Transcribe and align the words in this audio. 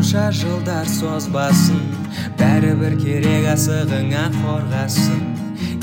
қанша 0.00 0.30
жылдар 0.32 0.86
созбасын 0.88 1.80
бәрібір 2.40 2.94
керек 3.02 3.48
асығыңа 3.52 4.22
қорғасын. 4.32 5.18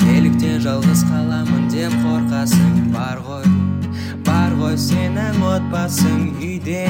Неліктен 0.00 0.56
жалғыз 0.64 1.04
қаламын 1.06 1.68
деп 1.70 1.94
қорқасың 2.02 2.88
бар 2.96 3.20
ғой 3.22 3.46
бар 4.26 4.56
ғой 4.58 4.74
сенің 4.74 5.38
отбасың 5.52 6.26
үйде 6.34 6.82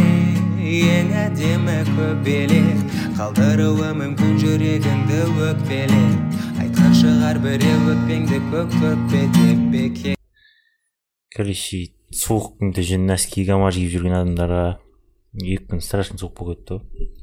ең 0.70 1.12
әдемі 1.26 1.76
көбелек. 1.90 2.80
Қалдыруы 3.20 3.92
мүмкін 4.00 4.40
жүрегіңді 4.46 5.20
өкпелеп 5.50 6.40
айтқан 6.64 6.98
шығар 7.02 7.44
біреу 7.44 7.92
өкпеңді 7.92 8.40
көк 8.48 8.72
көкпе 8.80 9.24
деп 9.36 9.68
бекер 9.76 10.16
короче 11.36 11.84
суық 12.24 12.54
күнде 12.56 12.88
жүн 12.94 13.08
носки 13.12 13.44
гамаш 13.44 13.76
киіп 13.76 13.98
жүрген 13.98 14.20
адамдарға 14.22 14.66
екі 15.38 15.64
күн 15.68 15.84
страшно 15.84 16.16
суық 16.18 16.34
болып 16.40 16.64
кетті. 16.64 16.80
ғой 16.80 17.17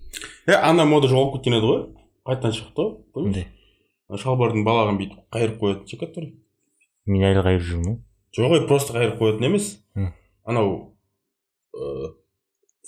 е 0.48 0.58
ана 0.58 0.86
мода 0.90 1.10
жоғалып 1.12 1.38
кеткен 1.38 1.58
еді 1.60 1.70
ғой. 1.70 1.82
Қайтадан 2.26 2.56
шықты 2.58 2.82
ғой 2.82 2.92
помнишь 3.14 3.48
шалбардың 4.22 4.66
балағын 4.66 5.00
бүйтіп 5.00 5.24
қайырып 5.34 5.58
қоятын 5.62 5.88
ше 5.90 5.98
который? 6.02 6.36
Мен 7.10 7.26
әлі 7.26 7.42
қайырып 7.46 7.66
жүрмін 7.66 7.88
ғой. 7.90 7.98
Жоқ 8.38 8.56
ей 8.56 8.68
просто 8.70 8.96
қайырып 8.98 9.18
қоятын 9.22 9.48
емес. 9.50 9.72
Анау 10.46 10.96
ыыы 11.74 12.14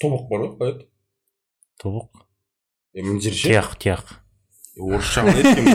тобық 0.01 0.27
бар 0.29 0.45
ғой 0.45 0.51
қалай 0.57 0.73
еді 0.75 0.87
тобық? 1.81 2.23
Е 2.93 3.05
мына 3.05 3.21
жері 3.21 3.39
ше? 3.41 3.49
Тұяқ 3.49 3.77
тұяқ. 3.81 4.05
Орысша 4.77 5.25
қалай 5.25 5.41
екен 5.41 5.65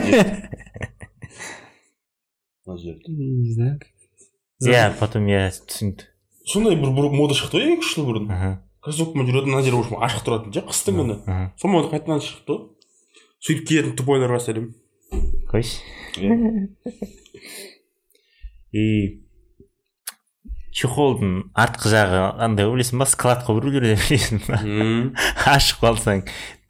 мына 2.67 2.79
жерді 2.79 3.17
не 3.19 3.53
знаю 3.55 3.81
иә 4.63 4.93
потом 4.99 5.27
иә 5.27 5.49
түсінді. 5.67 6.07
Сондай 6.47 6.77
бір, 6.79 7.11
мода 7.11 7.35
шықты 7.35 7.59
ғой 7.59 7.75
екі 7.75 7.83
үш 7.83 7.95
жыл 7.97 8.07
бұрын 8.07 8.31
кроссовкамен 8.83 9.29
жүретін 9.31 9.53
мына 9.55 9.63
жері 9.67 9.79
общем 9.81 10.01
ашық 10.03 10.25
тұратын 10.27 10.55
ше 10.57 10.65
қыстың 10.69 11.01
күні 11.01 11.17
сол 11.61 11.71
мода 11.75 11.91
қайтадан 11.93 12.23
шықты 12.25 12.57
ғой 12.57 12.63
сөйтіп 13.47 13.67
киетін 13.69 13.97
тупойларға 13.99 14.41
сәлем 14.43 14.71
қойшы 15.53 15.79
Иә. 16.21 16.35
и 18.73 18.85
чехолдың 20.73 21.33
артқы 21.57 21.91
жағы 21.93 22.21
андай 22.43 22.67
ғой 22.69 22.79
білесің 22.79 23.01
ба. 23.03 23.07
Складқа 23.09 23.55
біреулерде 23.59 23.97
білесің 24.01 24.43
ба 24.49 24.61
ашып 25.55 25.83
қалсаң 25.85 26.23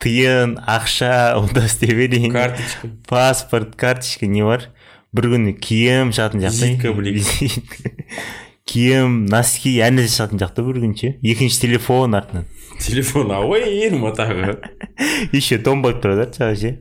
тиын 0.02 0.56
ақша 0.66 1.12
удостоверение 1.38 2.30
карточка 2.34 2.90
паспорт 3.08 3.76
карточка 3.78 4.26
не 4.26 4.42
бар 4.46 4.68
бір 5.14 5.28
күні 5.36 5.54
киім 5.62 6.10
шығатын 6.16 6.42
жақта. 6.46 6.92
Визитка. 7.02 7.86
Киім 8.68 9.24
носки 9.30 9.78
нәрсе 9.80 10.16
шығатын 10.16 10.42
жақта 10.42 10.66
бір 10.66 10.82
күн 10.84 10.94
ше 10.98 11.14
екінші 11.22 11.60
телефон 11.66 12.14
артынан. 12.18 12.46
Телефон 12.80 13.32
ерім 13.58 14.06
тағы. 14.16 14.58
Еще 15.32 15.58
дом 15.58 15.82
болып 15.82 16.02
тұрады 16.04 16.30
жағы 16.34 16.56
ше? 16.56 16.76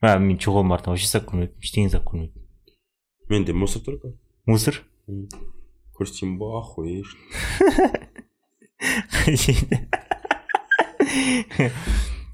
А 0.00 0.18
мен 0.18 0.38
чехолдың 0.38 0.76
артынан 0.76 0.96
вообще 0.96 1.08
салып 1.08 1.32
көрмеппін 1.32 1.66
ештеңе 1.66 1.90
салып 1.92 2.12
көрмеппін 2.12 2.40
менде 3.30 3.52
мусор 3.54 3.82
тұр 3.86 3.94
екен. 3.96 4.16
Мусор? 4.50 4.82
Көрсетейін 5.96 6.38
ба 6.40 6.46
охуешь 6.58 7.12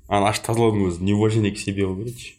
ана 0.08 0.30
ашып 0.30 0.44
тазалаудың 0.46 0.86
өзі 0.88 1.04
неуважение 1.04 1.52
к 1.52 1.58
себе 1.58 1.86
болу 1.86 2.04
керек 2.04 2.18
ше. 2.20 2.32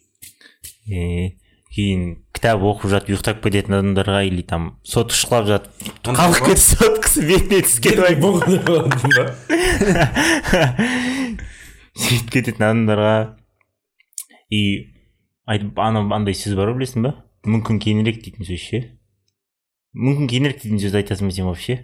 Е, 0.88 1.38
кейін 1.76 2.24
кітап 2.38 2.62
оқып 2.70 2.92
жатып 2.94 3.10
ұйықтап 3.16 3.38
кететін 3.44 3.74
адамдарға 3.80 4.20
или 4.30 4.44
там 4.46 4.64
сот 4.86 5.08
ұшқылап 5.16 5.46
жатып 5.50 5.72
қалғып 6.06 6.44
кетіп 6.52 6.64
соткасы 6.64 7.20
бетіне 7.26 7.60
түскен 7.66 7.98
сөйтіп 11.98 12.30
кететін 12.30 12.62
адамдарға 12.68 13.14
и 14.54 14.62
айтып 15.50 15.80
анау 15.82 16.06
андай 16.14 16.38
сөз 16.38 16.54
бар 16.60 16.70
ғой 16.72 16.78
білесің 16.82 17.02
ба? 17.08 17.12
Мүмкін 17.48 17.80
кейінірек 17.82 18.18
дейтін 18.22 18.44
сөз 18.48 18.62
ше? 18.62 18.80
Мүмкін 19.98 20.30
кейінірек 20.30 20.58
дейтін 20.62 20.80
сөз 20.84 20.94
айтасың 21.00 21.26
ба 21.32 21.36
сен 21.36 21.48
вообще? 21.50 21.76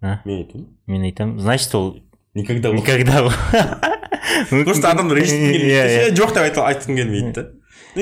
Мен 0.00 0.38
айтамын. 0.38 0.66
Мен 0.86 1.02
айтамын. 1.08 1.34
Значит 1.42 1.74
ол 1.74 1.86
никогда 2.34 2.72
никогда 2.72 3.16
просто 4.64 4.90
адамдар 4.90 5.16
естігім 5.22 5.50
Иә, 5.50 5.52
келмейді 5.52 6.00
иә. 6.00 6.10
Жоқ 6.16 6.30
деп 6.36 6.58
айтқың 6.62 6.94
келмейді 7.00 7.30
да. 7.36 7.42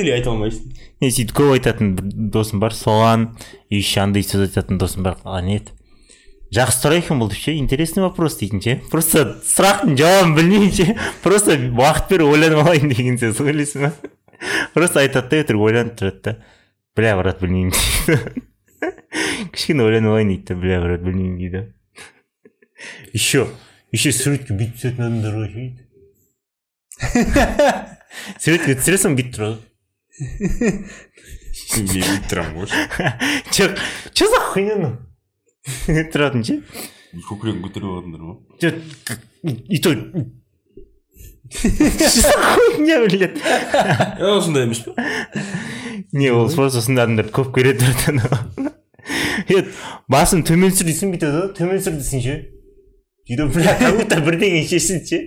Или 0.01 0.13
айта 0.15 0.33
алмайсың 0.33 0.75
мен 1.03 1.15
сөйтіп 1.15 1.37
көп 1.39 1.55
айтатын 1.57 1.95
бір 1.99 2.13
досым 2.35 2.61
бар 2.63 2.75
соған 2.77 3.29
еще 3.71 4.01
андай 4.03 4.25
сөз 4.27 4.49
айтатын 4.49 4.79
досым 4.79 5.07
бар 5.07 5.19
а 5.25 5.41
нет? 5.45 5.73
Жақсы 6.55 6.85
сұрақ 6.85 7.01
екен 7.03 7.19
бұл 7.19 7.31
деп 7.33 7.41
ше 7.41 7.55
интересный 7.59 8.05
вопрос 8.05 8.37
дейтін 8.39 8.63
ше 8.63 8.77
просто 8.91 9.25
сұрақтың 9.49 9.97
жауабын 9.99 10.35
білмеймін 10.37 10.75
ше 10.77 10.87
просто 11.25 11.57
уақыт 11.59 12.13
бер 12.13 12.27
ойланып 12.29 12.63
алайын 12.63 12.93
деген 12.93 13.19
сөз 13.19 13.41
ғой 13.41 13.51
білесің 13.51 13.89
ба? 13.89 13.93
Просто 14.75 15.01
айтады 15.03 15.31
да 15.33 15.41
өтірік 15.43 15.65
ойланып 15.67 15.97
тұрады 15.99 16.21
да. 16.25 16.37
Бля 16.95 17.17
брат 17.19 17.41
білмеймін 17.43 17.73
дейді. 17.75 18.45
Кішкене 19.55 19.83
ойланып 19.89 20.13
алайын 20.13 20.31
дейді 20.31 20.47
да 20.53 20.61
бля 20.61 20.81
брат 20.85 21.03
білмеймін 21.03 21.39
дейді. 21.43 21.65
Еще 23.13 23.49
еще 23.95 24.13
суретке 24.13 24.55
бүйтіп 24.55 24.79
түсетін 24.79 25.09
адамдар 25.09 25.35
ғой 25.41 25.49
ше 25.51 25.63
суретке 28.45 28.77
түсіресің 28.79 29.19
бүйтіп 29.19 29.35
тұрады. 29.39 29.74
Мен 30.21 31.89
бүйтіп 31.91 32.29
тұрамын 32.31 32.55
ғой 32.61 32.69
жоқ 33.57 33.79
че 34.15 34.29
за 34.31 34.41
хуйня 34.53 34.77
ну? 34.79 34.91
Тұратын 36.15 36.45
ше 36.47 36.61
көкірегін 37.29 37.63
көтеріп 37.65 37.89
алатындар 37.91 38.21
ма 38.23 38.35
Чё, 38.63 38.69
и 39.43 39.79
то 39.83 39.95
хуйня 41.55 43.01
блядь? 43.07 43.39
Сондай 44.45 44.69
емес 44.69 44.85
па 44.87 44.95
не 46.13 46.31
ол 46.31 46.49
просто 46.51 46.81
сондай 46.83 47.05
адамдарды 47.05 47.33
көп 47.35 47.51
көреді 47.55 47.85
е 49.51 49.65
басын 50.11 50.45
төмен 50.47 50.71
түсір 50.73 50.87
дейсің 50.91 51.11
бүйтеді 51.15 51.41
ғой 51.41 51.51
төмен 51.59 51.81
түсір 51.81 51.99
дейсің 51.99 52.23
ше 52.25 52.37
сөйтіп 53.27 53.51
бля 53.57 53.75
как 53.81 53.99
будто 53.99 54.21
бірдеңе 54.25 54.63
шешсін 54.69 55.03
ше 55.09 55.19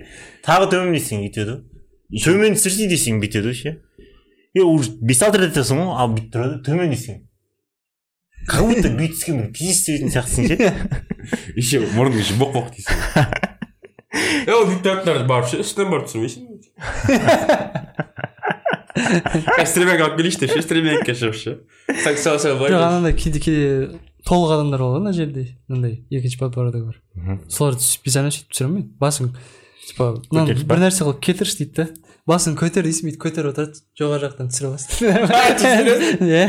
тағы 0.46 0.70
төмен 0.72 0.96
дейсің 0.96 1.22
бүйтеді 1.26 1.58
ғой 1.58 2.24
төмен 2.24 2.56
түсірші 2.56 2.88
десең 2.90 3.20
бүйтеді 3.22 3.52
ғой 3.52 3.58
ше 3.58 3.74
е 4.58 4.66
уже 4.66 4.94
бес 5.00 5.22
алты 5.22 5.42
рет 5.42 5.52
айтасың 5.52 5.82
ғой 5.82 5.94
ал 6.02 6.12
бүйтіп 6.14 6.30
тұрады 6.34 6.60
төмен 6.66 6.92
дейсің 6.94 7.22
как 8.48 8.64
будто 8.64 8.88
бүйт 8.96 9.12
түскен 9.16 9.42
бір 9.42 9.48
пиздец 9.54 9.84
сөйлейтін 9.84 10.10
сияқтысың 10.14 10.44
ше 10.48 10.56
еще 11.58 11.76
мұрның 11.94 12.20
еще 12.22 12.34
боқ 12.40 12.50
боқ 12.56 12.66
дейсің 12.74 12.94
е 14.48 14.54
ол 14.56 14.64
бүйтіп 14.68 14.82
тұратындарды 14.84 15.26
барып 15.28 15.50
ше 15.52 15.62
үстінен 15.64 15.92
барып 15.92 16.06
түсірмейсің 16.08 16.42
қазір 18.98 19.68
стремянка 19.68 20.08
алып 20.08 20.16
келейінші 20.18 20.40
деп 20.42 20.54
ше 20.54 20.62
стремянкаға 20.64 21.16
шығып 21.22 21.36
ше 21.38 21.52
сәл 22.04 22.16
сәл 22.24 22.38
сәл 22.42 22.54
жоқ 22.54 22.60
былай 22.64 22.78
анандай 22.78 23.14
кейде 23.18 23.42
кейде 23.42 23.68
толық 24.28 24.56
адамдар 24.56 24.82
болады 24.82 25.02
ана 25.04 25.12
жерде 25.16 25.44
мындай 25.68 26.02
екінші 26.10 26.40
подборада 26.40 26.82
бар 26.84 26.96
солар 27.52 27.78
специально 27.82 28.32
сөйтіп 28.34 28.52
түсіре 28.54 28.68
ма 28.72 28.84
басын 29.00 29.32
типа 29.86 30.04
мынаны 30.32 30.58
бір 30.64 30.82
нәрсе 30.86 31.04
қылып 31.06 31.22
кетірші 31.28 31.62
дейді 31.62 31.74
да 31.82 31.86
басын 32.28 32.56
көтер 32.60 32.84
дейсің 32.86 33.08
бүйтіп 33.08 33.22
көтеріп 33.24 33.50
отырады 33.52 33.80
жоғары 33.98 34.28
жақтан 34.28 34.50
түсіре 34.52 34.68
бастайды 34.72 35.92
иә. 36.28 36.46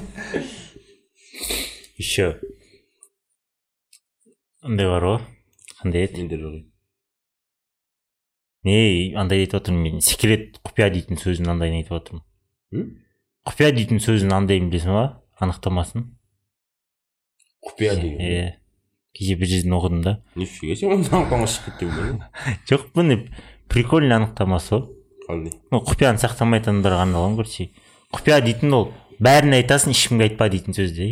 Еще. 2.00 2.26
Андай 4.64 4.86
бар 4.88 5.04
ғой 5.08 5.18
қандай 5.80 6.04
еді 6.04 6.20
менде 6.22 6.36
жоқ 6.40 6.56
не 8.68 8.76
андай 9.16 9.40
айтып 9.46 9.60
отырмын 9.62 9.82
мен 9.86 10.00
секрет 10.04 10.58
құпия 10.68 10.90
дейтін 10.92 11.16
сөзін 11.20 11.48
андайын 11.54 11.78
айтып 11.80 11.96
отырмын 11.96 12.24
М? 12.76 12.90
құпия 13.48 13.70
дейтін 13.72 14.00
сөзін 14.04 14.32
андайын 14.36 14.68
білесің 14.70 14.92
ба? 14.94 15.04
Анықтамасын. 15.40 16.02
Құпия 17.64 17.94
деген 17.96 18.20
иә 18.20 18.42
кеше 19.16 19.34
бір 19.40 19.48
жерден 19.48 19.72
оқыдым 19.78 20.02
да. 20.04 20.12
Нифига 20.36 20.76
оны 20.92 21.00
анықтама 21.08 21.48
шығып 21.48 21.64
кетті 21.80 21.88
ғой 21.96 22.12
жоқ 22.68 22.84
бұны 22.94 23.16
прикольный 23.70 24.16
анықтамасы 24.18 24.70
ғой 24.76 24.84
қандай 25.26 25.52
ну 25.70 25.76
құпияны 25.86 26.18
сақтамайтын 26.22 26.70
адамдарға 26.74 27.00
арналған 27.06 27.34
короче 27.38 27.64
құпия 28.14 28.36
дейтін 28.44 28.70
ол 28.76 28.86
бәріне 29.22 29.54
айтасың 29.62 29.90
ешкімге 29.94 30.24
айтпа 30.28 30.44
дейтін 30.52 30.72
сөз 30.76 30.90
де. 30.96 31.06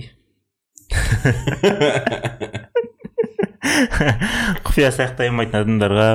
Құпия 4.66 4.88
сақтай 4.94 5.26
алмайтын 5.31 5.58
адамдарға 5.62 6.08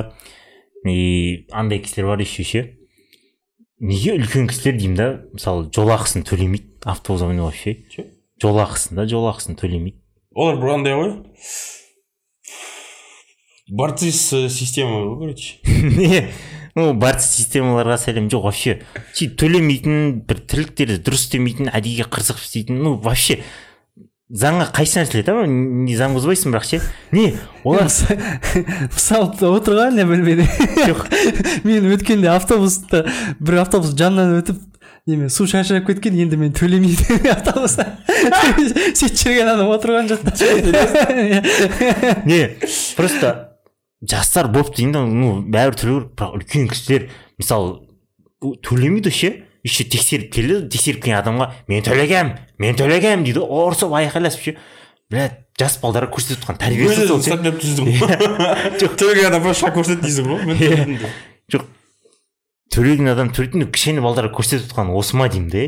и 0.90 0.92
андай 1.52 1.78
кісілер 1.84 2.06
бар 2.12 2.20
еще 2.24 2.42
ше 2.44 2.60
неге 3.80 4.10
үлкен 4.18 4.44
кісілер 4.50 4.74
деймін 4.80 4.98
да 4.98 5.06
мысалы 5.32 5.60
жол 5.74 5.90
ақысын 5.94 6.22
төлемейді 6.26 6.66
автобуста 6.84 7.26
вообще. 7.26 7.70
Ше? 7.90 8.02
жол 8.42 8.58
ақысын 8.62 8.98
да 8.98 9.06
жол 9.08 9.28
ақысын 9.30 9.58
төлемейді. 9.58 9.98
Олар 10.34 10.58
бір 10.60 10.68
андай 10.74 10.96
ғой? 10.98 11.10
борцы 13.68 14.12
с 14.12 14.48
системой 14.52 15.06
ғой 15.08 15.18
короче 15.22 15.54
не 15.64 16.26
ну 16.74 16.92
барса 16.94 17.28
системаларға 17.30 17.98
сәлем. 18.02 18.26
Жоқ 18.32 18.48
вообще 18.48 18.80
сөйтіп 19.14 19.36
төлемейтін 19.40 20.24
бір 20.26 20.40
тірліктері 20.50 20.98
дұрыс 21.06 21.28
істемейтін 21.28 21.70
әдейіге 21.70 22.08
қырсығып 22.10 22.42
істейтін 22.42 22.82
ну 22.82 22.96
вообще 22.98 23.40
заңға 24.34 24.72
қайсы 24.74 24.98
нәрселер 24.98 25.26
да 25.28 25.46
не 25.46 25.94
заң 25.94 26.16
бұзбайсың 26.18 26.50
бірақ 26.50 26.66
ше? 26.66 26.80
Не 27.14 27.36
олар 27.62 27.86
мысалы 28.96 29.30
отырған 29.54 30.00
я 30.00 30.06
бөлмеде. 30.08 30.48
Мен 31.68 31.90
өткенде 31.94 32.32
автобуста 32.34 33.04
бір 33.38 33.62
автобус 33.62 33.94
жанынан 33.94 34.40
өтіп 34.40 34.58
неме 35.06 35.30
су 35.30 35.46
шашырап 35.46 35.86
кеткен 35.86 36.18
енді 36.26 36.40
мен 36.40 36.52
төлемейді 36.56 37.30
автобуста. 37.36 38.00
Сөйтіп 38.10 39.14
жүрген 39.14 39.54
адам 39.54 39.70
отырған 39.76 40.10
жоқ 40.10 40.26
не 42.26 42.56
просто 42.96 43.53
жастар 44.10 44.48
болып 44.52 44.74
дейін 44.76 44.92
да 44.94 45.02
ну 45.06 45.34
бәрібір 45.42 45.78
төлеу 45.80 45.98
керек 46.00 46.14
бірақ 46.18 46.38
үлкен 46.38 46.68
кісілер 46.72 47.08
мысалы 47.40 47.84
төлемейді 48.64 49.12
ше? 49.14 49.32
Еще 49.64 49.86
тексеріп 49.88 50.32
келеді 50.34 50.68
тексеріп 50.74 51.04
келген 51.04 51.20
адамға 51.22 51.50
мен 51.68 51.84
төлегем 51.84 52.34
мен 52.60 52.76
төлегем 52.76 53.24
дейді 53.24 53.44
ұрысып 53.44 53.94
айқайласып 53.96 54.42
ше. 54.44 54.56
Блядь 55.10 55.38
жас 55.60 55.78
балдарға 55.80 56.10
көрсетіп 56.12 56.42
жатқан 56.42 56.58
тәрбиесі 56.60 57.06
сол 57.08 57.22
ғой. 57.22 57.96
жоқ 58.82 58.98
төлеген 59.00 59.30
адам 59.30 59.44
просто 59.46 59.66
шаг 59.66 59.78
көрсет 59.78 60.02
дейсің 60.04 60.28
ғой 60.28 60.44
мен 60.50 60.60
төледім 60.60 60.98
деп. 61.00 61.16
жоқ 61.54 61.66
төлеген 62.74 63.12
адам 63.14 63.30
төлейтін 63.32 63.68
кішкене 63.70 64.04
балдарға 64.04 64.34
көрсетіп 64.36 64.66
жатқан 64.66 64.92
осы 64.98 65.16
ма 65.16 65.28
деймін 65.32 65.48
де. 65.52 65.64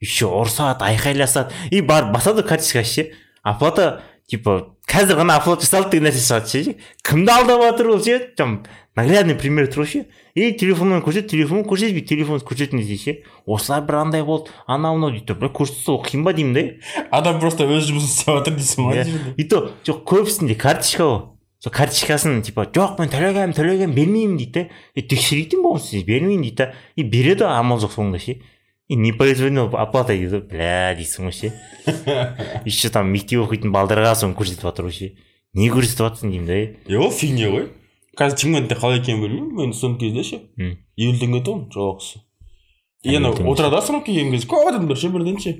Еще 0.00 0.30
ұрысады 0.32 0.86
айқайласады. 0.88 1.52
И 1.70 1.82
барып 1.84 2.14
басады 2.14 2.42
карточка 2.42 2.82
ше. 2.82 3.10
Оплата 3.42 4.00
типа 4.30 4.54
қазір 4.90 5.18
ғана 5.20 5.36
оплата 5.40 5.66
жасалды 5.66 5.96
деген 5.98 6.08
нәрсе 6.08 6.22
шығады 6.24 6.50
ше? 6.50 6.74
Кімді 7.06 7.32
алдап 7.34 7.62
жатыр 7.66 7.90
ол 7.94 8.00
ше? 8.02 8.18
Там 8.36 8.62
наглядный 8.98 9.34
пример 9.38 9.66
тұр 9.70 9.84
ғой 9.84 9.90
ше? 9.90 10.02
И 10.34 10.52
телефонмен 10.58 11.02
көрсет 11.02 11.26
телефонын 11.30 11.66
көрсетпейді 11.66 12.06
телефонын 12.10 12.44
көрсетіңіз 12.46 12.86
дейді 12.90 13.02
ше? 13.02 13.14
Осылай 13.46 13.82
бір 13.86 13.98
андай 14.04 14.22
болды 14.26 14.50
анау 14.66 14.96
мынау 14.98 15.14
дейді 15.14 15.34
бірақ 15.38 15.56
көрсетсе 15.60 15.90
ол 15.94 16.00
қиын 16.06 16.22
ба 16.26 16.32
деймін 16.34 16.54
де? 16.54 16.64
Адам 17.10 17.40
просто 17.42 17.66
өз 17.66 17.90
жұмысын 17.90 18.10
істеп 18.14 18.38
жатыр 18.38 18.56
дейсің 18.58 18.86
ғой 18.86 19.02
Иә. 19.02 19.34
и 19.36 19.44
то 19.50 19.62
жоқ 19.86 20.04
көбісінде 20.06 20.54
карточка 20.58 21.06
ғой. 21.06 21.20
Сол 21.60 21.72
карточкасын 21.76 22.40
типа 22.42 22.64
жоқ 22.72 23.00
мен 23.02 23.10
төлегенмін 23.12 23.52
төлегенмін 23.56 23.94
бермеймін 23.98 24.38
дейді 24.40 24.62
да 24.62 24.62
и 24.94 25.02
тексеретін 25.02 25.62
болсын 25.66 26.06
бермеймін 26.06 26.46
дейді 26.46 26.56
да 26.62 26.72
и 26.96 27.02
береді 27.04 27.44
амал 27.50 27.82
жоқ 27.82 27.98
соңында 27.98 28.22
ше? 28.22 28.38
И 28.90 28.96
не 28.96 29.12
произвольно 29.12 29.68
оплата 29.70 30.16
дейді 30.16 30.40
бля 30.50 30.96
дейсің 30.98 31.28
ғой 31.28 31.34
ше 31.36 31.50
еще 32.66 32.90
там 32.90 33.12
мектеп 33.14 33.44
оқитын 33.44 33.70
балдарға 33.70 34.16
соны 34.18 34.34
көрсетіп 34.34 34.66
жатыр 34.66 34.88
ғой 34.88 34.96
ше 34.96 35.10
не 35.54 35.68
көрсетіп 35.70 36.02
жатрсың 36.08 36.32
деймін 36.34 36.48
да? 36.50 36.56
Е 36.90 36.98
ол 36.98 37.12
фигня 37.14 37.52
ғой 37.52 37.68
қазір 38.18 38.42
шымкентте 38.42 38.74
қалай 38.80 38.98
екенін 38.98 39.22
білмеймін 39.22 39.54
мен 39.60 39.72
студент 39.78 40.02
кезде 40.02 40.24
ше 40.26 40.40
елу 40.98 41.14
теңге 41.22 41.42
тұғын 41.46 41.68
жолақысы 41.70 42.18
и 43.06 43.14
анау 43.14 43.38
отырады 43.52 43.76
да 43.76 43.82
срока 43.86 44.10
келген 44.10 44.34
кезде 44.34 44.50
көп 44.50 44.72
адамдар 44.72 44.98
ше 44.98 45.12
бірден 45.14 45.38
ше 45.38 45.54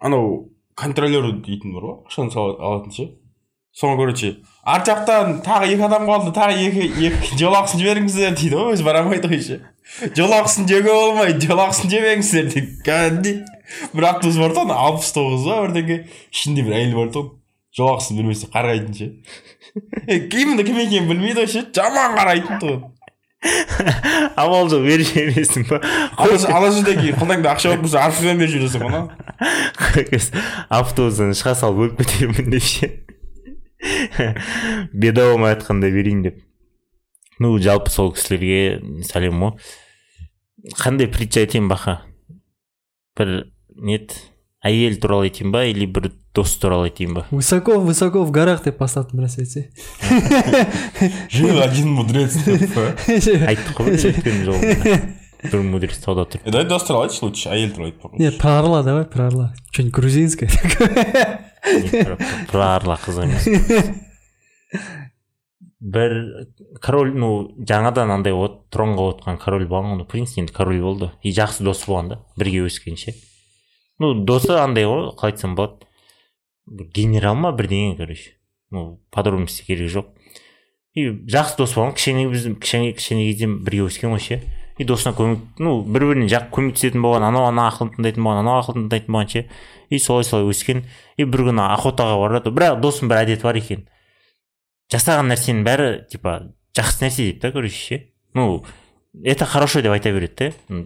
анау 0.00 0.48
контролер 0.74 1.28
дейтін 1.44 1.76
бар 1.76 1.90
ғой 1.90 1.98
ақшаны 2.08 2.32
сала 2.32 2.56
алатын 2.56 2.96
ше 2.96 3.06
соған 3.76 4.00
короче 4.00 4.32
арт 4.64 4.88
жақтан 4.88 5.36
тағы 5.44 5.68
екі 5.74 5.84
адам 5.86 6.08
қалды 6.08 6.32
тағы 6.34 6.56
екі 6.56 6.88
екі 7.10 7.36
жолақысын 7.38 7.84
жіберіңіздер 7.84 8.34
дейді 8.40 8.56
ғой 8.56 8.74
өзі 8.78 8.88
бара 8.88 9.04
алмайды 9.04 9.28
ғой 9.30 9.44
ше 9.44 9.60
жолақысын 10.16 10.68
жеуге 10.70 10.92
болмайды. 10.92 11.46
Жолақысын 11.46 11.90
жемеңіздер 11.92 12.48
дейді 12.52 12.78
кәдімгідей. 12.86 13.42
Бір 13.94 14.08
автобус 14.12 14.38
бар 14.40 14.54
тұғын 14.56 14.72
алпыс 14.74 15.12
тоғыз 15.16 15.44
ба 15.48 15.60
бірдеңе. 15.66 16.00
Ішінде 16.34 16.64
бір 16.66 16.78
әйел 16.78 16.96
бар 16.98 17.12
тұғын 17.14 17.36
жолақысын 17.78 18.18
бермесе 18.18 18.48
қарайтын 18.50 18.94
ше. 18.96 19.12
Именно 20.06 20.64
кім 20.66 20.80
екенін 20.82 21.10
білмейді 21.10 21.44
ғой 21.44 21.52
ше 21.52 21.66
жаман 21.76 22.16
қарайтын 22.18 22.62
тұғын. 22.62 22.88
Амал 24.36 24.68
жоқ 24.68 24.82
беріп 24.84 25.06
жібересің 25.14 25.68
ба? 25.70 25.78
Ана 26.20 26.72
жерден 26.74 26.98
кейін 27.00 27.16
қолаңда 27.16 27.54
ақша 27.54 27.70
болып 27.70 27.86
тұрса 27.86 28.02
арфамен 28.08 28.42
беріп 28.42 28.52
жібересің 28.56 28.82
ғой 28.82 28.90
ана 28.90 29.04
автобустан 30.80 31.32
шыға 31.38 31.54
салып 31.62 31.86
өліп 31.86 32.02
кетермін 32.02 32.50
деп 32.52 32.66
ше. 32.66 32.90
Беда 34.92 35.30
болмай 35.30 35.54
жатқанда 35.54 35.88
берейін 35.94 36.26
деп. 36.26 36.42
Ну 37.40 37.56
жалпы 37.58 37.90
сол 37.90 38.12
кісілерге 38.14 39.02
сәлем 39.08 39.40
ғой 39.40 40.74
қандай 40.76 41.08
притча 41.10 41.40
айтайын 41.42 41.70
баха 41.70 42.02
бір 43.18 43.48
нет 43.76 44.12
әйел 44.66 44.98
туралы 45.00 45.30
айтайын 45.30 45.52
ба 45.54 45.64
или 45.64 45.86
бір 45.88 46.10
дос 46.36 46.52
туралы 46.60 46.90
айтайын 46.90 47.14
ба? 47.16 47.26
Высоко 47.30 47.78
высоко 47.80 48.24
в 48.24 48.30
горах 48.30 48.64
деп 48.64 48.76
бастады 48.78 49.16
бір 49.16 49.24
нәрсе 49.24 49.70
жил 51.32 51.62
один 51.62 51.94
мудрец 51.96 52.36
деп 52.44 52.76
айттық 53.08 53.72
қой 53.78 53.96
өткен 53.96 54.44
жолы 54.44 54.76
бір 55.40 55.64
мудрец 55.64 55.96
тауда 56.04 56.26
тұр. 56.28 56.44
Давай 56.44 56.68
дос 56.68 56.84
туралы 56.84 57.08
айтшы 57.08 57.24
лучше 57.24 57.48
әйел 57.48 57.72
туралы 57.72 57.94
айтпа 57.94 58.12
нет 58.20 58.36
про 58.38 58.58
орла 58.58 58.82
давай 58.82 59.06
про 59.08 59.28
орла. 59.28 59.54
Что 59.70 59.82
нибудь 59.82 59.94
грузинское 59.94 60.50
про 62.52 62.74
арла 62.76 63.00
қызық 63.00 63.24
емес. 63.24 63.48
бір 65.80 66.46
король 66.80 67.14
ну 67.16 67.30
жаңадан 67.56 68.12
андай 68.12 68.34
от 68.36 68.66
тронға 68.72 69.14
отырған 69.14 69.40
король 69.40 69.66
болған 69.66 69.98
ну 69.98 70.04
принц 70.04 70.36
енді 70.38 70.52
король 70.52 70.80
болды. 70.80 71.10
И 71.22 71.32
жақсы 71.32 71.64
досы 71.64 71.88
болған 71.88 72.08
да 72.08 72.20
бірге 72.36 72.66
өскен 72.68 72.96
ше 73.00 73.14
ну 73.98 74.12
досы 74.14 74.52
андай 74.60 74.84
ғой 74.84 75.10
қалай 75.16 75.32
айтсам 75.32 75.56
болады 75.56 75.88
генерал 76.70 77.34
ма 77.34 77.52
бірдеңе 77.52 77.96
короче. 77.96 78.36
Ну 78.70 79.00
подробности 79.10 79.64
керек 79.64 79.90
жоқ. 79.90 80.06
И 80.94 81.08
жақсы 81.08 81.56
дос 81.58 81.74
болған 81.74 81.94
кішкене 81.94 82.28
біз 82.28 82.46
кішкене 82.60 82.92
кішкене 82.92 83.26
кезден 83.32 83.58
бірге 83.64 83.86
өскен 83.88 84.12
ғой 84.14 84.20
ше. 84.20 84.40
И 84.78 84.84
досына 84.84 85.14
көмек 85.16 85.58
ну 85.58 85.80
бір 85.82 86.06
біріне 86.10 86.28
жақ 86.30 86.50
көмектесетін 86.54 87.02
болған 87.04 87.26
анау 87.28 87.48
ана 87.48 87.68
ақылын 87.70 87.94
тыңдайтын 87.96 88.24
болған 88.24 88.42
анау 88.44 88.60
ақылын 88.62 88.86
тыңдайтын 88.86 89.14
болған 89.14 89.30
ше. 89.32 89.44
И 89.90 89.98
солай 89.98 90.24
солай 90.24 90.50
өскен. 90.50 90.84
И 91.16 91.24
бір 91.24 91.50
күні 91.50 91.66
охотаға 91.66 92.16
барады 92.22 92.54
бірақ 92.54 92.80
досының 92.82 93.10
бір 93.10 93.22
әдеті 93.24 93.46
бар 93.46 93.58
екен. 93.60 93.84
Жасаған 94.92 95.30
нәрсенің 95.32 95.64
бәрі 95.66 95.88
типа 96.10 96.52
жақсы 96.76 97.04
нәрсе 97.04 97.26
дейді 97.28 97.40
да 97.40 97.52
короче 97.52 97.74
ше? 97.76 98.00
Ну 98.34 98.64
это 99.24 99.44
хорошо 99.46 99.82
деп 99.82 99.92
айта 99.92 100.12
береді 100.12 100.52
да. 100.68 100.84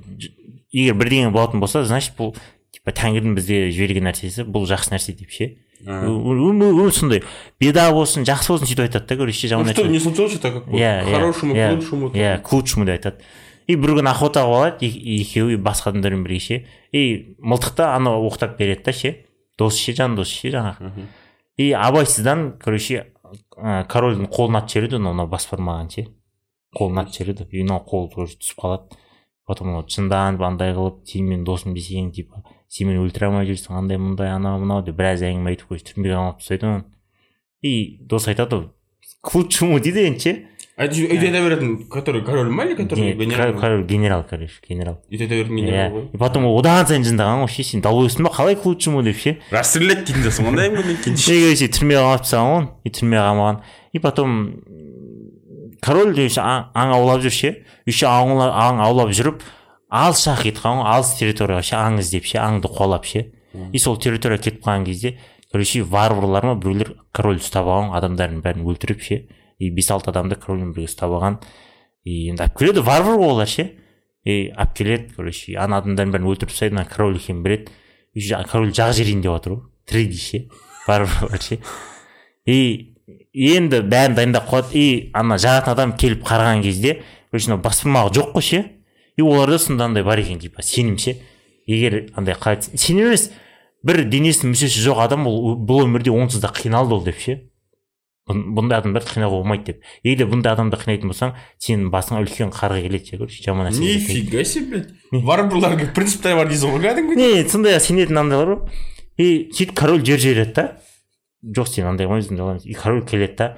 Егер 0.73 0.95
бірдеңе 0.99 1.31
болатын 1.31 1.61
болса 1.61 1.85
значит 1.85 2.17
бұл 2.19 2.35
типа 2.75 2.91
тәңірдің 2.97 3.37
бізге 3.37 3.71
жіберген 3.71 4.09
нәрсесі 4.09 4.45
бұл 4.49 4.67
жақсы 4.69 4.95
нәрсе 4.95 5.15
деп 5.17 5.31
ше? 5.31 5.55
Өмір 5.85 6.93
сондай 6.93 7.23
беда 7.61 7.91
болсын 7.93 8.25
жақсы 8.25 8.53
болсын 8.55 8.69
сөйтіп 8.71 8.87
айтады 8.87 9.06
да 9.09 9.17
короче 9.17 9.49
жаман 9.49 9.73
что, 9.73 9.87
не 9.87 10.01
случилось 10.01 10.33
что-то 10.33 10.53
как 10.53 10.69
бы? 10.69 10.79
Иә 10.79 11.03
к 11.05 11.11
хорошему, 11.11 11.55
иә, 11.55 11.69
к 11.69 11.75
лучшему. 11.77 12.09
иә 12.11 12.39
к 12.41 12.53
лучшему 12.53 12.85
деп 12.87 12.95
айтады. 12.99 13.25
И 13.67 13.77
бір 13.81 13.95
күні 13.97 14.11
охотаға 14.11 14.51
барады 14.53 14.85
е- 14.85 15.21
екеуі 15.23 15.56
басқа 15.56 15.93
адамдармен 15.93 16.25
бірге 16.25 16.41
ше. 16.41 16.67
И 16.93 17.37
мылтықта 17.39 17.95
анау 17.97 18.27
оқтап 18.29 18.59
береді 18.59 18.85
да 18.85 18.93
ше. 18.93 19.15
Досы 19.56 19.79
ше 19.81 19.95
жан 19.97 20.17
досы 20.17 20.35
ше 20.37 20.51
жаңағы. 20.53 20.93
И 21.56 21.71
абайсыздан 21.73 22.58
короче 22.63 23.14
ә, 23.56 23.84
корольдің 23.91 24.29
қолын 24.32 24.60
атып 24.60 24.74
жібереді 24.74 25.00
анау 25.00 25.14
мынау 25.14 25.31
бас 25.32 25.46
бармаған 25.50 25.91
ше 25.94 26.06
қолын 26.76 27.03
атып 27.03 27.19
жібереді 27.19 27.46
и 27.50 27.62
мынау 27.62 27.84
қолы 27.88 28.10
короче 28.14 28.38
түсіп 28.41 28.60
қалады 28.62 28.98
потом 29.46 29.70
анау 29.72 29.86
жынданып 29.88 30.43
андай 30.46 30.74
қылып 30.76 31.03
сен 31.08 31.29
менің 31.29 31.44
досым 31.48 31.74
десең 31.76 32.10
типа 32.17 32.43
сен 32.69 32.88
мені 32.88 33.03
өлтіре 33.05 33.29
алмай 33.29 33.48
жүрсің 33.48 33.79
андай 33.79 34.00
мындай 34.00 34.32
анау 34.32 34.62
мынау 34.62 34.84
деп 34.86 34.96
біраз 34.98 35.22
әңгіме 35.26 35.53
айтып 35.53 35.69
короче 35.69 35.91
түрмеге 35.91 36.17
қамап 36.17 36.41
тастайды 36.41 36.70
оны 36.70 36.84
и 37.62 37.74
дос 38.00 38.29
айтады 38.32 38.56
ғой 38.56 38.69
к 39.20 39.34
лучшему 39.34 39.81
дейді 39.81 40.06
енді 40.08 40.24
ше 40.24 40.34
А 40.76 40.84
это 40.86 40.96
үйде 40.98 41.28
айта 41.28 41.38
беретін 41.44 41.86
который 41.88 42.22
король 42.26 42.48
ма 42.50 42.64
или 42.64 42.74
который 42.74 43.00
Не, 43.00 43.12
генерал 43.14 43.52
король- 43.60 43.84
генерал 43.86 44.24
короче 44.28 44.54
генерал. 44.69 44.98
Үйде 45.10 45.24
айта 45.24 45.34
беретін 45.34 45.56
генерал 45.56 45.93
ғой 45.93 46.08
и 46.12 46.16
потом 46.19 46.46
ол 46.46 46.58
одан 46.58 46.86
сайын 46.86 47.04
жындаған 47.06 47.44
ғой 47.44 47.50
ше 47.54 47.62
сен 47.62 47.81
долбойсың 47.81 48.24
ба 48.26 48.31
қалай 48.34 48.56
к 48.56 48.66
лучшему 48.66 49.02
деп 49.06 49.16
ше 49.16 49.36
расстрелять 49.52 50.04
дейтін 50.04 50.22
де 50.24 50.31
сондай 50.34 50.69
әңгімеден 50.70 50.98
кейін 50.98 51.14
короче 51.14 51.69
түрмеге 51.78 52.00
қамап 52.02 52.24
тастаған 52.24 52.50
ғой 52.50 52.66
и 52.82 52.90
түрмеге 52.90 53.22
қамаған 53.22 53.60
и 53.93 53.98
потом 54.00 54.34
король 55.81 56.19
аң 56.19 56.90
аулап 56.96 57.22
жүр 57.22 57.31
ше 57.38 57.52
еще 57.86 58.06
аң 58.10 58.34
аула- 58.34 58.50
аң 58.66 58.81
аулап 58.82 59.14
жүріп 59.14 59.43
алыс 59.94 60.24
жаққа 60.26 60.43
кетіп 60.43 60.58
қалған 60.64 60.82
ғой 60.82 60.90
алыс 60.96 61.14
территорияға 61.20 61.62
ше 61.70 61.76
аң 61.78 61.98
іздеп 62.02 62.24
ше 62.26 62.38
аңды 62.43 62.66
қуалап 62.66 63.04
ше 63.06 63.26
и 63.72 63.78
сол 63.78 63.94
территорияға 63.96 64.43
кетіп 64.48 64.64
қалған 64.66 64.84
кезде 64.90 65.14
короче 65.52 65.82
варварлар 65.84 66.44
ма 66.50 66.54
біреулер 66.58 66.96
король 67.12 67.38
ұстап 67.38 67.69
алған 67.70 67.94
адамдардың 68.00 68.43
бәрін 68.43 68.64
өлтіріп 68.66 69.00
ше 69.06 69.20
и 69.58 69.70
бес 69.70 69.91
алты 69.91 70.11
адамды 70.11 70.37
корольмен 70.37 70.73
бірге 70.73 70.89
ұстап 70.91 71.13
алған 71.15 71.39
и 72.05 72.29
енді 72.31 72.44
алып 72.44 72.58
келеді. 72.58 72.84
Варвар 72.87 73.19
ғой 73.20 73.34
олар 73.37 73.49
ше 73.49 73.70
и 74.25 74.51
алып 74.51 74.75
келеді 74.77 75.15
короче. 75.17 75.55
Ана 75.58 75.82
адамдардың 75.82 76.17
бәрін 76.17 76.32
өлтіріп 76.32 76.53
тастайды 76.53 76.77
ана 76.77 76.84
король 76.89 77.17
екенін 77.20 77.44
біледі. 77.44 77.70
Король 78.51 78.75
жақ 78.75 78.94
жіберейін 78.99 79.23
деп 79.25 79.32
жатыр 79.34 79.56
ғой 79.56 79.63
тірідей 79.87 80.19
ше 80.19 80.44
варварлар 80.87 81.43
ше 81.43 81.58
и 82.46 82.94
енді 83.34 83.82
бәрін 83.84 84.17
дайындап 84.17 84.49
қояды 84.49 84.79
и 84.79 84.87
ана 85.17 85.37
жағатын 85.41 85.73
адам 85.75 85.94
келіп 85.99 86.25
қараған 86.27 86.63
кезде 86.65 87.01
короче 87.31 87.51
мынау 87.51 87.63
бас 87.65 87.82
бармағы 87.84 88.15
жоқ 88.19 88.32
қой 88.37 88.43
ше? 88.43 88.61
И 89.17 89.23
оларда 89.23 89.58
сонда 89.58 89.84
андай 89.84 90.05
бар 90.05 90.19
екен 90.19 90.41
типа 90.41 90.63
сенім 90.63 90.99
ше 90.99 91.17
егер 91.67 92.11
андай 92.17 92.34
қалай 92.34 92.63
сенім 92.63 93.11
емес 93.11 93.31
бір 93.84 94.05
денесінің 94.08 94.55
мүшесі 94.55 94.84
жоқ 94.87 95.03
адам 95.05 95.27
ол 95.29 95.56
бұл 95.56 95.84
өмірде 95.84 96.13
онсыз 96.13 96.41
да 96.41 96.53
қиналды 96.55 96.96
ол 96.96 97.05
деп 97.05 97.20
ше? 97.20 97.41
Бұндай 98.28 98.78
адамдарды 98.81 99.10
қинауға 99.10 99.40
болмайды 99.43 99.74
деп. 99.74 99.82
Егер 100.06 100.28
бұндай 100.31 100.54
адамды 100.54 100.78
қинайтын 100.81 101.10
болсаң 101.10 101.34
сенің 101.60 101.90
басыңа 101.93 102.22
үлкен 102.24 102.52
қарға 102.56 102.81
келеді 102.81 103.10
ше 103.10 103.19
короче 103.20 103.43
жаман 103.44 103.69
нәрсе 103.69 103.82
нифига 103.84 104.44
себе 104.48 104.78
блядь. 104.78 104.94
Варварларға 105.12 105.90
принциптер 105.96 106.38
бар 106.38 106.48
дейсің 106.48 106.72
ғой 106.72 106.86
кәдімгі 106.86 107.19
не 107.20 107.44
сондай 107.52 107.76
сенетін 107.84 108.22
адамдар 108.22 108.46
бар 108.46 108.54
ғой. 108.54 108.81
И 109.20 109.26
сөйтіп 109.52 109.74
король 109.76 110.04
жер 110.06 110.22
жібереді 110.24 110.54
да. 110.56 110.66
Жоқ 111.44 111.69
сен 111.69 111.90
андай 111.90 112.08
ғой 112.08 112.24
аламыз 112.24 112.64
и 112.64 112.72
король 112.72 113.04
келеді 113.04 113.36
да. 113.36 113.50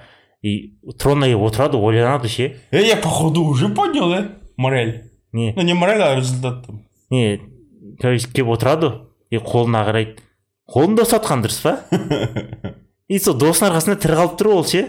И 0.42 0.74
тронына 0.98 1.30
келіп 1.30 1.46
отырады 1.46 1.78
ойланады 1.78 2.28
ше. 2.28 2.56
Э, 2.72 2.82
я 2.82 2.96
походу 2.96 3.44
уже 3.44 3.68
понял, 3.68 4.10
да? 4.10 4.32
Мораль. 4.56 5.04
не. 5.32 5.52
Ну, 5.56 5.62
не 5.62 5.74
мораль, 5.74 6.02
а 6.02 6.16
результат 6.16 6.66
там. 6.66 6.82
не 7.10 7.40
короче 8.00 8.26
келіп 8.32 8.48
отырады 8.48 8.92
и 9.30 9.38
қолына 9.38 9.86
қарайды 9.86 10.18
қолын 10.66 10.98
да 10.98 11.06
ұстатқан 11.06 11.46
дұрыс 11.46 11.62
па? 11.62 11.78
и 13.08 13.18
сол 13.22 13.36
досының 13.38 13.70
арқасында 13.70 13.98
тірі 14.02 14.18
қалып 14.20 14.38
тұр 14.40 14.52
ол 14.54 14.64
ше 14.66 14.84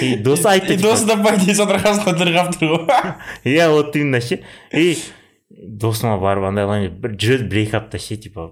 и 0.00 0.16
досы 0.16 0.46
айтты 0.48 0.74
И 0.74 0.76
досы 0.82 1.06
да 1.06 1.16
по 1.16 1.34
идее 1.34 1.54
с 1.54 1.60
арқасында 1.60 2.14
тырғап 2.18 2.50
тұр 2.58 2.74
ғой. 2.74 3.14
иә 3.44 3.70
вот 3.70 3.96
именно 3.96 4.20
ше 4.20 4.42
и 4.72 4.98
досыма 5.50 6.18
барып 6.18 6.48
андай 6.50 6.66
қылайын 6.66 6.88
деп 6.88 6.98
бір 7.02 7.14
жүреді 7.16 7.48
бір 7.48 7.62
екі 7.62 7.78
апта 7.78 7.98
ше 7.98 8.16
типа 8.16 8.50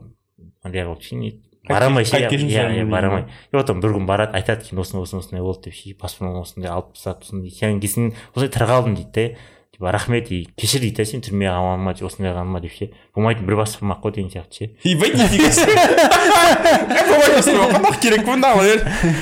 андай 0.64 0.86
қылып 0.86 1.02
ше 1.02 1.16
не 1.16 1.32
бара 1.68 1.90
алмай 1.90 2.06
ше 2.06 2.16
иә 2.16 2.30
қайтесің 2.30 2.52
саған 2.54 2.90
бара 2.90 3.10
алмай 3.10 3.22
деймін. 3.26 3.34
и 3.52 3.56
потом 3.56 3.80
бір 3.82 3.94
күн 3.96 4.06
барады 4.06 4.38
айтады 4.38 4.64
кейін 4.66 4.80
осындай 4.82 5.02
осындай 5.02 5.22
осындай 5.24 5.42
болды 5.42 5.68
деп 5.68 5.74
ше 5.74 5.94
паспортын 5.98 6.40
осындай 6.40 6.70
алып 6.70 6.94
тастады 6.94 7.26
осындай 7.26 7.50
сен 7.50 7.80
келсең 7.82 8.12
осылай 8.34 8.50
тірі 8.54 8.70
қалдым 8.70 8.96
дейді 8.98 9.12
да 9.14 9.26
типа 9.76 9.92
рахмет 9.92 10.32
и 10.32 10.48
кешір 10.56 10.80
дейді 10.80 10.96
да 10.96 11.04
сен 11.04 11.20
түрмеге 11.20 11.52
қалғаныма 11.52 11.92
осындай 12.06 12.32
қалғаныма 12.32 12.60
деп 12.64 12.72
ше 12.72 12.88
болмайтын 13.14 13.44
бір 13.44 13.58
бас 13.60 13.76
бармақ 13.76 14.00
қой 14.06 14.14
деген 14.16 14.30
сияқты 14.32 14.56
ше 14.56 14.70
Ебать, 14.88 15.14
нифига 15.20 15.50
керек 18.00 18.24
бұнда 18.24 18.54
ғой. 18.56 18.80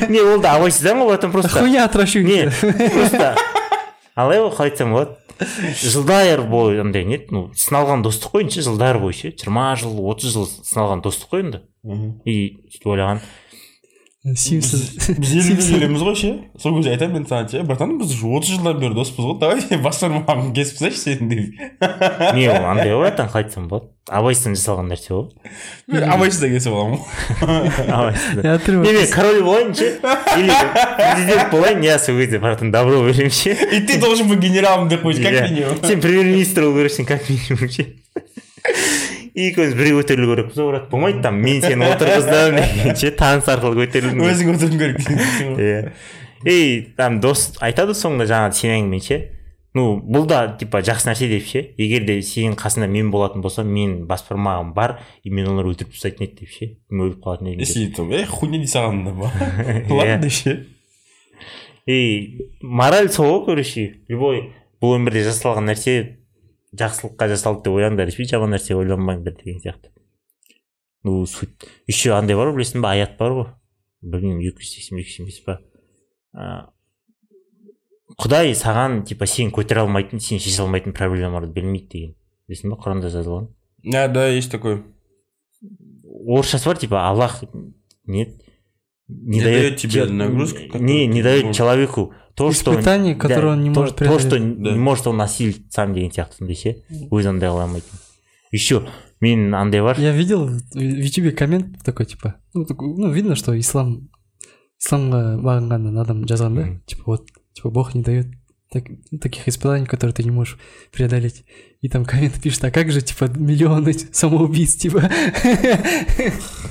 не 0.09 0.23
ол 0.23 0.39
да 0.41 0.55
абайсыздан 0.55 1.03
ғой 1.03 1.17
потом 1.17 1.33
просто. 1.33 1.59
Хуйня 1.59 1.85
отращу 1.85 2.23
не 2.23 2.47
просто. 2.47 3.35
Қалай 4.15 4.39
ғой 4.39 4.51
қалай 4.55 4.71
айтсам 4.71 4.95
болады 4.95 5.19
жылдар 5.83 6.43
бойы 6.47 6.81
андай 6.85 7.05
не 7.05 7.19
ну 7.35 7.49
сыналған 7.59 8.05
достық 8.07 8.37
қой 8.37 8.45
енді 8.45 8.61
ше 8.61 8.69
жылдар 8.69 9.01
бойы 9.03 9.13
ше 9.19 9.33
жиырма 9.35 9.75
жыл 9.81 9.99
отыз 10.07 10.37
жыл 10.37 10.47
сыналған 10.47 11.03
достық 11.03 11.35
қой 11.35 11.43
енді 11.43 11.65
и 12.25 12.63
сөйтіп 12.71 12.93
ойлаған 12.95 13.25
симпсons 14.25 15.19
Біз 15.21 15.33
елуге 15.37 15.63
келеміз 15.69 16.01
ғой 16.07 16.15
ше. 16.17 16.31
Сол 16.61 16.79
кезде 16.79 16.95
айтамын 16.95 17.19
мен 17.21 17.27
саған 17.29 17.51
ше, 17.53 17.61
братан 17.69 17.99
біз 18.01 18.15
уже 18.17 18.27
отыз 18.39 18.55
жылдан 18.55 18.79
бері 18.81 18.97
доспыз 18.97 19.27
ғой. 19.29 19.37
Давай 19.43 19.81
бас 19.85 20.01
бармағын 20.01 20.55
кесіп 20.57 20.79
тастайыншы 20.81 21.03
сені 21.03 21.29
деп. 21.29 21.45
не 22.39 22.49
ол 22.49 22.65
андай 22.71 22.95
ғой 22.95 23.03
братан 23.05 23.29
қалай 23.29 23.45
айтсам 23.45 23.69
болады 23.69 23.91
абайсыздан 24.09 24.57
жасалған 24.57 24.89
нәрсе 24.95 25.13
ғой 25.13 25.29
Мен 25.93 26.09
абайсыз 26.17 26.41
да 26.41 26.49
кесіп 26.55 26.73
аламын 26.73 27.05
ғой. 27.43 28.17
я 28.49 28.57
мен 28.81 29.13
король 29.13 29.43
болайын 29.45 29.75
ше 29.77 29.91
или 30.41 30.53
президент 30.97 31.51
болайын 31.53 31.85
иә 31.85 31.99
сол 32.01 32.17
кезде 32.21 32.39
братан 32.41 32.73
добро 32.73 33.05
беремін 33.05 33.31
ше 33.31 33.53
И 33.73 33.81
ты 33.81 34.01
должен 34.01 34.29
быть 34.29 34.39
генералом 34.41 34.89
деп 34.89 35.05
қойшы, 35.05 35.23
как 35.23 35.33
Иә. 35.33 35.51
минимум. 35.51 35.85
сен 35.85 36.01
премьер 36.01 36.25
министр 36.33 36.63
болу 36.69 36.81
керексің 36.81 37.05
как 37.05 37.29
минимум 37.29 37.69
ше 37.69 37.87
екеуміз 39.35 39.75
бірге 39.75 39.95
көтерілу 39.99 40.31
керекпіз 40.33 40.61
брат 40.71 40.91
болмайды 40.91 41.23
там 41.23 41.39
мен 41.43 41.63
сені 41.63 41.89
отырғыздым 41.93 42.59
деген 42.59 42.99
ше 42.99 43.11
таныс 43.19 43.49
арқылы 43.51 43.85
көтерілдім 43.85 44.25
Өзің 44.25 44.53
отыруың 44.55 44.79
керек 44.81 45.01
иә 45.59 45.93
и 46.45 46.93
там 46.97 47.21
дос 47.25 47.53
айтады 47.65 47.97
соңында 47.99 48.29
жаңағы 48.31 48.59
сен 48.61 48.75
әңгіме 48.77 49.01
ше 49.03 49.19
ну 49.75 49.97
бұл 49.99 50.29
да 50.31 50.45
типа 50.61 50.85
жақсы 50.87 51.09
нәрсе 51.11 51.29
деп 51.33 51.49
ше 51.49 51.65
егер 51.81 52.07
де 52.07 52.21
сенің 52.23 52.55
қасыңда 52.61 52.87
мен 52.91 53.11
болатын 53.11 53.43
болсам 53.43 53.73
мен 53.75 54.05
бас 54.07 54.23
бармағым 54.29 54.71
бар 54.77 55.01
и 55.25 55.33
мен 55.35 55.49
олар 55.51 55.73
өлтіріп 55.73 55.97
тастайтын 55.97 56.29
еді 56.29 56.45
деп 56.45 56.55
ше 56.55 56.71
мен 56.91 57.09
өліп 57.09 57.25
қалатын 57.25 57.51
едім 57.57 57.65
деп. 57.65 57.97
Там, 57.97 58.13
э, 58.13 58.23
хуйня 58.31 58.61
дей 58.63 58.71
саған 58.71 59.03
ба. 59.19 59.33
Ладно 59.91 60.31
ше. 60.31 60.61
и 61.87 62.51
мораль 62.63 63.11
сол 63.11 63.41
ғой 63.41 63.45
короче 63.47 63.85
любой 64.09 64.53
бұл 64.81 64.97
өмірде 64.99 65.25
жасалған 65.27 65.69
нәрсе 65.69 65.97
жақсылыққа 66.79 67.29
жасалды 67.31 67.67
деп 67.67 67.79
ойлаңдар 67.79 68.11
ешбір 68.11 68.29
жаман 68.31 68.55
нәрсе 68.55 68.77
ойланбаңдар 68.79 69.37
деген 69.39 69.61
сияқты. 69.63 69.91
Ну 71.05 71.27
суть. 71.27 71.67
Еще 71.87 72.15
андай 72.17 72.37
бар 72.37 72.51
ғой 72.51 72.59
білесің 72.59 72.85
ба 72.85 72.95
аят 72.95 73.19
бар 73.19 73.37
ғой. 73.37 73.49
Білмеймін 74.03 74.45
екі 74.49 74.65
жүз 74.65 74.73
сексен 74.77 75.01
екі 75.01 75.11
жүз 75.11 75.21
емес 75.25 75.41
па. 75.45 75.59
А, 76.35 76.71
құдай 78.21 78.55
саған 78.59 79.03
типа 79.09 79.29
сен 79.31 79.53
көтере 79.55 79.85
алмайтын 79.85 80.21
сен 80.21 80.41
шеше 80.43 80.65
алмайтын 80.65 80.97
проблемаларды 80.97 81.53
бермейді 81.53 81.91
деген. 81.93 82.17
Білесің 82.49 82.75
ба 82.75 82.81
құранда 82.81 83.13
жазылған? 83.13 83.51
Да, 83.85 84.09
да, 84.09 84.29
есть 84.29 84.51
такой. 84.51 84.83
орысшасы 86.25 86.69
бар 86.69 86.79
типа 86.79 87.09
аллах 87.09 87.45
нет? 88.07 88.44
Не, 89.09 89.39
Не 89.39 89.43
дает 89.43 89.61
дает 89.63 89.77
тебе 89.77 90.05
нагрузку, 90.07 90.59
не 90.79 91.07
не 91.07 91.23
дает 91.23 91.45
можешь- 91.45 91.57
человеку 91.57 92.13
то 92.35 92.51
что 92.53 92.73
Испытание, 92.73 93.15
которое 93.15 93.53
он 93.53 93.63
не 93.63 93.73
то- 93.73 93.81
может 93.81 93.97
то 93.97 94.05
что 94.19 94.29
преодолеть. 94.31 94.63
Да. 94.63 94.73
не 94.73 94.79
может 94.79 95.07
он 95.07 95.21
осилить 95.21 95.73
сам 95.73 95.93
деген 95.95 96.11
сияқты 96.11 96.55
ше 96.55 96.83
өзі 97.13 97.29
андай 97.29 97.51
қыла 97.51 97.83
еще 98.51 98.87
мен 99.21 99.55
андай 99.55 99.83
бар 99.83 99.99
Я 100.01 100.13
видел 100.13 100.47
в 100.49 100.79
ютубе 100.79 101.33
коммент 101.33 101.83
такой, 101.85 102.07
типа, 102.07 102.37
ну, 102.55 102.65
такой, 102.65 102.89
ну, 102.97 103.11
видно, 103.13 103.37
что 103.37 103.53
ислам, 103.59 104.09
исламға 104.83 105.37
бағынған 105.43 106.01
адам 106.01 106.25
жазған 106.25 106.55
да, 106.55 106.81
типа, 106.87 107.03
вот, 107.07 107.29
типа, 107.53 107.71
Бог 107.71 107.95
не 107.95 108.03
дает 108.03 108.27
так- 108.71 108.89
таких 109.21 109.47
испытаний, 109.49 109.87
которые 109.87 110.15
ты 110.15 110.25
не 110.25 110.31
можешь 110.31 110.59
преодолеть. 110.93 111.45
И 111.81 111.89
там 111.89 112.05
коммент 112.05 112.41
пишет, 112.43 112.65
а 112.65 112.71
как 112.71 112.91
же, 112.91 113.01
типа, 113.03 113.25
миллионы 113.37 113.93
самоубийц, 114.13 114.75
типа. 114.77 115.09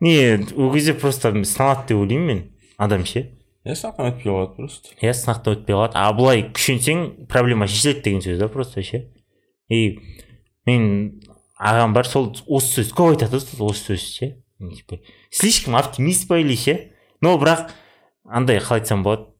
не 0.00 0.40
ол 0.56 0.72
кезде 0.72 0.94
просто 0.94 1.32
сыналады 1.44 1.88
деп 1.88 1.98
ойлаймын 1.98 2.26
мен 2.26 2.42
адам 2.78 3.04
ше 3.04 3.30
Я 3.64 3.72
саған 3.72 4.10
өтпей 4.12 4.28
қалады 4.28 4.56
просто. 4.56 4.90
иә 5.00 5.14
сынақтан 5.16 5.56
өтпей 5.56 5.72
қалады 5.72 5.96
а 5.96 6.12
былай 6.12 6.42
күшенсең 6.52 7.26
проблема 7.32 7.66
шешіледі 7.66 8.02
деген 8.04 8.20
сөз 8.20 8.38
да 8.38 8.48
просто 8.48 8.82
ше 8.82 9.06
и 9.72 9.98
мен 10.66 11.22
ағам 11.56 11.94
бар 11.96 12.04
сол 12.04 12.34
осы 12.46 12.82
сөз 12.82 12.92
көп 12.92 13.14
айтады 13.14 13.40
осы 13.40 13.94
сөз 13.94 14.04
ше 14.04 14.34
типа 14.60 15.00
слишком 15.30 15.76
оптимист 15.76 16.28
па 16.28 16.38
или 16.38 16.56
ше 16.56 16.92
но 17.20 17.38
бірақ 17.40 17.70
андай 18.24 18.58
қалай 18.58 18.82
айтсам 18.82 19.02
болады 19.02 19.30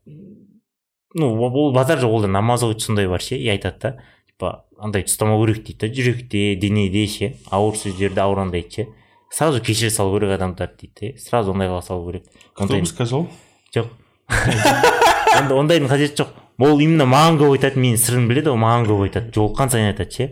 ну 1.14 1.34
ол 1.37 1.73
базар 1.73 1.99
жоқ 1.99 2.11
ол 2.11 2.23
да 2.23 2.28
намаз 2.28 2.62
оқиды 2.64 2.80
сондай 2.80 3.08
бар 3.08 3.20
ше 3.20 3.37
и 3.37 3.49
айтады 3.49 3.78
да 3.82 3.90
типа 4.26 4.64
андай 4.78 5.04
ұстамау 5.04 5.44
керек 5.44 5.64
дейді 5.66 5.80
да 5.84 5.92
жүректе 5.92 6.56
денеде 6.56 7.06
ше 7.06 7.34
ауыр 7.50 7.76
сөздерді 7.76 8.25
ауырандайды 8.25 8.70
ше 8.70 8.88
сразу 9.34 9.60
кешіре 9.60 9.90
салу 9.90 10.14
керек 10.18 10.36
адамдарды 10.38 10.86
дейді 10.86 11.12
да 11.14 11.20
сразу 11.20 11.52
ондай 11.52 11.68
қыла 11.68 11.82
салу 11.82 12.10
керек. 12.10 12.24
Кто 12.54 12.78
бы 12.78 12.86
сказал? 12.86 13.28
жоқ. 13.74 13.88
Онда- 15.38 15.56
ондайдың 15.58 15.88
қажеті 15.90 16.22
жоқ. 16.22 16.28
Ол 16.62 16.78
именно 16.80 17.04
маған 17.10 17.38
көп 17.40 17.56
айтады 17.56 17.80
менің 17.82 17.98
сырымды 17.98 18.30
біледі 18.30 18.50
ол 18.52 18.58
маған 18.62 18.84
көп 18.86 19.00
айтады 19.08 19.32
жолыққан 19.34 19.70
сайын 19.72 19.88
айтады 19.90 20.14
ше 20.14 20.26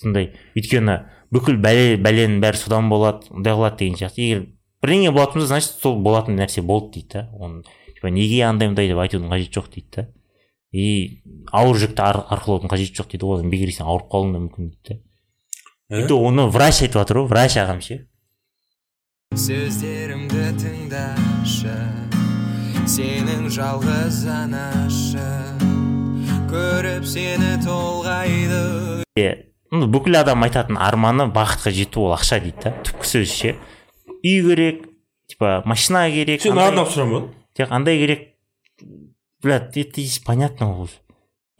сондай 0.00 0.32
өйткені 0.58 0.96
бүкіл 1.30 1.60
бәле 1.62 1.94
бәленің 2.02 2.40
бәрі 2.42 2.58
содан 2.58 2.88
болады 2.90 3.30
ондай 3.30 3.54
қылады 3.54 3.78
деген 3.78 3.94
сияқты. 4.00 4.18
Егер 4.26 4.40
бірдеңе 4.82 5.12
болатын 5.14 5.38
болса 5.40 5.52
значит 5.54 5.78
сол 5.78 6.00
болатын 6.02 6.34
нәрсе 6.40 6.62
болды 6.66 6.98
дейді 6.98 7.12
да. 7.14 7.28
Оны 7.38 7.62
типа 7.94 8.10
неге 8.10 8.42
андай 8.48 8.68
мындай 8.72 8.88
деп 8.90 8.98
айтудың 8.98 9.30
қажеті 9.30 9.60
жоқ 9.60 9.70
дейді 9.76 9.88
да. 9.94 10.08
И 10.72 11.22
ауыр 11.52 11.78
жүкті 11.78 12.02
ар- 12.02 12.24
арқалаудың 12.34 12.70
қажеті 12.74 12.98
жоқ 12.98 13.12
дейді 13.14 13.30
одан 13.30 13.50
бекер 13.54 13.70
сен 13.70 13.86
ауырып 13.86 14.10
қалуың 14.10 14.32
да 14.34 14.42
мүмкін 14.42 14.70
дейді 14.74 14.98
да. 14.98 15.00
Э? 15.90 16.06
то 16.08 16.18
оны 16.18 16.48
врач 16.50 16.82
айтып 16.82 16.98
жатыр 16.98 17.22
ғой 17.22 17.28
врач 17.30 17.56
ағам 17.62 17.80
ше. 17.82 18.06
Сөздерімді 19.38 20.48
тыңдашы 20.58 21.74
сенің 22.90 23.44
жалғыз 23.54 24.24
анашы 24.26 25.26
көріп 26.50 27.06
сені 27.06 27.52
толғайды. 27.62 29.04
Е 29.14 29.28
ну 29.70 29.86
бүкіл 29.86 30.18
адам 30.18 30.42
айтатын 30.48 30.80
арманы 30.82 31.28
бақытқа 31.30 31.70
жету 31.76 32.08
ол 32.08 32.16
ақша 32.16 32.40
дейді 32.42 32.64
да 32.64 32.74
түпкі 32.88 33.06
сөзі 33.06 33.30
ше. 33.30 33.54
Үй 34.18 34.42
керек 34.48 34.82
типа 35.30 35.62
машина 35.64 36.08
керек 36.10 36.42
Сен 36.42 36.58
арнап 36.58 36.90
тек 37.54 37.70
андай 37.70 38.02
керек. 38.02 38.34
Блядь 39.42 39.76
это 39.76 40.02
понятно 40.26 40.74
уже 40.74 40.98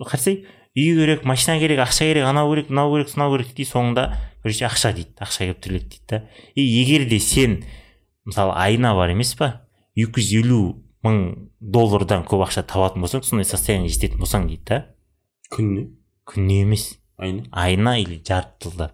қарасай 0.03 0.45
үй 0.77 0.95
керек 0.97 1.25
машина 1.25 1.59
керек 1.59 1.81
ақша 1.83 2.11
керек 2.11 2.29
анау 2.29 2.53
керек 2.55 2.71
мынау 2.71 2.95
керек 2.95 3.17
мынау 3.17 3.37
керек 3.37 3.55
дейді. 3.55 3.71
Соңында 3.71 4.05
короче 4.43 4.67
ақша 4.69 4.93
дейді 4.95 5.17
ақша 5.19 5.47
келіп 5.47 5.61
тіреледі 5.65 5.89
дейді 5.89 6.07
да. 6.09 6.23
И 6.55 6.62
егер 6.62 7.09
де 7.09 7.19
сен 7.21 7.65
мысалы 8.25 8.55
айына 8.55 8.95
бар 8.95 9.12
емес 9.15 9.35
па 9.35 9.67
екі 9.97 10.21
жүз 10.21 10.33
елу 10.41 10.62
мың 11.05 11.50
доллардан 11.61 12.25
көп 12.29 12.45
ақша 12.47 12.65
табатын 12.69 13.03
болсаң 13.03 13.25
сондай 13.27 13.49
состояниеге 13.49 13.95
жететін 13.95 14.23
болсаң 14.23 14.49
дейді 14.49 14.65
да. 14.69 14.81
Күніне, 15.50 15.89
күніне 16.29 16.62
емес. 16.62 16.91
Айына. 17.21 17.45
айына 17.53 17.99
или 18.00 18.23
жарты 18.25 18.69
жылда. 18.69 18.93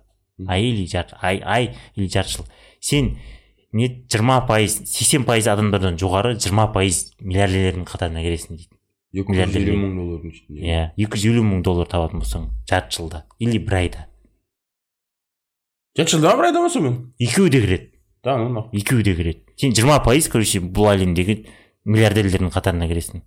Ай 0.49 0.64
или 0.64 0.87
жарты 0.87 1.16
ай 1.23 1.40
ай 1.45 1.76
или 1.95 2.09
жарты 2.09 2.38
жыл. 2.38 2.47
Сен 2.80 3.16
не 3.73 3.88
жиырма 4.11 4.40
пайыз 4.49 4.80
сексен 4.90 5.25
пайыз 5.25 5.47
адамдардан 5.52 5.99
жоғары 6.00 6.35
жиырма 6.40 6.66
пайыз 6.75 7.12
миллиардерлердің 7.21 7.87
қатарына 7.87 8.25
кіресің 8.25 8.56
дейді. 8.56 8.75
Екі 9.16 9.32
жүз 9.32 9.56
елу 9.56 9.76
мың 9.80 9.94
доллардың 9.96 10.32
ішінде. 10.35 10.61
иә 10.61 10.80
екі 11.06 11.16
жүз 11.23 11.26
елу 11.32 11.44
мың 11.49 11.62
доллар 11.64 11.88
табатын 11.88 12.20
болсаң 12.20 12.49
жарты 12.68 12.96
жылда 12.99 13.23
или 13.40 13.58
бір 13.58 13.75
айда 13.80 14.06
Жарты 15.96 16.12
жылда 16.16 16.32
ма 16.35 16.37
бір 16.42 16.49
айда 16.50 16.61
ма 16.64 16.70
сонымен? 16.70 16.96
екеуі 17.18 17.50
де 17.50 17.61
кіреді 17.62 17.90
Да, 18.25 18.37
ну 18.38 18.49
нахуй. 18.50 18.80
екеуі 18.80 19.02
де 19.06 19.14
кіреді 19.16 19.40
сен 19.56 19.73
жиырма 19.73 20.00
пайыз 20.04 20.28
короче 20.28 20.61
бұл 20.61 20.90
әлемдегі 20.92 21.46
миллиардерлердің 21.87 22.50
қатарына 22.52 22.88
кіресің 22.90 23.23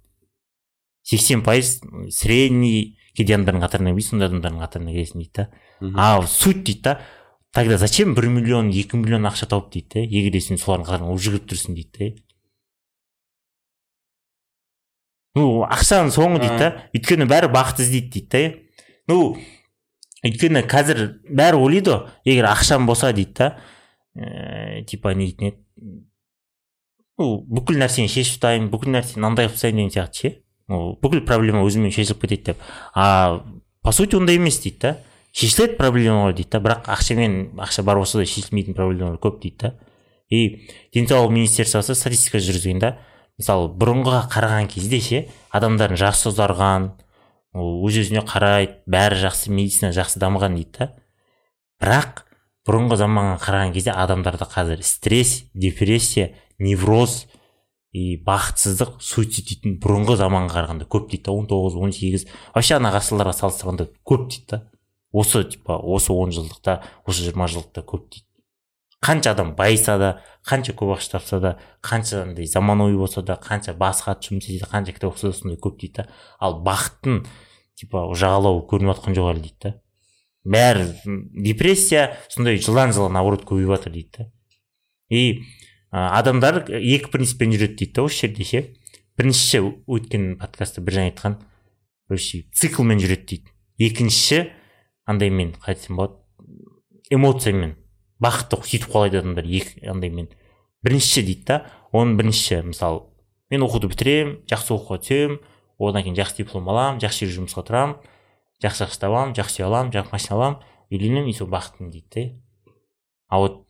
сексен 1.10 1.41
пайыз 1.41 1.79
средний 2.13 2.98
кейде 3.17 3.34
адамдардың 3.38 3.63
қатарына 3.65 3.93
кірмейсің 3.93 4.12
сондай 4.13 4.29
адамдардың 4.29 4.62
қатарына 4.62 4.93
кіресің 4.93 5.24
дейді 5.24 5.34
да 5.39 5.48
а 5.96 6.22
суть 6.27 6.63
дейді 6.67 6.81
да 6.84 7.00
тогда 7.55 7.77
зачем 7.81 8.13
бір 8.13 8.27
миллион 8.29 8.69
екі 8.69 8.98
миллион 9.00 9.25
ақша 9.31 9.48
тауып 9.50 9.72
дейді 9.74 9.89
да 9.96 10.00
егер 10.05 10.31
де 10.36 10.41
сен 10.43 10.58
солардың 10.62 10.86
қатарына 10.91 11.13
уже 11.15 11.31
кіріп 11.34 11.48
тұрсың 11.50 11.74
дейді 11.79 12.12
да 12.12 12.22
ну 15.36 15.63
ақшаның 15.67 16.13
соңы 16.15 16.39
дейді 16.41 16.57
да. 16.57 16.69
Өйткені 16.95 17.27
бәрі 17.29 17.51
бақыт 17.53 17.83
іздейді 17.83 18.09
дейді 18.15 18.29
да 18.33 19.13
ну 19.13 19.19
өйткені 20.25 20.63
қазір 20.69 21.03
бәрі 21.29 21.59
ойлайды 21.62 21.93
ғой 21.93 22.33
егер 22.33 22.50
ақшам 22.51 22.88
болса 22.89 23.13
дейді 23.13 23.36
да 23.38 23.50
ә, 24.15 24.83
типа 24.86 25.13
не 25.13 25.29
дейтін 25.29 25.51
еді. 25.51 25.57
Ну 27.19 27.41
бүкіл 27.48 27.79
нәрсені 27.81 28.09
шешіп 28.12 28.39
тастаймын 28.39 28.69
бүкіл 28.71 28.93
нәрсені 28.95 29.19
мынандай 29.19 29.48
қылып 29.48 29.57
тастаймын 29.57 29.89
деген 29.89 29.95
сияқты 29.95 30.19
ше. 30.19 30.31
Ну 30.71 30.95
бүкіл 31.01 31.25
проблема 31.27 31.63
өзімен 31.67 31.91
шешіліп 31.91 32.21
кетеді 32.24 32.51
деп. 32.51 32.63
А 32.93 33.41
по 33.83 33.91
сути 33.91 34.17
ондай 34.17 34.39
емес 34.39 34.59
дейді 34.63 34.79
да. 34.81 34.95
Шешіледі 35.31 35.77
проблемалар 35.77 36.33
дейді 36.33 36.50
да 36.55 36.63
бірақ 36.63 36.88
ақшамен 36.88 37.55
ақша 37.59 37.83
бар 37.83 38.00
болса 38.00 38.19
да 38.19 38.25
шешілмейтін 38.25 38.77
проблемалар 38.77 39.19
көп 39.19 39.41
дейді 39.43 39.57
да. 39.62 39.74
И 40.29 40.69
денсаулық 40.93 41.33
министерствосы 41.33 41.95
статистика 41.95 42.39
жүргізген 42.39 42.79
да. 42.79 42.98
Мысалы 43.39 43.69
бұрынғыға 43.79 44.25
қараған 44.34 44.67
кезде 44.72 45.00
ше 45.03 45.22
адамдардың 45.55 46.00
жасы 46.00 46.29
ұзарған 46.34 46.89
өз 47.55 48.00
өзіне 48.03 48.22
қарайды 48.27 48.81
бәрі 48.89 49.22
жақсы 49.24 49.51
медицина 49.53 49.93
жақсы 49.96 50.19
дамыған 50.22 50.58
дейді 50.60 50.75
да. 50.77 50.89
Бірақ 51.79 52.24
бұрынғы 52.67 53.00
заманға 53.00 53.39
қараған 53.46 53.74
кезде 53.74 53.96
адамдарда 53.96 54.46
қазір 54.51 54.84
стресс 54.84 55.46
депрессия 55.53 56.34
невроз 56.60 57.24
и 57.96 58.19
бақытсыздық 58.22 59.00
суицид 59.01 59.48
дейтін 59.50 59.79
бұрынғы 59.81 60.19
заманға 60.19 60.60
қарағанда 60.60 60.89
көп 60.91 61.10
дейді 61.10 61.25
да. 61.25 61.31
он 61.31 61.48
тоғыз 61.50 61.79
он 61.79 61.91
сегіз. 61.96 62.27
Вообще 62.53 62.75
ана 62.77 62.91
ғасырларға 62.93 63.34
салыстырғанда 63.39 63.89
көп 64.05 64.29
дейді 64.29 64.46
да. 64.51 64.63
Осы 65.12 65.43
типа 65.43 65.79
осы 65.79 66.13
он 66.13 66.29
жылдықта 66.36 66.84
осы 67.08 67.24
жиырма 67.24 67.48
жылдықта 67.48 67.81
көп 67.81 68.12
дейді. 68.12 68.28
Қанша 69.01 69.32
адам 69.32 69.53
байыса 69.56 69.98
да 69.98 70.10
қанша 70.48 70.74
көп 70.75 70.96
ақша 70.98 71.12
тапса 71.18 71.39
да 71.39 71.51
қанша 71.84 72.24
андай 72.24 72.46
заманауи 72.46 72.98
болса 72.98 73.22
да 73.22 73.38
қанша 73.39 73.74
бас 73.77 74.01
хат 74.03 74.25
жұмыс 74.27 74.50
етсе 74.50 74.68
қанша 74.68 74.94
кітап 74.96 75.13
оқыса 75.13 75.32
да 75.32 75.38
сондай 75.38 75.60
көп 75.60 75.79
дейді 75.79 76.01
да. 76.01 76.08
Ал 76.39 76.60
бақыттың 76.65 77.24
типа 77.79 78.10
жағалауы 78.12 78.65
көрініп 78.68 78.91
жатқан 78.96 79.15
жоқ 79.15 79.32
әлі 79.32 79.46
дейді 79.46 79.60
да. 79.63 79.74
Бәрі 80.44 80.86
депрессия 81.48 82.18
сондай 82.27 82.60
жылдан 82.60 82.91
жылға 82.96 83.13
наоборот 83.15 83.48
көбейіп 83.48 83.72
жатыр 83.77 83.96
дейді 83.96 84.12
да. 84.18 84.29
И 85.10 85.44
адамдар 85.91 86.65
екі 86.68 87.12
принциппен 87.12 87.56
жүреді 87.56 87.79
дейді 87.79 87.94
да 87.96 88.08
осы 88.08 88.27
жерде 88.27 88.44
ше. 88.44 88.65
Біріншісі 89.20 89.63
өткен 89.88 90.36
подкастта 90.39 90.84
біржан 90.84 91.10
айтқан 91.10 91.39
короче 92.08 92.46
циклмен 92.51 93.00
жүреді 93.00 93.25
дейді. 93.32 93.53
Екіншісі 93.79 94.50
андаймен 95.08 95.56
қалай 95.56 95.75
айтсам 95.75 95.96
болады 95.96 96.20
эмоциямен. 97.10 97.75
Бақытты 98.23 98.59
сөйтіп 98.63 98.91
қалайды 98.93 99.21
адамдар 99.21 99.45
екі 99.45 99.85
андаймен 99.88 100.29
біріншісі 100.85 101.23
дейді 101.27 101.45
да. 101.47 101.59
Оның 101.91 102.17
біріншісі 102.19 102.61
мысалы 102.69 103.05
мен 103.49 103.65
оқуды 103.65 103.89
бітіремін 103.89 104.35
жақсы 104.49 104.75
оқуға 104.75 104.99
түсемін 105.01 105.39
одан 105.79 106.03
кейін 106.05 106.19
жақсы 106.19 106.43
диплом 106.43 106.69
аламын 106.69 107.01
жақсы 107.01 107.25
жерге 107.25 107.39
жұмысқа 107.39 107.65
тұрамын 107.65 107.95
жақсы 108.61 108.85
ақша 108.85 109.01
табамын 109.05 109.33
жақсы 109.38 109.63
үй 109.63 109.67
аламын 109.69 109.95
жақсы 109.95 110.13
машина 110.13 110.38
аламын 110.38 110.59
үйленемін 110.91 111.31
и 111.31 111.33
сол 111.33 111.49
бақыттымын 111.49 111.91
дейді 111.95 112.09
да 112.13 112.27
а 113.29 113.39
вот 113.39 113.65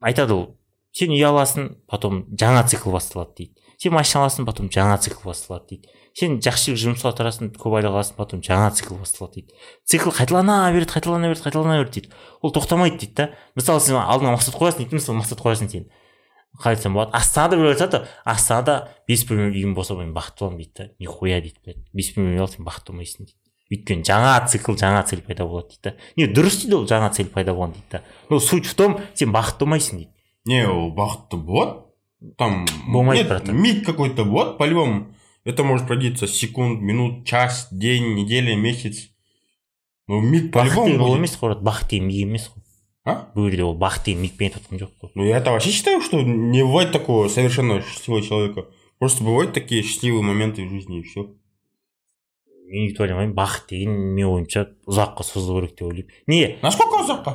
айтады 0.00 0.34
ол 0.34 0.46
сен 0.92 1.12
үй 1.14 1.22
аласың 1.22 1.70
потом 1.86 2.24
жаңа 2.34 2.64
цикл 2.68 2.90
басталады 2.90 3.34
дейді. 3.38 3.54
Сен 3.78 3.94
машина 3.94 4.24
аласың 4.24 4.46
потом 4.48 4.70
жаңа 4.72 4.98
цикл 4.98 5.28
басталады 5.28 5.76
дейді. 5.76 5.92
Сен 6.18 6.38
жақсы 6.42 6.72
жерге 6.74 6.82
жұмысқа 6.88 7.12
тұрасың 7.18 7.52
көп 7.54 7.76
айлық 7.78 7.94
аласың 7.94 8.16
потом 8.18 8.42
жаңа 8.42 8.72
цикл 8.74 8.96
басталады 8.98 9.40
дейді. 9.40 9.54
Цикл 9.86 10.10
қайталана 10.10 10.56
береді 10.74 10.90
қайталана 10.92 11.30
береді 11.30 11.44
қайталана 11.46 11.78
береді 11.78 12.00
дейді. 12.00 12.12
Ол 12.42 12.52
тоқтамайды 12.52 12.98
дейді 12.98 13.14
да. 13.14 13.28
Мысалы 13.54 13.80
сен 13.80 13.96
алдыңа 14.00 14.34
мақсат 14.34 14.58
қоясың 14.58 14.82
дейді 14.82 14.98
мысалы 14.98 15.20
мақсат 15.20 15.42
қоясың 15.42 15.70
сен. 15.70 15.86
Қалай 16.58 16.74
айтсам 16.74 16.94
болады? 16.96 17.12
Астанада 17.14 17.56
біреу 17.56 17.70
айтады 17.76 18.00
астанада 18.24 18.88
бес 19.06 19.22
бөлмелі 19.28 19.54
үйім 19.60 19.74
болса 19.76 19.94
мен 19.94 20.10
бақытты 20.16 20.42
боламын 20.42 20.58
дейді 20.58 20.72
да. 20.78 20.88
Нихуя 20.98 21.40
дейді 21.44 21.60
блядь. 21.64 21.84
Бес 21.94 22.10
бөлмелі 22.16 22.40
үй 22.40 22.42
алсаң 22.42 22.66
бақытты 22.66 22.90
болмайсың 22.90 23.28
дейді. 23.28 23.36
Өйткені 23.68 24.06
жаңа 24.08 24.32
цикл 24.48 24.74
жаңа 24.80 25.04
цель 25.06 25.20
пайда 25.22 25.44
болады 25.46 25.76
дейді 25.76 25.82
да. 25.84 25.92
Не 26.16 26.26
дұрыс 26.32 26.56
дейді 26.64 26.80
ол 26.80 26.86
жаңа 26.88 27.12
цель 27.14 27.28
пайда 27.30 27.52
болған 27.52 27.76
дейді 27.76 27.92
да. 27.92 28.02
Но 28.30 28.40
суть 28.40 28.66
в 28.66 28.74
том 28.74 28.98
сен 29.14 29.30
бақытты 29.30 29.68
болмайсың 29.68 30.00
дейді. 30.00 30.10
Не, 30.48 30.64
ол 30.66 30.90
бақытты 30.96 31.36
болады. 31.36 31.84
Там 32.36 32.64
Болмайды, 32.88 33.22
нет, 33.22 33.28
братан. 33.28 33.54
миг 33.62 33.84
какой-то 33.86 34.24
вот, 34.24 34.58
по-любому. 34.58 35.14
Это 35.44 35.64
может 35.64 35.86
продлиться 35.86 36.26
секунд, 36.26 36.80
минут, 36.80 37.26
час, 37.26 37.68
день, 37.70 38.14
неделя, 38.14 38.54
месяц. 38.56 39.08
Ну, 40.06 40.20
миг 40.20 40.52
бақыт 40.54 40.74
по-любому 40.74 41.04
ол 41.04 41.08
будет. 41.10 41.18
емес 41.18 41.38
қой 41.40 41.48
брат. 41.54 41.62
бақыт 41.62 41.88
деген 41.90 42.06
миг 42.08 42.16
емес 42.22 42.50
қой 42.54 42.62
А? 43.04 43.30
бұл 43.34 43.48
жерде 43.48 43.62
ол 43.64 43.76
бақыт 43.78 44.04
деген 44.04 44.22
мигпен 44.22 44.46
айтып 44.48 44.62
жатқан 44.62 44.78
жоқ 44.78 44.90
қой 45.00 45.10
Ну, 45.14 45.24
я-то 45.24 45.50
вообще 45.52 45.70
считаю, 45.70 46.00
что 46.02 46.20
не 46.22 46.62
бывает 46.62 46.92
такого 46.92 47.28
совершенно 47.28 47.80
счастливого 47.82 48.22
человека. 48.22 48.66
Просто 48.98 49.22
бывают 49.24 49.52
такие 49.54 49.82
счастливые 49.82 50.22
моменты 50.22 50.64
в 50.66 50.70
жизни, 50.70 51.00
и 51.00 51.02
все. 51.02 51.28
мен 52.68 52.84
өйтіп 52.90 53.00
ойламаймын 53.00 53.34
бақыт 53.36 53.68
деген 53.70 53.94
менің 54.16 54.28
ойымша 54.34 54.66
ұзаққа 54.86 55.22
созылу 55.24 55.60
керек 55.62 55.76
деп 55.78 55.86
ойлаймын 55.88 56.12
не 56.26 56.58
Насколько 56.62 57.00
ұзаққа? 57.04 57.32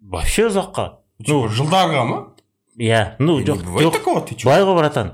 вообще 0.00 0.48
ұзаққа 0.48 0.86
Ну, 1.26 1.46
жылдарға 1.48 2.02
ма? 2.04 2.34
иә 2.78 3.14
ну 3.20 3.38
жоқ 3.40 3.62
бывает 3.62 3.86
жоқ 3.86 3.92
такого, 3.92 4.20
ты 4.26 4.34
былай 4.42 4.62
ғой 4.64 4.74
братан 4.78 5.12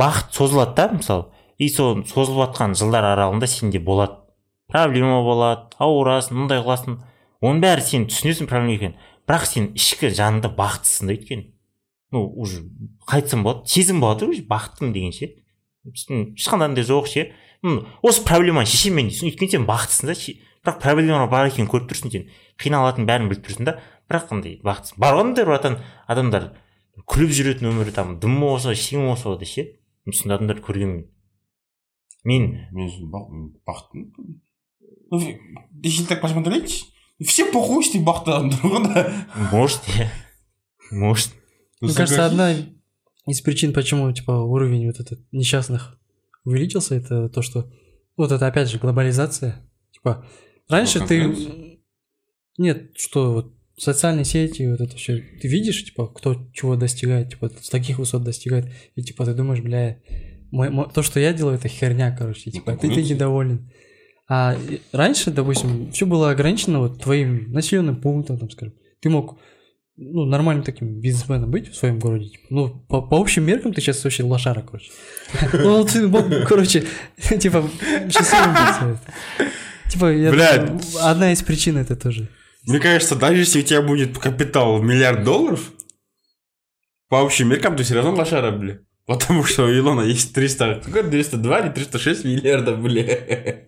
бақыт 0.00 0.32
созылады 0.32 0.74
да 0.76 0.88
мысалы 0.92 1.26
и 1.58 1.68
сол 1.68 2.04
созылып 2.06 2.48
жатқан 2.48 2.74
жылдар 2.78 3.04
аралығында 3.14 3.46
сенде 3.50 3.80
болады. 3.82 4.20
Проблема 4.68 5.22
болады 5.26 5.74
ауырасың 5.82 6.36
мындай 6.38 6.62
қыласың. 6.62 6.98
Оның 7.42 7.62
бәрі 7.62 7.84
сен 7.86 8.06
түсінесің 8.10 8.48
проблема 8.50 8.76
екенін. 8.76 8.94
Бірақ 9.28 9.46
сен 9.48 9.70
ішкі 9.78 10.10
жаныңда 10.14 10.52
бақыттысың 10.56 11.08
да 11.08 11.16
өйткені. 11.16 11.44
Ну 12.12 12.24
уже 12.36 12.62
қалай 13.06 13.22
айтсам 13.22 13.42
болады 13.44 13.68
сезім 13.68 14.00
болады 14.00 14.28
уже 14.28 14.42
бақыттымын 14.46 14.92
деген 14.92 15.12
ше. 15.12 15.34
Ешқандай- 15.86 16.68
андай 16.68 16.84
жоқ 16.84 17.06
ше. 17.08 17.32
Осы 18.02 18.24
проблеманы 18.24 18.66
шешемін 18.66 19.10
дейсің. 19.10 19.32
Өйткені 19.32 19.50
сен 19.50 19.66
бақыттысың 19.66 20.06
да 20.06 20.14
бірақ 20.64 20.80
проблема 20.82 21.26
бар 21.26 21.48
екенін 21.48 21.68
көріп 21.68 21.90
тұрсың 21.90 22.12
сен. 22.12 22.28
Қиналатынын 22.58 23.06
бәрін 23.08 23.28
біліп 23.30 23.46
тұрсың 23.46 23.64
да. 23.64 23.78
Бірақ 24.10 24.32
андай 24.32 24.60
бақыттысың? 24.64 24.98
Бар 24.98 25.14
ғой 25.14 25.24
андай 25.26 25.44
братан 25.44 25.78
адамдар 26.06 26.52
күліп 27.06 27.30
жүретін 27.30 27.70
өмірі 27.70 27.92
там 27.94 28.18
дым 28.20 28.40
болса 28.40 28.72
ештеңе 28.72 29.06
болса 29.08 29.36
да 29.36 29.44
ше. 29.44 29.78
Мен 30.04 30.16
сондай 30.16 30.38
адамдарды 30.38 30.64
көргенмін. 30.64 31.06
Мен 32.28 32.66
Мен 32.72 32.88
бақ- 33.12 33.30
бақытты. 33.66 34.12
Ну, 35.10 35.20
если 35.82 36.04
так 36.04 36.20
посмотреть, 36.20 36.86
все 37.24 37.50
что 37.50 37.98
бақытты 37.98 38.32
адамдар 38.32 38.60
ғой 38.62 38.82
да. 38.84 39.00
может 39.52 39.80
иә 39.96 40.08
может 40.90 41.30
Мне 41.80 41.94
кажется, 41.94 42.26
одна 42.26 42.54
из 43.26 43.40
причин, 43.40 43.72
почему 43.72 44.12
типа 44.12 44.32
уровень 44.32 44.86
вот 44.86 45.00
этот 45.00 45.20
несчастных 45.32 45.98
увеличился, 46.44 46.94
это 46.94 47.28
то, 47.28 47.42
что 47.42 47.70
вот 48.16 48.32
это 48.32 48.46
опять 48.46 48.68
же 48.68 48.78
глобализация. 48.78 49.68
Типа 49.92 50.26
раньше 50.68 51.00
Ну, 51.00 51.06
ты 51.06 51.78
нет, 52.58 52.96
что 52.96 53.32
вот 53.32 53.54
социальные 53.76 54.24
сети, 54.24 54.66
вот 54.66 54.80
это 54.80 54.96
все, 54.96 55.18
ты 55.40 55.46
видишь, 55.48 55.84
типа, 55.84 56.08
кто 56.08 56.48
чего 56.52 56.74
достигает, 56.74 57.30
типа, 57.30 57.50
с 57.60 57.68
таких 57.68 57.98
высот 57.98 58.24
достигает, 58.24 58.72
и 58.96 59.02
типа 59.02 59.24
ты 59.24 59.34
думаешь, 59.34 59.62
бля, 59.62 60.00
мой- 60.50 60.70
мой- 60.70 60.88
то, 60.92 61.02
что 61.02 61.20
я 61.20 61.32
делаю, 61.32 61.56
это 61.56 61.68
херня, 61.68 62.14
короче, 62.16 62.50
типа, 62.50 62.76
ты, 62.76 62.88
ты 62.90 63.02
недоволен. 63.02 63.70
А 64.28 64.56
раньше, 64.92 65.30
допустим, 65.30 65.90
все 65.92 66.04
было 66.04 66.30
ограничено 66.30 66.80
вот 66.80 67.02
твоим 67.02 67.50
населенным 67.52 68.00
пунктом, 68.00 68.38
там, 68.38 68.50
скажем. 68.50 68.74
Ты 69.00 69.08
мог 69.08 69.38
ну, 69.96 70.26
нормальным 70.26 70.64
таким 70.64 71.00
бизнесменом 71.00 71.50
быть 71.50 71.70
в 71.70 71.74
своем 71.74 71.98
городе. 71.98 72.28
типа. 72.28 72.46
Ну, 72.50 72.68
по, 72.88 73.02
по 73.02 73.18
общим 73.18 73.44
меркам 73.44 73.72
ты 73.72 73.80
сейчас 73.80 74.04
вообще 74.04 74.22
лошара, 74.22 74.60
короче. 74.60 74.90
Ну, 75.52 75.84
ты 75.84 76.06
мог, 76.06 76.26
короче, 76.46 76.84
типа, 77.16 77.68
счастливым 78.10 78.54
быть. 78.54 78.98
Типа, 79.90 81.10
одна 81.10 81.32
из 81.32 81.42
причин 81.42 81.78
это 81.78 81.96
тоже. 81.96 82.28
Мне 82.64 82.80
кажется, 82.80 83.16
даже 83.16 83.40
если 83.40 83.60
у 83.60 83.62
тебя 83.62 83.82
будет 83.82 84.18
капитал 84.18 84.78
в 84.78 84.84
миллиард 84.84 85.24
долларов, 85.24 85.72
по 87.08 87.22
общим 87.22 87.48
меркам 87.48 87.76
ты 87.76 87.82
все 87.82 87.94
равно 87.94 88.14
лошара, 88.14 88.52
бля. 88.52 88.80
Потому 89.08 89.42
что 89.42 89.64
у 89.64 89.70
Илона 89.70 90.02
есть 90.02 90.34
300, 90.34 90.82
сколько, 90.82 91.02
202 91.02 91.60
или 91.60 91.72
306 91.72 92.24
миллиардов, 92.24 92.78
бля. 92.82 93.66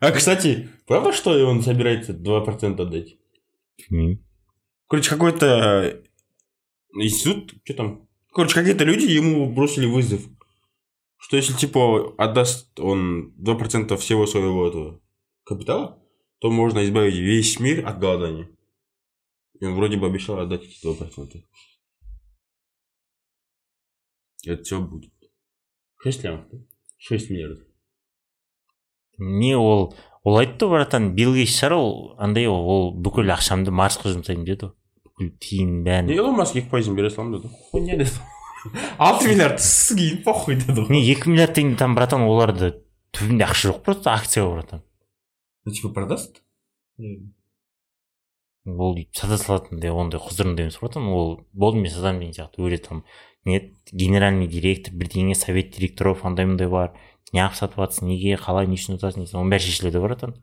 А, 0.00 0.12
кстати, 0.12 0.68
правда, 0.86 1.12
что 1.12 1.30
он 1.46 1.62
собирается 1.62 2.12
2% 2.12 2.80
отдать? 2.80 3.18
білмеймін 3.90 4.18
Короче, 4.88 5.10
какой-то 5.10 6.02
институт, 6.94 7.54
что 7.64 7.74
там? 7.74 8.08
Короче, 8.32 8.54
какие-то 8.54 8.84
люди 8.84 9.04
ему 9.18 9.52
бросили 9.54 9.86
вызов. 9.86 10.20
Что 11.18 11.36
если, 11.36 11.52
типа, 11.52 12.14
отдаст 12.16 12.80
он 12.80 13.34
2% 13.38 13.96
всего 13.96 14.26
своего 14.26 14.68
этого 14.68 15.00
капитала, 15.44 15.98
то 16.38 16.50
можно 16.50 16.82
избавить 16.84 17.16
весь 17.16 17.60
мир 17.60 17.86
от 17.86 17.98
голодания. 17.98 18.48
И 19.60 19.66
он 19.66 19.74
вроде 19.74 19.96
бы 19.96 20.06
обещал 20.06 20.38
отдать 20.38 20.64
эти 20.64 20.86
2%. 20.86 21.42
Это 24.44 24.62
все 24.62 24.80
будет. 24.80 25.12
6 26.02 26.24
лямов, 26.24 26.48
да? 26.50 26.58
6 26.98 27.30
миллиардов. 27.30 27.66
не 29.18 29.56
ол 29.56 29.94
ол 30.24 30.36
айтты 30.38 30.66
братан 30.68 31.14
билл 31.14 31.34
гейтс 31.34 31.54
шығар 31.56 31.72
ол 31.72 32.16
андай 32.18 32.46
ғой 32.50 32.60
ол 32.74 32.90
бүкіл 32.94 33.30
ақшамды 33.32 33.72
марсқа 33.72 34.12
жұмсаймын 34.12 34.44
деді 34.44 34.66
ғой. 34.68 34.74
Бүкіл 35.06 35.30
тиын 35.40 35.76
бәрін. 35.86 36.10
Илон 36.12 36.36
маск 36.36 36.56
екі 36.58 36.68
пайызын 36.72 36.96
бере 36.98 37.10
саламын 37.10 37.38
деді 37.38 37.48
ғой. 37.48 37.62
Хуйня 37.70 37.96
деді. 37.96 38.18
Алты 38.98 39.30
миллиард 39.30 39.62
кейін 39.62 40.22
похуй 40.26 40.58
деді 40.60 40.82
ғой. 40.82 40.90
Не 40.92 41.00
екі 41.12 41.30
миллиард 41.30 41.54
теңге 41.56 41.78
там 41.80 41.94
братан 41.96 42.26
оларды 42.26 42.74
түбінде 43.16 43.46
ақша 43.46 43.70
жоқ 43.70 43.80
просто 43.86 44.12
акция 44.12 44.44
ғой 44.44 44.58
братан. 44.58 44.82
Ну 45.64 45.72
типа 45.72 45.94
продаст? 45.94 46.42
Ол 48.66 48.98
сата 49.14 49.38
салатындай 49.38 49.94
ондай 49.94 50.20
құзырында 50.20 50.66
емес 50.66 50.80
братан. 50.82 51.06
Ол 51.08 51.46
болды 51.52 51.80
мен 51.80 51.92
сатамын 51.94 52.20
деген 52.26 52.34
сияқты. 52.34 52.60
Өре 52.66 52.78
там 52.82 53.04
не 53.46 53.60
генеральный 53.92 54.48
директор 54.50 54.92
бірдеңе 54.94 55.34
совет 55.38 55.70
директоров 55.76 56.24
андай 56.26 56.46
мындай 56.46 56.68
бар. 56.68 56.92
Неғып 57.34 57.56
сатып 57.58 57.80
жатрсың 57.80 58.10
неге 58.10 58.36
қалай 58.38 58.66
не 58.66 58.76
үшін 58.78 58.98
сатасың 58.98 59.24
дейсің 59.24 59.40
оның 59.40 59.54
бәрі 59.54 59.66
шешіледі 59.66 60.02
братан. 60.02 60.34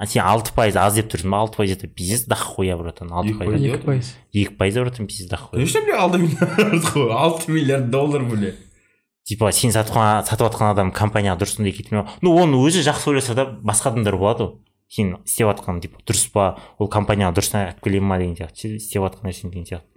А 0.00 0.06
сен 0.08 0.24
алты 0.24 0.52
пайыз 0.56 0.76
аз 0.80 0.94
деп 0.96 1.10
тұрсың 1.12 1.28
ба 1.32 1.42
алты 1.44 1.58
пайыз 1.60 1.76
это 1.76 1.88
пиздец 1.88 2.24
дохуя 2.24 2.76
братан 2.80 3.12
алты 3.12 3.34
Екі 3.34 3.38
пайыз. 3.38 3.62
екі 3.68 3.84
пайыз. 3.84 4.10
Екі 4.32 4.54
пайыз 4.56 4.78
братан 4.80 5.06
пиздец 5.06 5.28
дохуя 5.28 5.58
конечно 5.60 5.82
бля 5.84 5.98
алты 6.00 6.18
миллиард 6.22 6.84
ғой 6.94 7.12
алты 7.12 7.52
миллиард 7.52 7.90
доллар 7.90 8.24
бля. 8.24 8.54
Типа 9.28 9.52
сен 9.52 9.72
сатып 9.72 9.94
сатып 10.24 10.46
жатқан 10.46 10.72
адам 10.72 10.92
компанияға 10.96 11.42
дұрыс 11.42 11.60
ниет 11.60 11.76
кетірмей 11.76 12.08
ну 12.24 12.32
оны 12.40 12.56
өзі 12.64 12.80
жақсы 12.86 13.12
ойласа 13.12 13.34
да 13.36 13.44
басқа 13.44 13.92
адамдар 13.92 14.16
болады 14.16 14.46
ғой. 14.46 14.54
Сен 14.88 15.18
істеп 15.24 15.52
жатқан 15.52 15.82
типа 15.84 16.00
дұрыс 16.08 16.24
па 16.32 16.56
ол 16.78 16.88
компанияға 16.88 17.36
дұрыс 17.36 17.52
алып 17.60 17.84
келе 17.84 18.00
ма 18.00 18.16
деген 18.18 18.36
сияқты 18.40 18.56
ше, 18.56 18.76
істеп 18.80 19.04
жатқан 19.04 19.28
нәрсең 19.28 19.52
деген 19.52 19.68
сияқты. 19.68 19.89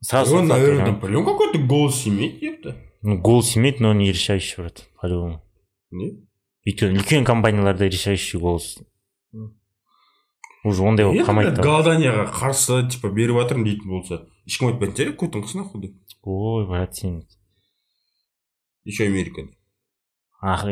Сразу 0.00 0.36
он 0.36 0.46
наверное 0.48 0.92
по-любому 0.94 1.32
какой-то 1.36 1.58
голос 1.58 2.06
имеет 2.06 2.42
епта 2.42 2.76
ну 3.02 3.18
голос 3.18 3.56
имеет 3.56 3.80
но 3.80 3.92
не 3.92 4.10
решающий 4.12 4.60
брат 4.62 4.86
по-любому. 5.00 5.42
Не 5.90 6.24
өйткені 6.66 6.98
үлкен 7.00 7.24
компанияларда 7.24 7.86
решающий 7.86 8.38
голос? 8.38 8.78
Уже 10.64 10.82
ондай 10.82 11.06
болып 11.06 11.24
қалмайды 11.24 11.62
голоданияға 11.62 12.26
қарсы 12.34 12.80
типа 12.92 13.08
беріп 13.14 13.38
жатырмын 13.38 13.64
дейтін 13.68 13.88
болса 13.88 14.18
ешкім 14.44 14.72
айтпайтын 14.72 14.96
шығар 14.98 15.14
көтің 15.22 15.44
қыс 15.46 15.54
нахуй 15.56 15.92
ой 16.22 16.66
брат 16.66 16.96
сен 16.98 17.22
еще 18.84 19.06
америкада 19.06 19.54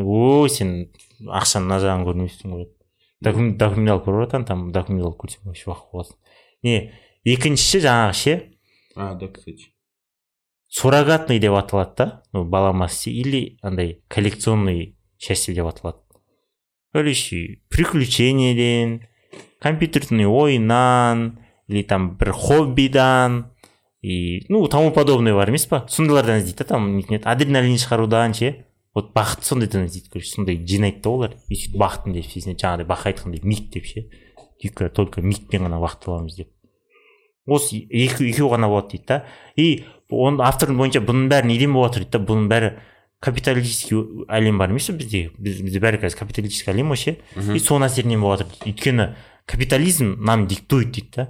ой 0.03 0.51
сен 0.51 0.75
ақшаның 1.23 1.71
мына 1.71 1.79
жағын 1.85 2.05
көрмейсің 2.11 2.57
ғой 2.57 2.67
Докум- 3.25 3.55
документал 3.57 4.03
көріп 4.05 4.27
жатырмын 4.27 4.47
там 4.51 4.67
документал 4.75 5.15
көрсең 5.17 5.47
вообще 5.47 5.71
қаласың 5.71 6.19
не 6.67 6.75
екіншісі 7.25 7.81
жаңағы 7.87 8.19
ше 8.21 8.35
а 8.97 9.15
да 9.15 9.29
кстати. 9.29 9.73
Суррогатный 10.69 11.39
деп 11.39 11.53
аталады 11.53 11.93
да? 11.97 12.23
Ну 12.33 12.45
баламасы 12.45 13.11
или 13.11 13.59
андай 13.63 14.03
коллекционный 14.09 14.99
счастье 15.19 15.55
деп 15.55 15.67
аталады 15.67 15.99
короче 16.97 17.61
приключениеден 17.69 19.07
компьютерный 19.61 20.27
ойыннан 20.27 21.39
или 21.69 21.83
там 21.83 22.17
бір 22.17 22.33
хоббидан 22.33 23.53
и 24.01 24.47
ну 24.49 24.67
тому 24.69 24.93
подобное 24.93 25.35
бар 25.35 25.51
емес 25.51 25.67
па 25.67 25.85
сондайлардан 25.89 26.41
іздейді 26.41 26.59
да 26.59 26.65
там 26.65 27.03
адреналин 27.25 27.77
шығарудан 27.77 28.33
ше 28.33 28.65
вот 28.95 29.13
бақытты 29.13 29.45
сондайдан 29.45 29.85
іздейді 29.87 30.09
короче 30.09 30.31
сондай 30.31 30.57
жинайды 30.65 31.03
да 31.05 31.11
олар 31.11 31.37
и 31.49 31.59
сөйтіп 31.59 31.77
бақыттымын 31.85 32.17
деп 32.17 32.31
сезінеді 32.33 32.65
жаңағыдай 32.65 32.89
бақа 32.89 33.13
айтқандай 33.13 33.45
миг 33.45 33.69
деп 33.75 33.85
ше 33.85 34.09
только 34.97 35.21
мигпен 35.21 35.69
ғана 35.69 35.83
бақытты 35.85 36.09
боламыз 36.09 36.37
деп 36.41 36.49
осы 37.47 37.81
екі 37.91 38.27
екеу 38.31 38.51
ғана 38.53 38.69
болады 38.71 38.97
дейді 38.97 39.07
да. 39.09 39.25
И 39.57 39.85
он 40.11 40.41
автордың 40.43 40.79
бойынша 40.81 41.03
бұның 41.07 41.31
бәрі 41.31 41.51
неден 41.51 41.73
болып 41.75 41.95
жатыр 41.95 42.05
дейді 42.05 42.19
да? 42.19 42.25
Бұның 42.31 42.51
бәрі 42.51 42.71
капиталистский 43.23 44.03
әлем 44.29 44.59
бар 44.59 44.71
емес 44.71 44.91
пе 44.91 44.99
бізде 44.99 45.23
біз, 45.39 45.63
бізде 45.65 45.81
бәрі 45.83 46.03
қазір 46.03 46.21
капиталистский 46.21 46.73
әлем 46.75 46.93
ғой 46.93 47.01
ше 47.01 47.17
и 47.55 47.63
соның 47.63 47.89
әсерінен 47.89 48.23
болып 48.23 48.45
жатыр 48.45 48.61
дейді 48.61 48.75
өйткені 48.75 49.09
капитализм 49.47 50.17
нам 50.21 50.47
диктует 50.47 50.93
дейді 50.93 51.11
да. 51.17 51.27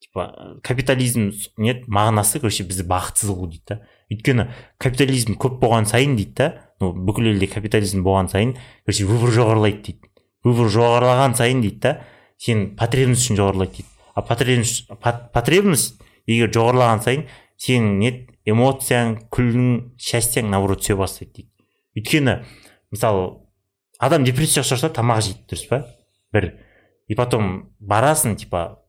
Типа 0.00 0.60
капитализм 0.62 1.32
не 1.56 1.80
мағынасы 1.88 2.40
короче 2.40 2.64
бізді 2.68 2.86
бақытсыз 2.88 3.32
қылу 3.32 3.50
дейді 3.50 3.64
да. 3.72 3.80
Өйткені 4.12 4.48
капитализм 4.78 5.34
көп 5.40 5.58
болған 5.60 5.88
сайын 5.88 6.16
дейді 6.16 6.36
да 6.38 6.52
ну 6.80 6.92
бүкіл 6.92 7.32
елде 7.32 7.48
капитализм 7.50 8.04
болған 8.06 8.30
сайын 8.30 8.54
короче 8.84 9.08
выбор 9.08 9.34
жоғарылайды 9.34 9.82
дейді 9.88 10.12
выбор 10.46 10.70
жоғарылаған 10.70 11.36
сайын 11.36 11.62
дейді 11.64 11.80
да 11.82 11.94
сен 12.38 12.68
потребность 12.78 13.24
үшін 13.24 13.40
жоғарылайды 13.40 13.80
дейді 13.80 13.95
а 14.16 14.22
потребность 14.22 14.88
пот- 14.88 15.30
потребность 15.32 16.00
егер 16.26 16.48
жоғарылаған 16.50 17.02
сайын 17.04 17.26
сенің 17.60 17.98
не 18.00 18.10
эмоцияң 18.48 19.16
күлің 19.30 19.92
счастьяң 20.00 20.48
наоборот 20.50 20.80
түсе 20.82 20.96
бастайды 20.96 21.32
дейді. 21.44 21.50
Өйткені 21.96 22.34
мысалы 22.90 23.26
адам 23.98 24.24
депрессия 24.24 24.64
ұшыраса 24.64 24.90
тамақ 24.96 25.20
жейді 25.26 25.44
дұрыс 25.52 25.66
па? 25.68 25.82
Бір. 26.32 26.54
И 27.08 27.14
потом 27.14 27.70
барасың 27.80 28.36
типа 28.40 28.80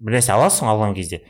бір 0.00 0.18
нәрсе 0.18 0.32
аласың 0.36 0.68
алған 0.70 0.94
кезде 0.94 1.22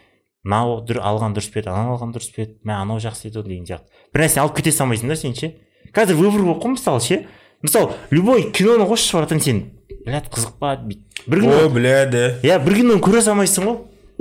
мынау 0.44 0.82
дүр- 0.84 1.00
алған 1.00 1.32
дұрыс 1.36 1.50
па 1.52 1.60
еді 1.62 1.70
анау 1.72 1.96
алған 1.96 2.12
дұрыс 2.14 2.30
па 2.34 2.42
еді 2.44 2.58
мә 2.66 2.80
анау 2.82 2.98
жақсы 3.00 3.28
еді 3.30 3.38
ғой 3.40 3.48
деген 3.48 3.66
сияқты. 3.70 3.88
Бір 4.12 4.24
нәрсені 4.26 4.42
алып 4.44 4.56
кете 4.58 4.72
салмайсың 4.72 5.08
да 5.08 5.16
сен 5.16 5.34
ше. 5.34 5.54
Қазір 5.94 6.18
выбор 6.20 6.42
болып 6.44 6.62
қой 6.62 6.74
мысалы 6.76 7.00
ше. 7.00 7.26
Мысалы 7.62 7.94
любой 8.10 8.50
киноны 8.52 8.84
қойшы 8.84 9.16
братан 9.16 9.40
сен. 9.40 9.62
Блядь 10.04 10.28
қызық 10.28 10.58
па 10.60 10.74
бүйтіп 10.76 11.13
бір 11.26 11.40
кино 11.40 11.60
о 11.64 11.68
бля 11.68 12.06
да. 12.06 12.24
Иә 12.42 12.58
бір 12.64 12.80
киноны 12.80 13.00
көре 13.04 13.22
салмайсың 13.24 13.68
ғой. 13.68 13.78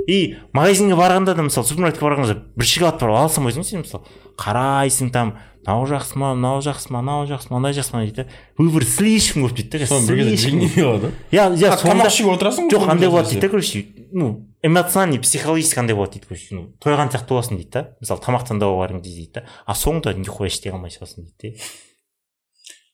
И 0.08 0.36
магазинге 0.52 0.96
барғанда 0.98 1.34
да 1.34 1.42
мысалы 1.46 1.66
супермаркетке 1.66 2.04
барғанда 2.04 2.38
бір 2.56 2.66
шоколад 2.66 3.00
бар 3.00 3.10
ала 3.14 3.28
салмайсың 3.28 3.62
ғой 3.62 3.70
сен 3.70 3.84
мысалы. 3.84 4.04
Қарайсың 4.38 5.12
там 5.14 5.36
мынау 5.64 5.86
жақсы 5.88 6.18
ма 6.18 6.34
мынау 6.34 6.60
жақсы 6.60 6.90
ма 6.92 7.00
мынау 7.00 7.24
жақсы 7.24 7.48
ма 7.48 7.58
мынау 7.58 7.72
жақсы 7.72 7.94
ма 7.94 8.02
дейді 8.04 8.24
да 8.24 8.26
выбор 8.58 8.84
слишком 8.84 9.46
көп 9.46 9.54
дейді 9.56 9.78
да 9.78 9.86
соны 9.86 10.08
бір 10.10 10.30
кезде 10.34 10.50
қалады 10.74 11.12
иә 11.32 11.46
иә 11.56 11.70
тамақ 11.80 12.10
ішіп 12.10 12.28
отырасың 12.34 12.68
жоқ 12.68 12.84
андай 12.92 13.08
болады 13.08 13.30
дейді 13.30 13.40
да 13.40 13.48
короче 13.48 13.86
ну 14.12 14.46
эмоциональный 14.62 15.20
психологический 15.20 15.80
андай 15.80 15.96
болады 15.96 16.18
дейді 16.18 16.26
короче 16.28 16.54
ну 16.54 16.66
тойған 16.84 17.08
сияқты 17.14 17.32
боласың 17.32 17.56
дейді 17.56 17.70
да. 17.72 17.84
Мысалы 18.02 18.20
тамақ 18.20 18.44
таңдауға 18.50 18.82
барған 18.82 19.00
кезде 19.00 19.22
дейді 19.22 19.32
да. 19.40 19.46
А 19.64 19.72
соңында 19.72 20.12
нихуя 20.18 20.52
істей 20.52 20.72
алмай 20.74 20.92
шығасың 20.92 21.30
дейді 21.40 21.56
да 21.56 21.64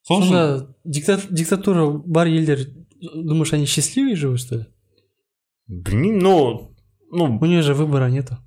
сонда 0.06 0.68
диктат- 0.84 1.26
диктатура 1.30 1.88
бар 1.90 2.26
елдер 2.30 2.68
думаешь 3.01 3.53
они 3.53 3.65
счастливые 3.65 4.15
живут 4.15 4.39
что 4.39 4.55
ли 4.55 4.65
білмеймін 5.67 6.19
но 6.19 6.71
ну 7.11 7.37
у 7.41 7.45
них 7.45 7.63
же 7.63 7.73
выбора 7.73 8.09
нету 8.09 8.37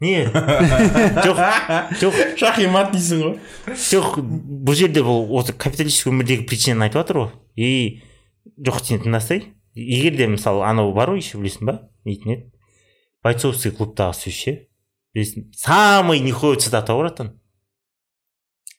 не 0.00 0.26
жоқ 0.26 1.38
жоқ 2.00 2.36
шах 2.36 2.58
и 2.60 2.66
мат 2.66 2.92
дейсің 2.92 3.22
ғой 3.22 3.76
жоқ 3.80 4.18
бұл 4.20 4.76
жерде 4.76 5.04
бұл 5.06 5.30
осы 5.38 5.54
капиталистік 5.56 6.10
өмірдегі 6.12 6.44
причинаны 6.48 6.88
айтып 6.88 7.00
жатыр 7.00 7.20
ғой 7.22 7.30
и 7.56 8.02
жоқ 8.60 8.82
сен 8.84 9.00
тыңдасай 9.04 9.54
егер 9.74 10.16
де 10.16 10.28
мысалы 10.28 10.66
анау 10.68 10.92
бар 10.96 11.14
ғой 11.14 11.22
еще 11.22 11.40
білесің 11.40 11.70
ба 11.70 11.78
дейтін 12.04 12.34
еді 12.34 12.50
бойцовский 13.24 13.72
клубтағы 13.72 14.18
сөз 14.20 14.36
ше 14.36 14.56
білесің 15.16 15.48
самый 15.56 16.20
нихуевый 16.20 16.60
цитата 16.60 16.92
ғой 16.92 17.06
братан 17.06 17.32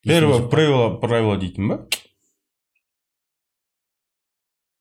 первое 0.03 0.45
правило 0.47 0.89
правило 1.01 1.37
дейтін 1.41 1.71
ба 1.71 1.79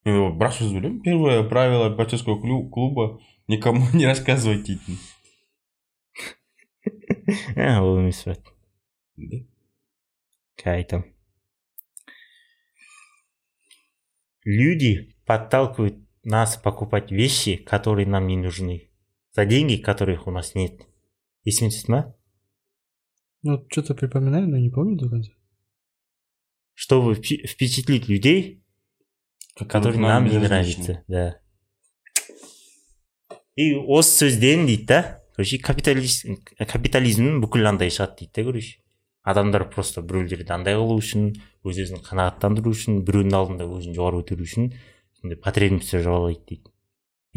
мен 0.05 0.17
ол 0.23 0.33
бір 0.39 0.49
ақ 0.49 0.59
сөз 0.61 0.73
білемін 0.77 1.03
первое 1.03 1.43
правило 1.49 1.91
бойцовского 1.91 2.41
клю- 2.43 2.69
клуба 2.71 3.19
никому 3.49 3.87
не 3.93 4.07
рассказывать 4.07 4.65
дейтін 4.65 4.99
ә 7.57 7.81
ол 7.83 7.99
емес 7.99 8.25
брат 8.25 8.43
қазір 10.57 10.77
айтамын 10.77 11.13
люди 14.45 15.17
подталкивают 15.27 15.97
нас 16.23 16.57
покупать 16.57 17.11
вещи, 17.11 17.57
которые 17.57 18.07
нам 18.07 18.27
не 18.27 18.37
нужны, 18.37 18.91
за 19.33 19.45
деньги, 19.45 19.77
которых 19.77 20.27
у 20.27 20.31
нас 20.31 20.55
нет. 20.55 20.87
Есіңе 21.47 21.71
түсті 21.71 21.93
ма 21.95 21.99
ну 23.47 23.63
что 23.71 23.83
то 23.83 23.95
припоминаю 23.95 24.49
но 24.49 24.59
не 24.59 24.71
помню 24.71 24.97
до 24.99 25.09
конца 25.09 25.31
чтобы 26.75 27.15
впи- 27.15 27.47
впечатлить 27.47 28.09
людей, 28.09 28.60
которые 29.58 30.00
нам 30.00 30.26
не 30.26 30.38
нравятся. 30.38 31.04
Да. 31.08 31.38
И 33.56 33.74
осы 33.76 34.26
сөзден 34.26 34.66
дейді 34.66 34.86
да. 34.86 35.02
Короче 35.36 35.60
капитализм 35.60 36.38
капитализмнің 36.60 37.42
бүкіл 37.44 37.68
андай 37.70 37.92
шығады 37.92 38.22
дейді 38.22 38.32
да 38.36 38.46
короче. 38.50 38.78
Адамдар 39.24 39.68
просто 39.70 40.02
біреулерді 40.02 40.50
андай 40.56 40.76
қылу 40.80 40.98
үшін 40.98 41.34
өз 41.68 41.78
өзін 41.84 42.02
қанағаттандыру 42.06 42.72
үшін 42.74 43.04
біреудің 43.06 43.36
алдында 43.38 43.68
өзін 43.70 43.94
жоғары 43.98 44.24
көтеру 44.24 44.48
үшін 44.48 44.72
сондай 45.20 45.38
потребностьтер 45.38 46.02
жоғарлайды 46.02 46.42
дейді. 46.50 46.72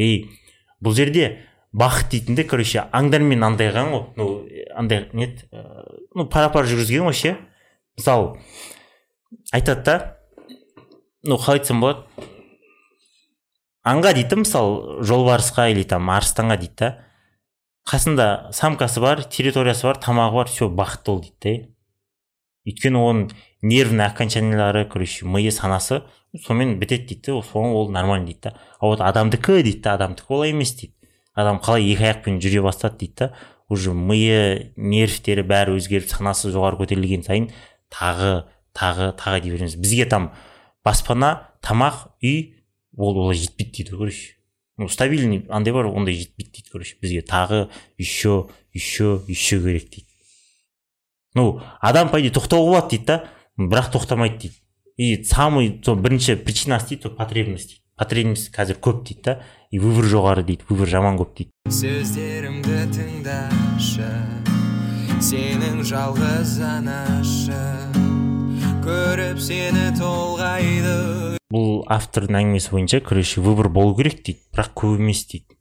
И 0.00 0.08
бұл 0.80 0.96
жерде 0.96 1.44
бақыт 1.76 2.14
дейтінде 2.14 2.46
короче 2.48 2.86
аңдармен 2.88 3.44
андайған 3.44 3.92
ғой. 3.92 4.04
Ну 4.16 4.28
андай 4.74 5.10
не 5.12 5.28
еді, 5.28 5.48
ә, 5.52 5.84
ну 6.14 6.28
пара 6.30 6.48
пар 6.54 6.64
жүргізген 6.70 7.04
ғой 7.04 7.18
ше. 7.18 7.36
Мысалы 7.98 8.40
айтады 9.52 9.84
да 9.84 9.96
ну 11.24 11.38
қалай 11.40 11.60
айтсам 11.60 11.80
болады 11.80 12.04
аңға 13.84 14.14
дейді 14.16 14.30
да 14.30 14.40
мысалы 14.42 15.04
жолбарысқа 15.04 15.70
или 15.72 15.84
там 15.88 16.10
арыстанға 16.12 16.58
дейді 16.60 16.76
да. 16.80 16.90
Қасында 17.84 18.26
самкасы 18.56 19.00
бар 19.00 19.24
территориясы 19.28 19.84
бар 19.84 20.00
тамағы 20.00 20.38
бар 20.40 20.48
все 20.48 20.68
бақытты 20.68 21.12
ол 21.12 21.20
дейді 21.24 21.40
да 21.44 21.54
өйткені 22.64 23.00
оның 23.00 23.32
нервный 23.60 24.06
окончаниялары 24.06 24.86
короче 24.88 25.26
миы 25.26 25.50
санасы 25.52 26.02
сонымен 26.46 26.78
бітеді 26.78 27.10
дейді 27.12 27.32
да 27.32 27.42
сол 27.42 27.76
ол 27.76 27.90
нормально 27.90 28.26
дейді 28.26 28.40
да. 28.44 28.54
А 28.80 28.86
вот 28.86 29.00
адамдікі 29.00 29.62
дейді 29.62 29.80
да 29.80 29.94
адамдікі 29.94 30.32
олай 30.32 30.50
емес 30.50 30.72
дейді 30.76 30.94
адам 31.34 31.60
қалай 31.60 31.92
екі 31.92 32.08
аяқпен 32.08 32.40
жүре 32.40 32.64
бастады 32.64 32.98
дейді 33.04 33.14
да 33.18 33.34
уже 33.68 33.92
миы 33.92 34.72
нервтері 34.76 35.44
бәрі 35.44 35.76
өзгеріп 35.76 36.08
санасы 36.08 36.52
жоғары 36.52 36.80
көтерілген 36.80 37.24
сайын 37.24 37.50
тағы 37.92 38.46
тағы 38.74 39.12
тағы 39.16 39.40
дей 39.44 39.52
береміз. 39.54 39.76
Бізге 39.76 40.06
там 40.06 40.32
баспана 40.84 41.50
тамақ 41.64 42.14
үй 42.22 42.54
ол 42.96 43.16
олай 43.18 43.36
жетпейді 43.36 43.84
дейді 43.84 43.96
короче. 43.96 44.36
Ну 44.76 44.88
стабильный 44.88 45.46
андай 45.48 45.72
бар 45.72 45.86
ондай 45.86 46.14
жетпейді 46.14 46.50
дейді 46.52 46.70
короче 46.70 46.96
бізге. 47.00 47.22
Тағы 47.22 47.70
еще 47.98 48.50
еще 48.72 49.22
еще 49.26 49.60
керек 49.60 49.88
дейді. 49.90 50.06
Ну 51.34 51.62
адам 51.80 52.10
по 52.10 52.20
идее 52.20 52.30
тоқтауға 52.30 52.68
болады 52.70 52.90
дейді 52.90 53.04
да 53.06 53.24
бірақ 53.56 53.90
тоқтамайды 53.94 54.38
дейді. 54.38 54.60
И 54.96 55.24
самый 55.24 55.80
сол 55.84 55.96
бірінші 55.96 56.36
причинасы 56.36 56.94
дейді 56.94 57.02
сол 57.02 57.16
потребность 57.16 57.68
дейді. 57.68 57.80
Потребность 57.96 58.52
қазір 58.54 58.78
көп 58.78 59.04
дейді 59.06 59.22
да 59.22 59.42
и 59.70 59.78
выбор 59.78 60.06
жоғары 60.06 60.44
дейді 60.44 60.68
выбор 60.68 60.86
жаман 60.90 61.18
көп 61.18 61.34
дейді. 61.38 61.50
Сөздерімді 61.70 62.84
тыңдашы 62.94 64.10
сенің 65.22 65.82
жалғыз 65.86 66.58
анашың 66.60 68.03
көріп 68.84 69.38
сені 69.40 69.84
толғайды. 69.96 71.38
Бұл 71.52 71.84
автордың 71.92 72.36
әңгімесі 72.40 72.72
бойынша 72.74 73.00
короче 73.00 73.40
выбор 73.40 73.70
болу 73.72 73.94
керек 73.96 74.20
дейді. 74.26 74.42
Бірақ 74.52 74.74
көп 74.76 75.00
емес 75.00 75.24
дейді. 75.30 75.56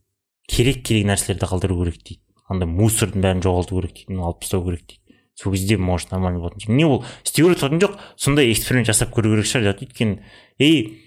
Керек 0.49 0.81
керек 0.83 1.07
нәрселерді 1.07 1.47
қалдыру 1.47 1.77
керек 1.83 2.01
дейді. 2.03 2.21
Андай 2.51 2.67
мусордың 2.67 3.23
бәрін 3.23 3.43
жоғалту 3.45 3.79
керек 3.79 3.95
дейді. 4.01 4.19
Алып 4.19 4.43
тастау 4.43 4.65
керек 4.67 4.83
дейді. 4.89 5.17
Сол 5.39 5.53
кезде 5.55 5.77
может 5.77 6.11
нормально 6.11 6.43
болатын 6.43 6.65
шығар. 6.65 6.75
Не 6.75 6.85
ол 6.85 7.03
істеу 7.23 7.47
керек 7.47 7.63
тұрған 7.63 7.81
жоқ 7.81 7.97
сондай 8.17 8.51
эксперимент 8.51 8.91
жасап 8.91 9.13
көру 9.15 9.31
керек 9.33 9.47
шығар 9.49 9.71
деп 9.71 9.87
өйткені 9.87 10.19
и 10.59 10.99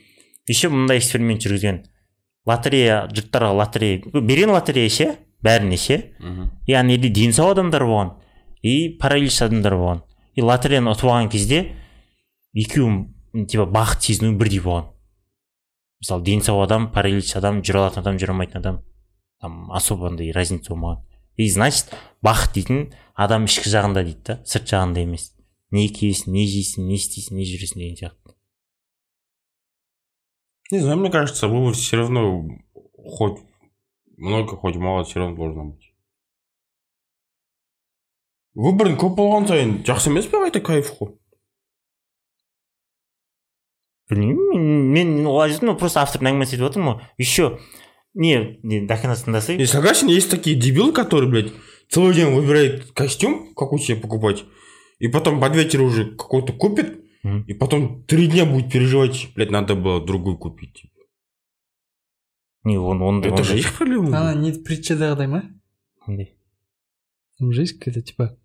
еще 0.49 0.71
мындай 0.73 0.99
эксперимент 0.99 1.45
жүргізген. 1.45 1.85
Лотерея 2.47 3.07
жұрттарға 3.13 3.53
лотерея. 3.61 4.03
Берген 4.15 4.51
лотерея 4.57 4.91
ше? 4.91 5.17
Бәріне 5.45 5.77
ше? 5.77 6.01
И 6.67 6.73
ана 6.73 6.97
жерде 6.97 7.11
дені 7.11 7.33
сау 7.37 7.53
адамдар 7.53 7.85
болған 7.85 8.17
и 8.63 8.97
паралич 8.99 9.43
адамдар 9.43 9.77
болған. 9.77 10.03
И 10.35 10.43
лотереяны 10.43 10.91
ұтып 10.91 11.11
алған 11.11 11.31
кезде 11.31 11.67
екеуі 12.57 13.45
типа 13.45 13.67
бақыт 13.69 14.07
сезіну 14.09 14.33
бірдей 14.41 14.63
болған. 14.65 14.91
Мысалы 16.01 16.25
дені 16.25 16.45
сау 16.45 16.63
адам 16.65 16.89
паралич 16.93 17.35
адам 17.37 17.61
жүре 17.61 17.83
алатын 17.83 18.03
адам 18.03 18.21
жүре 18.21 18.33
алмайтын 18.33 18.61
адам 18.61 18.83
там 19.41 19.71
особо 19.71 20.09
андай 20.09 20.33
разница 20.33 20.73
болмаған. 20.73 21.05
И 21.37 21.49
значит 21.53 21.93
бақыт 22.25 22.57
дейтін 22.57 22.93
адам 23.15 23.45
ішкі 23.45 23.71
жағында 23.71 24.05
дейді 24.05 24.23
да 24.25 24.39
сырт 24.45 24.73
жағында 24.73 25.05
емес. 25.05 25.33
Не 25.71 25.89
киесің 25.89 26.33
не 26.33 26.47
жейсің 26.49 26.89
не 26.89 26.97
істейсің 26.97 27.37
не 27.37 27.45
жүресің 27.45 27.83
деген 27.83 27.97
сияқты. 28.01 28.37
Не 30.73 30.81
знаю, 30.81 30.99
мне 30.99 31.11
кажется, 31.11 31.49
выбор 31.49 31.75
все 31.75 31.97
равно 31.97 32.49
хоть 32.97 33.39
много, 34.17 34.57
хоть 34.57 34.77
мало, 34.77 35.05
все 35.05 35.21
равно 35.21 35.37
должно 35.37 35.65
быть. 35.65 35.87
выборың 38.57 38.97
көп 39.01 39.19
болған 39.19 39.47
сайын 39.51 39.73
жақсы 39.85 40.11
емес 40.11 40.29
пе 40.33 40.41
қайта 40.41 40.63
кайф 40.65 40.95
қой 40.97 41.13
мен 44.10 44.92
мен 44.92 45.26
олай 45.28 45.52
жүрдім 45.52 45.72
но 45.72 45.76
просто 45.80 46.02
автордың 46.02 46.32
әңгімесі 46.34 46.58
айтып 46.58 46.70
отырмын 46.72 46.94
ғой 46.94 47.02
еще 47.18 47.60
не 48.14 48.60
не 48.64 48.82
до 48.88 48.98
конца 48.98 49.24
тыңдасай 49.26 49.58
Я 49.60 49.68
согласен, 49.68 50.08
есть 50.10 50.30
такие 50.30 50.56
дебилы, 50.60 50.92
которые, 50.92 51.30
блядь, 51.30 51.54
целый 51.90 52.14
день 52.14 52.34
выбирают 52.36 52.92
костюм, 52.92 53.54
какой 53.56 53.80
себе 53.80 54.02
покупать, 54.02 54.44
и 55.00 55.08
потом 55.08 55.40
под 55.40 55.56
вечер 55.56 55.82
уже 55.82 56.06
какой-то 56.16 56.54
купит, 56.54 56.98
Мгм. 57.24 57.44
и 57.48 57.54
потом 57.54 58.04
три 58.06 58.28
дня 58.28 58.46
будет 58.46 58.72
переживать, 58.72 59.30
блядь, 59.36 59.52
надо 59.52 59.76
было 59.76 60.04
другой 60.04 60.38
купить. 60.38 60.84
не 62.64 62.78
он 62.78 63.02
он 63.02 63.24
Это 63.24 63.44
же 63.44 63.58
их 63.58 63.78
проблема. 63.78 64.08
ана 64.18 64.36
не 64.40 64.52
притчадағыдай 64.52 65.28
ма 65.28 65.44
қандай 66.06 66.28
там 67.40 67.52
же 67.54 67.62
есть 67.62 67.80
какая-то 67.80 68.02
типа 68.02 68.38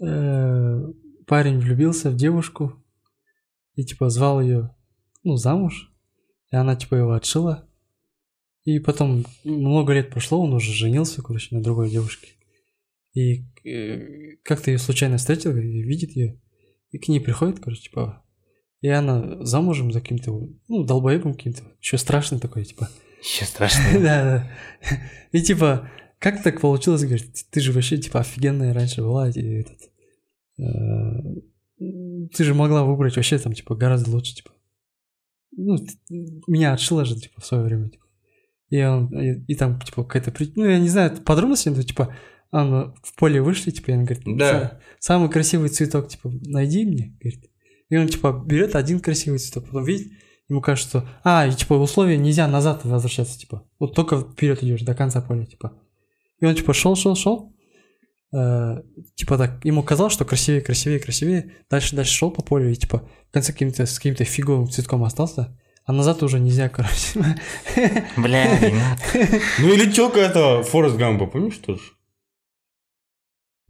э, 0.00 0.92
парень 1.26 1.58
влюбился 1.58 2.10
в 2.10 2.16
девушку 2.16 2.72
и 3.75 3.83
типа 3.83 4.09
звал 4.09 4.41
ее 4.41 4.75
ну 5.23 5.37
замуж. 5.37 5.91
И 6.51 6.55
она 6.55 6.75
типа 6.75 6.95
его 6.95 7.13
отшила. 7.13 7.67
И 8.63 8.79
потом 8.79 9.25
много 9.43 9.93
лет 9.93 10.09
прошло 10.09 10.41
он 10.41 10.53
уже 10.53 10.71
женился 10.71 11.21
короче 11.21 11.55
на 11.55 11.61
другой 11.61 11.89
девушке. 11.89 12.33
И 13.13 13.45
э, 13.67 14.37
как-то 14.43 14.71
ее 14.71 14.77
случайно 14.77 15.17
встретил 15.17 15.55
и 15.55 15.83
видит 15.83 16.15
ее 16.15 16.39
и 16.91 16.99
к 16.99 17.07
ней 17.07 17.19
приходит 17.19 17.59
короче 17.59 17.83
типа 17.83 18.23
и 18.83 18.89
она 18.89 19.43
замужем 19.45 19.93
за 19.93 20.01
каким-то 20.01 20.31
ну 20.67 20.83
долбоебом 20.83 21.35
каким-то. 21.35 21.63
Еще 21.79 21.97
страшный 21.97 22.39
такой 22.39 22.65
типа. 22.65 22.89
Еще 23.21 23.45
страшно 23.45 23.81
да, 23.93 24.01
да. 24.01 24.97
И 25.31 25.41
типа, 25.41 25.89
как 26.19 26.43
так 26.43 26.59
получилось, 26.59 27.03
говорит, 27.03 27.33
ты 27.49 27.61
же 27.61 27.71
вообще 27.71 27.97
типа 27.97 28.19
офигенная 28.19 28.73
раньше 28.73 29.01
была, 29.01 29.29
и 29.29 29.61
этот, 29.61 29.79
э, 30.59 30.63
ты 32.33 32.43
же 32.43 32.53
могла 32.53 32.83
выбрать 32.83 33.15
вообще 33.15 33.37
там 33.37 33.53
типа 33.53 33.75
гораздо 33.75 34.11
лучше, 34.11 34.35
типа. 34.35 34.51
Ну, 35.55 35.77
меня 36.47 36.73
отшила 36.73 37.05
же, 37.05 37.19
типа, 37.19 37.41
в 37.41 37.45
свое 37.45 37.63
время, 37.63 37.89
типа. 37.89 38.05
И 38.69 38.81
он, 38.83 39.07
и, 39.13 39.43
и 39.45 39.55
там, 39.55 39.79
типа, 39.79 40.03
какая-то, 40.03 40.33
ну, 40.55 40.65
я 40.65 40.79
не 40.79 40.89
знаю 40.89 41.15
подробности, 41.21 41.69
но, 41.69 41.81
типа, 41.83 42.15
он 42.51 42.95
в 43.03 43.15
поле 43.15 43.41
вышли, 43.41 43.71
типа, 43.71 43.91
и 43.91 43.93
он 43.93 44.05
говорит, 44.05 44.23
Да. 44.37 44.51
«Са- 44.51 44.79
самый 44.99 45.29
красивый 45.29 45.69
цветок, 45.69 46.07
типа, 46.07 46.31
найди 46.45 46.85
мне, 46.85 47.15
говорит. 47.21 47.51
И 47.89 47.97
он, 47.97 48.07
типа, 48.07 48.43
берет 48.45 48.75
один 48.75 48.99
красивый 48.99 49.37
цветок, 49.37 49.65
потом 49.65 49.83
видит, 49.83 50.11
ему 50.49 50.61
кажется, 50.61 50.89
что, 50.89 51.09
а, 51.23 51.45
и, 51.45 51.51
типа, 51.51 51.73
условия 51.73 52.17
нельзя 52.17 52.47
назад 52.47 52.83
возвращаться, 52.83 53.37
типа, 53.37 53.63
вот 53.77 53.93
только 53.93 54.21
вперед 54.21 54.63
идешь 54.63 54.81
до 54.81 54.95
конца 54.95 55.21
поля, 55.21 55.45
типа. 55.45 55.79
И 56.39 56.45
он, 56.45 56.55
типа, 56.55 56.73
шел, 56.73 56.95
шел, 56.95 57.15
шел, 57.15 57.52
э, 58.33 58.81
типа 59.15 59.37
так, 59.37 59.63
ему 59.63 59.83
казалось, 59.83 60.13
что 60.13 60.25
красивее, 60.25 60.61
красивее, 60.61 60.99
красивее, 60.99 61.55
дальше, 61.69 61.95
дальше 61.95 62.13
шел 62.13 62.31
по 62.31 62.41
полю 62.41 62.69
и, 62.71 62.75
типа, 62.75 63.07
в 63.29 63.33
конце 63.33 63.53
каким-то, 63.53 63.85
с 63.85 63.97
каким-то 63.97 64.25
фиговым 64.25 64.69
цветком 64.69 65.03
остался, 65.03 65.57
а 65.85 65.93
назад 65.93 66.23
уже 66.23 66.39
нельзя, 66.39 66.69
короче. 66.69 67.19
бля 68.17 68.59
не 68.59 68.73
надо. 68.73 69.41
Ну 69.59 69.73
или 69.73 69.91
челка 69.91 70.19
этого 70.19 70.63
Форест 70.63 70.95
Гампа, 70.97 71.27
помнишь 71.27 71.57
тоже? 71.57 71.81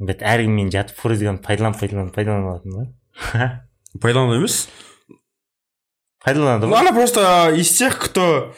бәт 0.04 0.24
әркіммен 0.26 0.72
жатып 0.74 0.98
форест 1.00 1.24
гамп 1.24 1.44
пайдаланып 1.46 1.80
пайдаланып 1.80 2.16
пайдаланып 2.16 2.50
алатын 2.50 2.72
ба 2.74 3.52
Пайдалану 4.02 4.40
емес? 4.40 4.68
пайдаланады 6.24 6.68
Ну 6.68 6.76
она 6.76 6.94
просто 6.94 7.54
из 7.56 7.72
тех, 7.72 8.00
кто, 8.00 8.56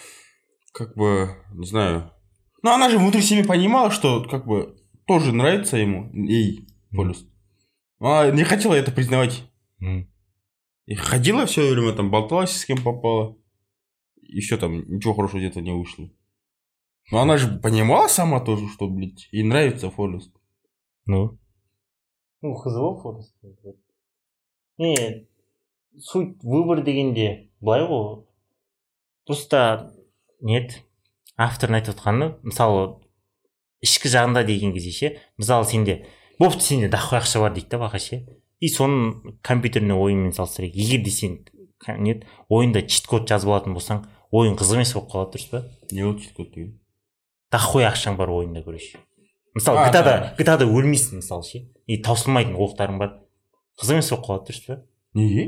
как 0.72 0.96
бы, 0.96 1.36
не 1.54 1.68
знаю, 1.68 2.12
ну 2.64 2.72
она 2.72 2.90
же 2.90 2.98
внутри 2.98 3.22
себя 3.22 3.44
понимала, 3.44 3.92
что, 3.92 4.24
как 4.24 4.46
бы, 4.46 4.75
тоже 5.08 5.34
нравится 5.34 5.78
ему, 5.78 6.12
ей, 6.14 6.68
Полюс. 6.92 7.26
Она 8.00 8.32
не 8.32 8.44
хотела 8.44 8.74
это 8.74 8.92
признавать. 8.92 9.44
М. 9.80 10.10
И 10.86 10.96
ходила 10.96 11.46
все 11.46 11.72
время 11.72 11.94
там, 11.94 12.12
болталась 12.12 12.56
с 12.56 12.66
кем 12.66 12.84
попала. 12.84 13.38
Еще 14.22 14.58
там 14.58 14.88
ничего 14.90 15.14
хорошего 15.14 15.40
где-то 15.40 15.62
не 15.62 15.72
вышло. 15.72 16.10
Но 17.12 17.20
она 17.20 17.38
же 17.38 17.60
понимала 17.60 18.08
сама 18.08 18.40
тоже, 18.40 18.68
что, 18.70 18.88
блядь, 18.88 19.28
ей 19.32 19.44
нравится 19.44 19.90
Форест. 19.92 20.36
ну 21.06 21.38
ну 22.42 22.54
қызы 22.58 22.82
ғой 22.82 22.98
форест 23.02 23.36
не 24.78 25.28
суть 25.98 26.42
выбор 26.44 26.84
дегенде 26.84 27.52
былай 27.62 27.86
ғой 27.90 28.26
просто 29.30 29.94
не 30.42 30.58
еді 30.60 30.82
автордың 31.38 31.80
айтып 31.80 31.96
отқаны 31.96 32.32
мысалы 32.42 32.88
ішкі 33.84 34.12
жағында 34.12 34.46
деген 34.48 34.74
кезде 34.76 34.92
ше 34.92 35.12
мысалы 35.38 35.66
сенде 35.66 36.06
бопты 36.40 36.64
сенде 36.64 36.90
дохуя 36.90 37.22
ақша 37.22 37.42
бар 37.44 37.54
дейді 37.54 37.70
да 37.74 37.82
баға 37.84 38.00
ше. 38.00 38.24
И 38.60 38.70
соның 38.72 39.38
компьютерный 39.44 39.96
ойынмен 39.96 40.32
салыстырайық 40.34 40.76
егер 40.76 41.04
де 41.04 41.12
сен 41.12 41.40
не 42.00 42.22
ойында 42.50 42.82
чит 42.88 43.08
код 43.08 43.28
жазып 43.30 43.52
алатын 43.52 43.76
болсаң 43.76 44.06
ойын 44.32 44.56
қызық 44.58 44.80
емес 44.80 44.94
болып 44.96 45.12
қалады 45.12 45.36
дұрыс 45.36 45.50
па? 45.52 45.64
Не 45.92 46.04
вот 46.06 46.24
что 46.24 46.46
ты. 46.46 46.72
дохуя 47.52 47.92
ақшаң 47.92 48.18
бар 48.18 48.30
ойында 48.30 48.64
короче 48.64 48.98
мысалы 49.56 49.88
гтада 49.90 50.16
да. 50.20 50.34
гтада 50.40 50.66
өлмейсің 50.66 51.22
мысалы 51.22 51.44
ше. 51.44 51.66
И 51.88 52.02
таусылмайтын 52.02 52.56
оқтарың 52.56 52.98
бар. 53.00 53.14
Қызық 53.80 54.00
емес 54.00 54.10
болып 54.12 54.26
қалады 54.26 54.50
дұрыс 54.50 54.66
па? 54.68 54.80
Неге? 55.16 55.46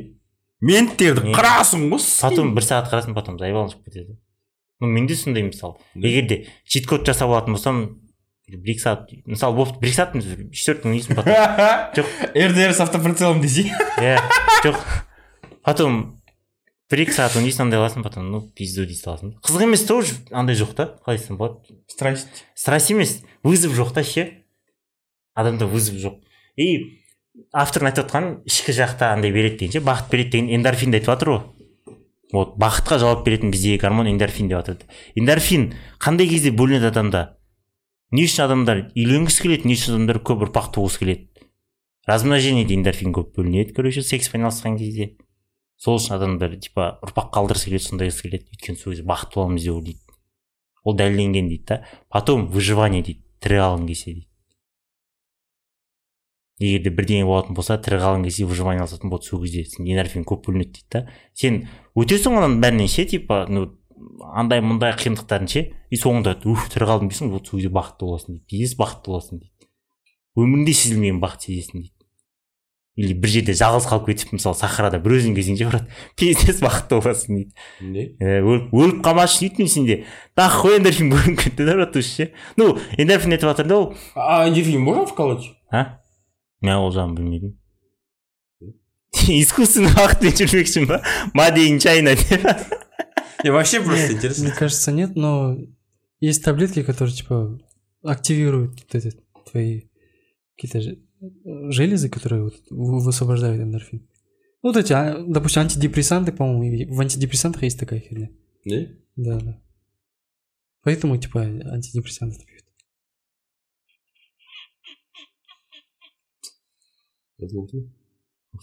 Менттерді 0.62 1.34
қырасың 1.36 1.90
ғой 1.92 2.02
потом 2.22 2.56
бір 2.56 2.66
сағат 2.66 2.92
қарасың 2.92 3.18
потом 3.18 3.38
заебалың 3.40 3.74
шығып 3.74 3.90
кетеді. 3.90 4.18
Ну 4.80 4.88
менде 4.88 5.16
сондай 5.16 5.44
мысалы 5.44 5.78
егер 5.96 6.28
де 6.28 6.38
чит 6.66 6.88
код 6.88 7.06
жасап 7.06 7.30
алатын 7.30 7.58
болсам 7.58 7.84
бір 8.48 8.72
екі 8.72 8.80
сағат 8.84 9.10
мысалы 9.28 9.58
болып 9.58 9.80
бір 9.82 9.90
екі 9.90 9.98
сағат 9.98 10.14
төрт 10.16 10.84
күн 10.84 10.94
дейсің 10.96 11.18
потом 11.18 11.34
жоқ. 11.98 12.12
РДР 12.32 12.74
с 12.74 12.80
автоприцелом 12.80 13.42
десей. 13.42 13.72
иә 14.00 14.22
жоқ. 14.64 14.78
Потом 15.68 15.98
бір 16.88 17.04
екі 17.04 17.16
сағат 17.18 17.36
ойнайсың 17.42 17.68
андай 17.68 17.82
қыласың 17.82 18.06
потом 18.06 18.32
ну 18.32 18.42
пизду 18.56 18.86
дей 18.88 18.96
саласың 18.96 19.36
қызық 19.44 19.66
емес 19.68 19.84
тоже 19.84 20.16
андай 20.32 20.56
жоқ 20.56 20.74
та 20.80 20.86
қалай 21.04 21.20
айтсам 21.20 21.38
болады 21.38 21.76
Страсть. 21.92 22.46
страсть 22.56 22.92
емес 22.92 23.22
вызов 23.44 23.76
жоқ 23.76 23.94
та 23.94 24.04
ше. 24.04 24.46
Адамда 25.36 25.68
вызов 25.68 25.96
жоқ. 26.00 26.24
И 26.56 27.04
автордың 27.52 27.92
айтып 27.92 28.08
отқаны 28.08 28.42
ішкі 28.48 28.72
жақта 28.72 29.12
андай 29.12 29.32
береді 29.36 29.68
деген 29.68 29.82
ше 29.82 29.86
бақыт 29.86 30.10
береді 30.10 30.32
деген 30.40 30.56
эндорфинді 30.56 31.02
айтып 31.02 31.12
жатыр 31.12 31.30
ғой. 31.36 31.44
Вот 32.34 32.56
бақытқа 32.60 32.98
жауап 33.00 33.26
беретін 33.26 33.52
біздегі 33.52 33.78
гормон 33.80 34.08
эндорфин 34.08 34.50
деп 34.50 34.60
атады 34.60 34.88
эндорфин 35.16 35.74
қандай 36.00 36.28
кезде 36.28 36.52
бөлінеді 36.52 36.90
адамда? 36.90 37.37
Не 38.12 38.26
үшін 38.28 38.46
адамдар 38.46 38.84
үйленгісі 38.96 39.43
келеді 39.43 39.67
не 39.67 39.78
үшін 39.78 39.98
адамдар 39.98 40.22
көп 40.24 40.48
ұрпақ 40.48 40.72
туғысы 40.76 41.04
келеді. 41.04 41.48
Размножениеде 42.08 42.78
эндорфин 42.78 43.12
көп 43.15 43.34
бөлінеді 43.36 43.76
короче 43.76 44.02
секспен 44.02 44.46
айналысқан 44.46 44.78
кезде. 44.80 45.15
Сол 45.78 46.00
үшін 46.00 46.15
адамдар 46.15 46.56
типа 46.56 46.98
ұрпақ 47.04 47.34
қалдырғысы 47.36 47.70
келеді 47.70 47.89
сондайғысы 47.89 48.24
келеді 48.30 48.48
өйткені 48.56 48.80
сол 48.80 48.93
кезде 48.93 49.08
бақытты 49.12 49.41
боламыз 49.41 49.67
деп 49.67 49.76
ойлайды 49.76 50.08
ол 50.88 50.96
дәлелденген 50.96 51.50
дейді 51.50 51.65
да. 51.67 51.86
Потом 52.10 52.48
выживание 52.48 53.04
дейді 53.04 53.20
тірі 53.43 53.60
қалғың 53.60 53.88
келсе 53.89 54.13
дейді. 54.13 54.28
Егер 56.63 56.84
де 56.86 56.93
бірдеңе 56.96 57.26
болатын 57.28 57.58
болса 57.58 57.76
тірі 57.78 58.00
қалғың 58.00 58.24
келсе 58.24 58.48
выживание 58.48 58.80
айналысатын 58.80 59.12
болды 59.12 59.28
сол 59.28 59.43
кезде. 59.43 59.65
Сен 59.67 59.84
эндорфин 59.86 60.24
көп 60.24 60.48
бөлінеді 60.48 60.80
дейді 60.80 60.88
да. 60.96 61.04
Сен 61.36 61.67
өтесің 62.00 62.39
одан 62.39 62.58
бәрінен 62.63 62.88
ше 62.88 63.06
типа 63.06 63.46
ну 63.50 63.67
андай 64.34 64.62
мындай 64.62 64.94
қиындықтарын 64.98 65.50
ше? 65.52 65.68
И 65.90 66.00
соңында 66.00 66.38
уф 66.46 66.70
тірі 66.74 66.88
қалдым 66.90 67.12
дейсің 67.12 67.32
вот 67.34 67.48
сол 67.48 67.60
кезде 67.60 67.74
бақытты 67.74 68.06
боласың 68.06 68.38
дейді 68.38 68.66
тез 68.66 68.76
бақытты 68.80 69.14
боласың 69.14 69.42
дейді 69.42 69.58
өміріңде 70.38 70.74
сезілмеген 70.78 71.22
бақыт 71.22 71.48
сезесің 71.48 71.82
дейді. 71.82 71.94
Или 72.98 73.14
бір 73.14 73.30
жерде 73.30 73.54
жалғыз 73.58 73.86
қалып 73.90 74.08
кетіп 74.10 74.32
мысалы 74.38 74.58
сахарада 74.58 74.98
бір 75.02 75.20
өзің 75.20 75.36
келсең 75.38 75.58
ше 75.60 75.68
брат 75.70 75.92
пиздец 76.18 76.62
бақытты 76.66 76.98
боласың 76.98 77.38
дейді. 77.38 77.52
Не 77.82 78.06
Ә, 78.18 78.40
өліп 78.42 78.74
өліп 78.74 79.04
қалмас 79.06 79.36
үшін 79.36 79.46
дейді 79.46 79.62
мен 79.62 79.72
сенде. 79.74 79.98
Нахуй 80.38 80.78
эндорфин 80.80 81.12
бөлініп 81.14 81.44
кетті 81.44 81.68
да 81.68 81.78
брат 81.78 81.96
уже 81.98 82.10
ше? 82.10 82.32
Ну 82.58 82.72
эндорфин 82.98 83.38
айтып 83.38 83.52
жатыр 83.52 83.70
да 83.70 83.78
ол. 83.78 83.88
А 84.16 84.48
эндорфин 84.48 84.82
можно 84.82 85.06
вколоть 85.06 85.52
а? 85.70 86.02
Мен 86.62 86.82
ол 86.82 86.90
жағын 86.94 87.14
білмедім. 87.18 87.54
Искусственный 89.42 89.94
бақытпен 89.94 90.34
жүрмекшісің 90.42 90.90
ба 90.90 91.02
мадейн 91.38 91.78
чайна 91.82 92.18
деп 92.18 92.50
не 93.43 93.52
вообще 93.52 93.82
просто 93.82 94.06
Мне 94.08 94.13
интересно 94.17 94.52
кажется, 94.52 94.91
нет, 94.91 95.15
но 95.15 95.58
есть 96.19 96.43
таблетки, 96.43 96.84
которые, 96.84 97.13
типа, 97.15 97.60
активируют 98.04 98.93
эти 98.93 99.13
твои 99.52 99.84
какие-то 100.56 100.82
же- 100.82 101.00
железы, 101.71 102.10
которые 102.10 102.43
вот 102.43 102.56
вы- 102.69 103.04
высвобождают 103.04 103.62
эндорфин. 103.62 104.08
Ну, 104.63 104.69
вот 104.69 104.78
эти, 104.78 104.93
а, 104.93 105.23
допустим, 105.28 105.62
антидепрессанты, 105.63 106.32
по-моему, 106.32 106.95
в 106.95 107.00
антидепрессантах 107.00 107.63
есть 107.63 107.80
такая 107.80 108.00
херня. 108.00 108.30
не 108.65 108.97
Да, 109.15 109.39
да. 109.39 109.62
Поэтому, 110.84 111.17
типа, 111.17 111.41
антидепрессанты 111.41 112.45
пьют. 112.45 112.63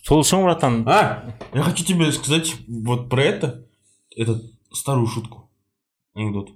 сол 0.05 0.21
үшін 0.21 0.43
братан 0.45 0.83
А, 0.89 1.39
я 1.55 1.63
хочу 1.63 1.85
тебе 1.85 2.11
сказать 2.13 2.55
вот 2.69 3.09
про 3.09 3.23
это, 3.25 3.67
эту 4.17 4.41
старую 4.75 5.07
шутку, 5.07 5.51
анекдот. 6.15 6.51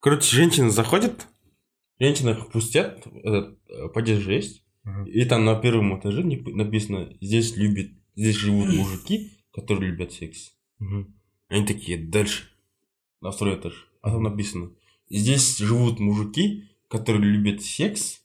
Короче, 0.00 0.36
женщина 0.36 0.70
заходит, 0.70 1.26
женщина 1.98 2.30
их 2.30 2.50
пустят, 2.50 3.06
этот, 3.06 3.58
э, 3.68 3.88
есть, 4.30 4.64
и 5.06 5.24
там 5.24 5.44
на 5.44 5.54
первом 5.56 5.98
этаже 5.98 6.22
написано, 6.22 7.16
здесь 7.20 7.56
любят, 7.56 7.90
здесь 8.14 8.36
живут 8.36 8.68
мужики, 8.68 9.44
которые 9.52 9.90
любят 9.90 10.12
секс. 10.12 10.54
Мгм. 10.78 11.14
Они 11.48 11.66
такие, 11.66 11.98
дальше, 11.98 12.48
на 13.20 13.30
второй 13.30 13.56
этаж. 13.58 13.90
А 14.02 14.10
там 14.10 14.22
написано, 14.22 14.70
здесь 15.10 15.58
живут 15.58 15.98
мужики, 15.98 16.70
которые 16.88 17.30
любят 17.32 17.62
секс, 17.62 18.22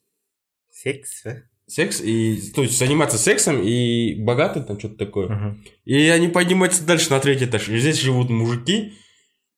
секс 0.69 1.26
а? 1.26 1.43
Секс 1.67 2.02
и, 2.02 2.52
то 2.54 2.62
есть 2.63 2.78
заниматься 2.78 3.17
сексом 3.17 3.62
и 3.62 4.15
богатый 4.15 4.63
там 4.63 4.80
что-то 4.80 4.95
такое. 4.95 5.30
Мгм. 5.30 5.63
И 5.86 6.08
они 6.10 6.28
поднимаются 6.28 6.86
дальше 6.86 7.10
на 7.10 7.19
третий 7.19 7.45
этаж. 7.45 7.69
И 7.69 7.78
здесь 7.78 7.99
живут 7.99 8.30
мужики, 8.30 8.93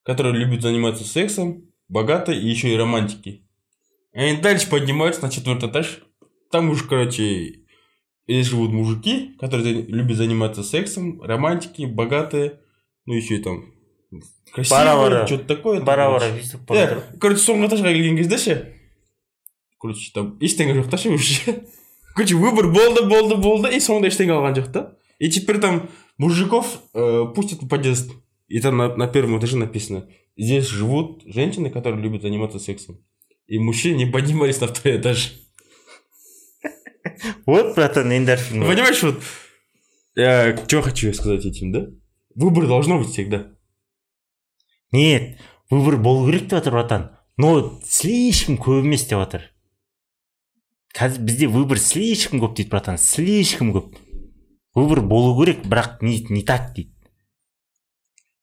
которые 0.04 0.36
любят 0.36 0.62
заниматься 0.62 1.04
сексом, 1.04 1.70
богатые 1.88 2.40
и 2.40 2.48
еще 2.48 2.74
и 2.74 2.78
романтики. 2.78 3.48
И 4.14 4.20
они 4.20 4.42
дальше 4.42 4.70
поднимаются 4.70 5.22
на 5.24 5.30
четвертый 5.30 5.70
этаж. 5.70 6.02
Там 6.52 6.70
уж, 6.70 6.84
короче, 6.84 7.66
здесь 8.28 8.48
живут 8.48 8.72
мужики, 8.72 9.36
которые 9.40 9.82
любят 9.82 10.18
заниматься 10.18 10.64
сексом, 10.64 11.22
романтики, 11.22 11.86
богатые, 11.86 12.60
ну 13.06 13.14
еще 13.14 13.36
и 13.36 13.40
там 13.40 13.74
красивые, 14.54 15.28
что-то 15.28 15.44
такое. 15.44 15.78
там, 15.78 15.86
бара 15.86 16.06
короче. 16.08 16.26
бара 16.26 16.38
бүйтіп 16.38 16.66
бара 16.68 16.80
Иә, 16.80 17.20
короче, 17.20 17.42
соңғы 17.42 17.68
этажға 17.70 17.92
келген 17.92 18.18
кезде 18.18 18.38
ше 18.38 18.56
короче 19.82 20.12
там 20.14 20.38
ештеңе 20.40 20.78
жоқ 20.80 20.90
та 20.90 20.98
ше 20.98 21.10
уже 21.10 21.66
короче 22.16 22.36
выбор 22.36 22.72
болды 22.72 23.04
болды 23.06 23.36
болды 23.36 23.76
и 23.76 23.80
соңында 23.80 24.10
ештеңе 24.10 24.34
алған 24.34 24.56
жоқ 24.58 24.72
та. 24.72 24.98
И 25.20 25.30
теперь 25.30 25.60
там 25.60 25.90
мужиков 26.18 26.80
э, 26.94 27.26
пустят 27.36 27.62
в 27.62 27.68
подъезд 27.68 28.12
и 28.48 28.60
там 28.60 28.78
на, 28.78 28.96
на 28.96 29.08
первом 29.08 29.40
этаже 29.40 29.58
написано 29.58 30.08
здесь 30.38 30.68
живут 30.68 31.24
женщины 31.26 31.70
которые 31.70 32.02
любят 32.02 32.22
заниматься 32.22 32.60
сексом 32.60 33.00
и 33.48 33.60
мужчины 33.60 33.98
не 33.98 34.06
поднимались 34.06 34.60
на 34.62 34.68
второй 34.68 35.00
этаж. 35.00 35.34
Вот 37.46 37.76
братан 37.76 38.12
эндорфин. 38.12 38.62
Понимаешь 38.62 39.04
вот 39.04 39.22
я 40.16 40.58
что 40.68 40.82
хочу 40.82 41.14
сказать 41.14 41.46
этим 41.46 41.72
да? 41.72 41.88
Выбор 42.34 42.68
должно 42.68 43.00
быть 43.00 43.10
всегда. 43.10 43.52
Нет 44.92 45.38
выбор 45.70 45.98
болу 45.98 46.28
керек 46.28 46.44
деп 46.44 46.52
жатыр 46.52 46.74
братан. 46.74 47.12
Но 47.38 47.80
слишком 47.84 48.58
көп 48.58 48.84
емес 48.84 49.06
деп 49.06 49.20
жатыр 49.20 49.52
қазір 50.96 51.28
бізде 51.28 51.48
выбор 51.52 51.80
слишком 51.82 52.40
көп 52.40 52.56
дейді 52.56 52.72
братан 52.72 52.98
слишком 52.98 53.74
көп. 53.76 53.96
Выбор 54.76 55.02
болу 55.02 55.36
керек 55.40 55.66
бірақ 55.66 56.02
не, 56.02 56.20
не 56.30 56.44
так 56.44 56.74
дейді. 56.74 56.92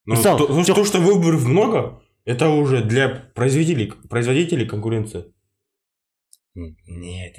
Но 0.04 0.16
Мысалы, 0.16 0.38
то, 0.38 0.46
то, 0.46 0.74
то, 0.74 0.84
что 0.84 0.98
выборов 0.98 1.46
много, 1.46 2.02
это 2.24 2.48
уже 2.48 2.82
для 2.82 3.08
производителей, 3.08 3.92
производителей 4.08 4.66
конкуренция. 4.66 5.26
не 6.54 7.32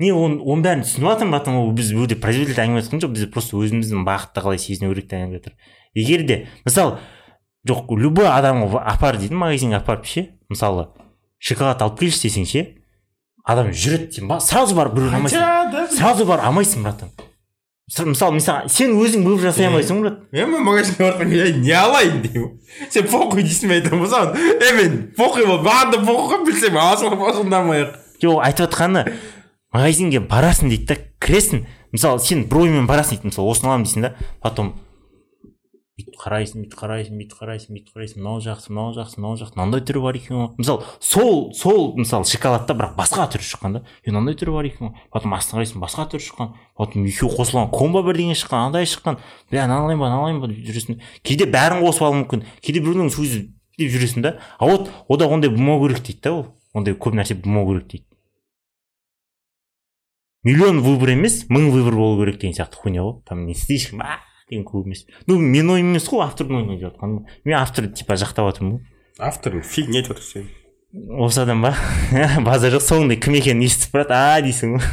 не 0.00 0.10
оны 0.10 0.40
оның 0.42 0.62
бәрін 0.64 0.80
түсініп 0.82 1.06
жатырмын 1.06 1.34
братан 1.36 1.54
ол 1.54 1.68
біз 1.70 1.92
бұл 1.94 2.02
жерде 2.02 2.16
производитель 2.18 2.64
әңгіме 2.64 2.80
айтқан 2.80 3.02
жоқ 3.04 3.12
біз 3.14 3.26
просто 3.30 3.60
өзіміздің 3.62 4.02
бақытты 4.02 4.42
қалай 4.42 4.58
сезіну 4.58 4.90
керектігін 4.90 5.22
әңгіме 5.22 5.38
жатыр. 5.38 5.54
Егер 5.94 6.24
де 6.26 6.38
мысалы 6.66 6.98
жоқ 7.68 7.94
любой 7.94 8.26
адамға 8.26 8.82
апар 8.82 9.20
дейді 9.22 9.38
магазинге 9.38 9.78
апарып 9.78 10.10
ше 10.10 10.24
мысалы 10.50 10.88
шоколад 11.38 11.84
алып 11.86 12.00
келші 12.00 12.26
десең 12.26 12.48
ше 12.50 12.64
адам 13.46 13.70
жүреді 13.70 14.10
деймін 14.16 14.34
ба? 14.34 14.40
Сразу 14.42 14.74
барып 14.76 14.96
біреуді 14.96 15.20
алмайсың 15.20 15.94
сразу 15.94 16.26
барып 16.26 16.48
алмайсың 16.48 16.82
братан. 16.82 17.12
Мысалы 17.86 18.34
мысалы 18.34 18.66
сен 18.66 18.96
өзің 18.98 19.22
выбор 19.22 19.46
жасай 19.46 19.68
алмайсың 19.68 20.00
ғой 20.00 20.08
брат. 20.08 20.18
мен 20.32 20.50
мен 20.50 20.64
магазинге 20.66 21.04
барсам 21.04 21.30
я 21.30 21.52
не 21.54 21.70
алайын? 21.70 22.22
деймін. 22.22 22.58
Сен 22.90 23.06
похуй 23.06 23.44
дейсің 23.46 23.70
мен 23.70 23.78
айтамын 23.78 24.02
болсам 24.02 24.34
е 24.34 24.72
мен 24.74 24.96
похуй 25.16 25.46
бол 25.46 25.62
маған 25.62 25.92
да 25.92 26.00
похуй 26.02 26.34
ғой 26.34 26.46
білсем 26.48 26.76
алсындамай 26.76 27.84
ақ 27.84 27.94
жоқ 28.22 28.42
айтып 28.42 28.66
жатқаны 28.66 29.04
магазинге 29.72 30.20
барасың 30.20 30.72
дейді 30.74 30.86
да 30.90 30.96
кіресің. 31.22 31.62
Мысалы 31.92 32.18
сен 32.18 32.42
бір 32.50 32.64
оймен 32.64 32.90
барасың 32.90 33.20
дейді 33.20 33.30
мысалы 33.30 33.54
осыны 33.54 33.70
аламын 33.70 33.86
дейсің 33.86 34.08
да 34.08 34.14
потом 34.42 34.74
бүйтіп 35.96 36.16
қарайсың 36.20 36.60
бүйтіп 36.60 36.76
қарайсың 36.76 37.16
бүйтіп 37.16 37.38
қарайсың 37.40 37.72
бүйтіп 37.72 37.94
қарайсың. 37.96 38.20
Мынау 38.20 38.40
жақсы 38.44 38.68
мынау 38.68 38.92
жақсы 38.92 39.16
мынау 39.16 39.38
жақсы. 39.40 39.56
Мынандай 39.56 39.80
түрі 39.80 40.02
бар 40.04 40.18
екен 40.18 40.36
ғой. 40.36 40.48
Мысалы 40.60 40.84
сол 41.00 41.54
сол 41.56 41.94
мысалы 41.96 42.28
шоколадта 42.28 42.76
бірақ 42.76 42.92
басқа 42.98 43.24
түрі 43.32 43.46
шыққан 43.48 43.78
да. 43.78 43.82
Е 44.04 44.12
мынандай 44.12 44.36
түрі 44.36 44.52
бар 44.52 44.68
екен 44.68 44.90
ғой. 44.90 45.06
Потом 45.08 45.32
астына 45.32 45.62
қарайсың 45.62 45.80
басқа 45.80 46.04
түрі 46.12 46.26
шыққан. 46.26 46.52
Потом 46.76 47.06
екеуі 47.08 47.32
қосылған 47.32 47.70
комбо 47.72 48.02
бірдеңе 48.04 48.36
шыққан 48.36 48.68
андай 48.68 48.84
шыққан. 48.84 49.16
Бля 49.48 49.64
мынаны 49.64 49.88
алайын 49.88 50.00
ба 50.00 50.10
мынаны 50.10 50.20
алайын 50.20 50.42
ба 50.44 50.52
деп 50.52 50.60
жүресің 50.68 51.00
кейде 51.24 51.48
бәрін 51.48 51.80
қосып 51.80 52.04
алуы 52.04 52.20
мүмкін. 52.20 52.44
Кейде 52.60 52.84
біреудің 52.84 53.08
сөзі 53.16 53.46
деп 53.80 53.96
жүресің 53.96 54.28
да. 54.28 54.36
А 54.58 54.68
вот 54.68 54.92
ода 55.08 55.30
ондай 55.32 55.48
болмау 55.48 55.80
керек 55.88 56.04
дейді 56.04 56.20
да 56.28 56.34
ол. 56.36 56.46
Ондай 56.76 56.92
көп 56.92 57.16
нәрсе 57.16 57.40
болмау 57.40 57.72
керек 57.72 57.88
дейді. 57.88 58.04
Миллион 60.44 60.84
выбор 60.84 61.16
емес 61.16 61.46
мың 61.48 61.72
выбор 61.72 61.96
болу 61.96 62.20
керек 62.20 62.36
деген 62.38 62.54
сияқты 62.54 62.76
хуйня 62.76 63.02
ғой. 63.02 63.22
Там 63.24 63.46
не 63.46 63.54
слишком 63.54 64.04
деген 64.50 64.64
көп 64.66 64.86
емес 64.86 65.06
ну 65.26 65.38
менің 65.40 65.76
ойым 65.76 65.94
емес 65.94 66.08
қой 66.10 66.24
автордың 66.26 66.60
ойын 66.60 66.74
айтып 66.76 66.90
жатқаным 66.90 67.24
мен 67.44 67.58
авторды 67.58 67.94
типа 67.98 68.18
жақтап 68.20 68.52
жатырмын 68.52 68.78
ғой 68.78 68.84
автор 69.18 69.60
фигня 69.62 70.00
айтып 70.00 70.16
жатыр 70.16 70.24
сен? 70.24 70.48
Осы 70.92 71.42
адам 71.42 71.62
ба? 71.64 71.74
Базар 72.46 72.76
жоқ 72.76 72.84
соңында 72.84 73.16
кім 73.20 73.38
екенін 73.40 73.66
естіп 73.66 73.96
барады 73.96 74.16
а 74.16 74.40
дейсің 74.44 74.76
ғой. 74.76 74.90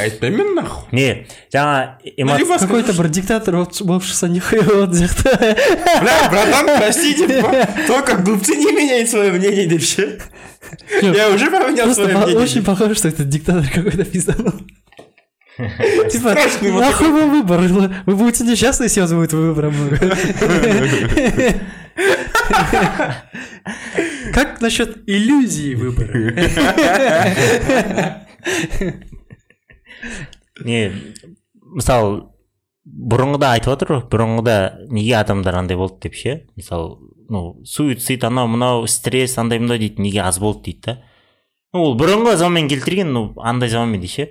Айтпаймын 0.00 0.38
мен 0.40 0.54
нахуй. 0.56 0.86
Не 0.96 1.26
жаңа 1.52 1.98
Какой-то 2.00 2.94
скажешь, 2.94 2.98
бір 2.98 3.08
диктатор 3.12 3.58
болып 3.58 4.06
шықса 4.06 4.28
нихуя 4.28 4.62
болады 4.62 5.02
жақта 5.02 5.36
бля 6.00 6.16
братан 6.30 6.70
простите 6.78 7.42
только 7.86 8.16
глупцы 8.16 8.56
не 8.56 8.72
меняют 8.72 9.10
свое 9.10 9.32
мнение 9.32 9.66
деп 9.66 9.82
ше 9.82 10.18
я 11.02 11.30
уже 11.30 11.50
поменял 11.50 11.92
свое 11.94 12.16
мнение 12.16 12.38
очень 12.38 12.64
похоже, 12.64 12.94
что 12.94 13.08
это 13.08 13.24
диктатор 13.24 13.68
какой-то 13.68 14.04
пизданул. 14.04 14.54
Типа, 16.10 16.34
нахуй 16.34 17.10
вам 17.10 17.30
выбор? 17.30 17.60
Вы 18.06 18.16
будете 18.16 18.44
несчастны, 18.44 18.84
если 18.84 19.00
у 19.00 19.04
вас 19.04 19.12
будет 19.12 19.32
выбора 19.32 19.70
много. 19.70 19.98
Как 24.34 24.60
насчет 24.60 24.98
иллюзии 25.08 25.74
выбора? 25.74 26.34
не 30.64 30.92
мысалы 31.60 32.28
бұрынғыда 32.86 33.50
айтып 33.56 33.90
ғой 33.90 34.00
бұрынғыда 34.12 34.54
неге 34.88 35.16
адамдар 35.18 35.58
андай 35.58 35.76
болды 35.76 36.06
деп 36.06 36.14
ше 36.16 36.34
мысалы 36.56 36.96
ну 37.28 37.60
суицид 37.66 38.24
анау 38.24 38.48
мынау 38.48 38.86
стресс 38.86 39.36
андай 39.38 39.58
мындай 39.58 39.78
дейді 39.82 40.02
неге 40.02 40.22
аз 40.24 40.38
болды 40.38 40.70
дейді 40.70 40.82
да 40.86 41.02
Ну, 41.74 41.82
ол 41.82 41.96
бұрынғы 41.98 42.36
заманмен 42.40 42.70
келтірген 42.70 43.10
ну 43.12 43.34
андай 43.42 43.68
заманмен 43.68 44.00
дейді 44.00 44.12
ше 44.14 44.28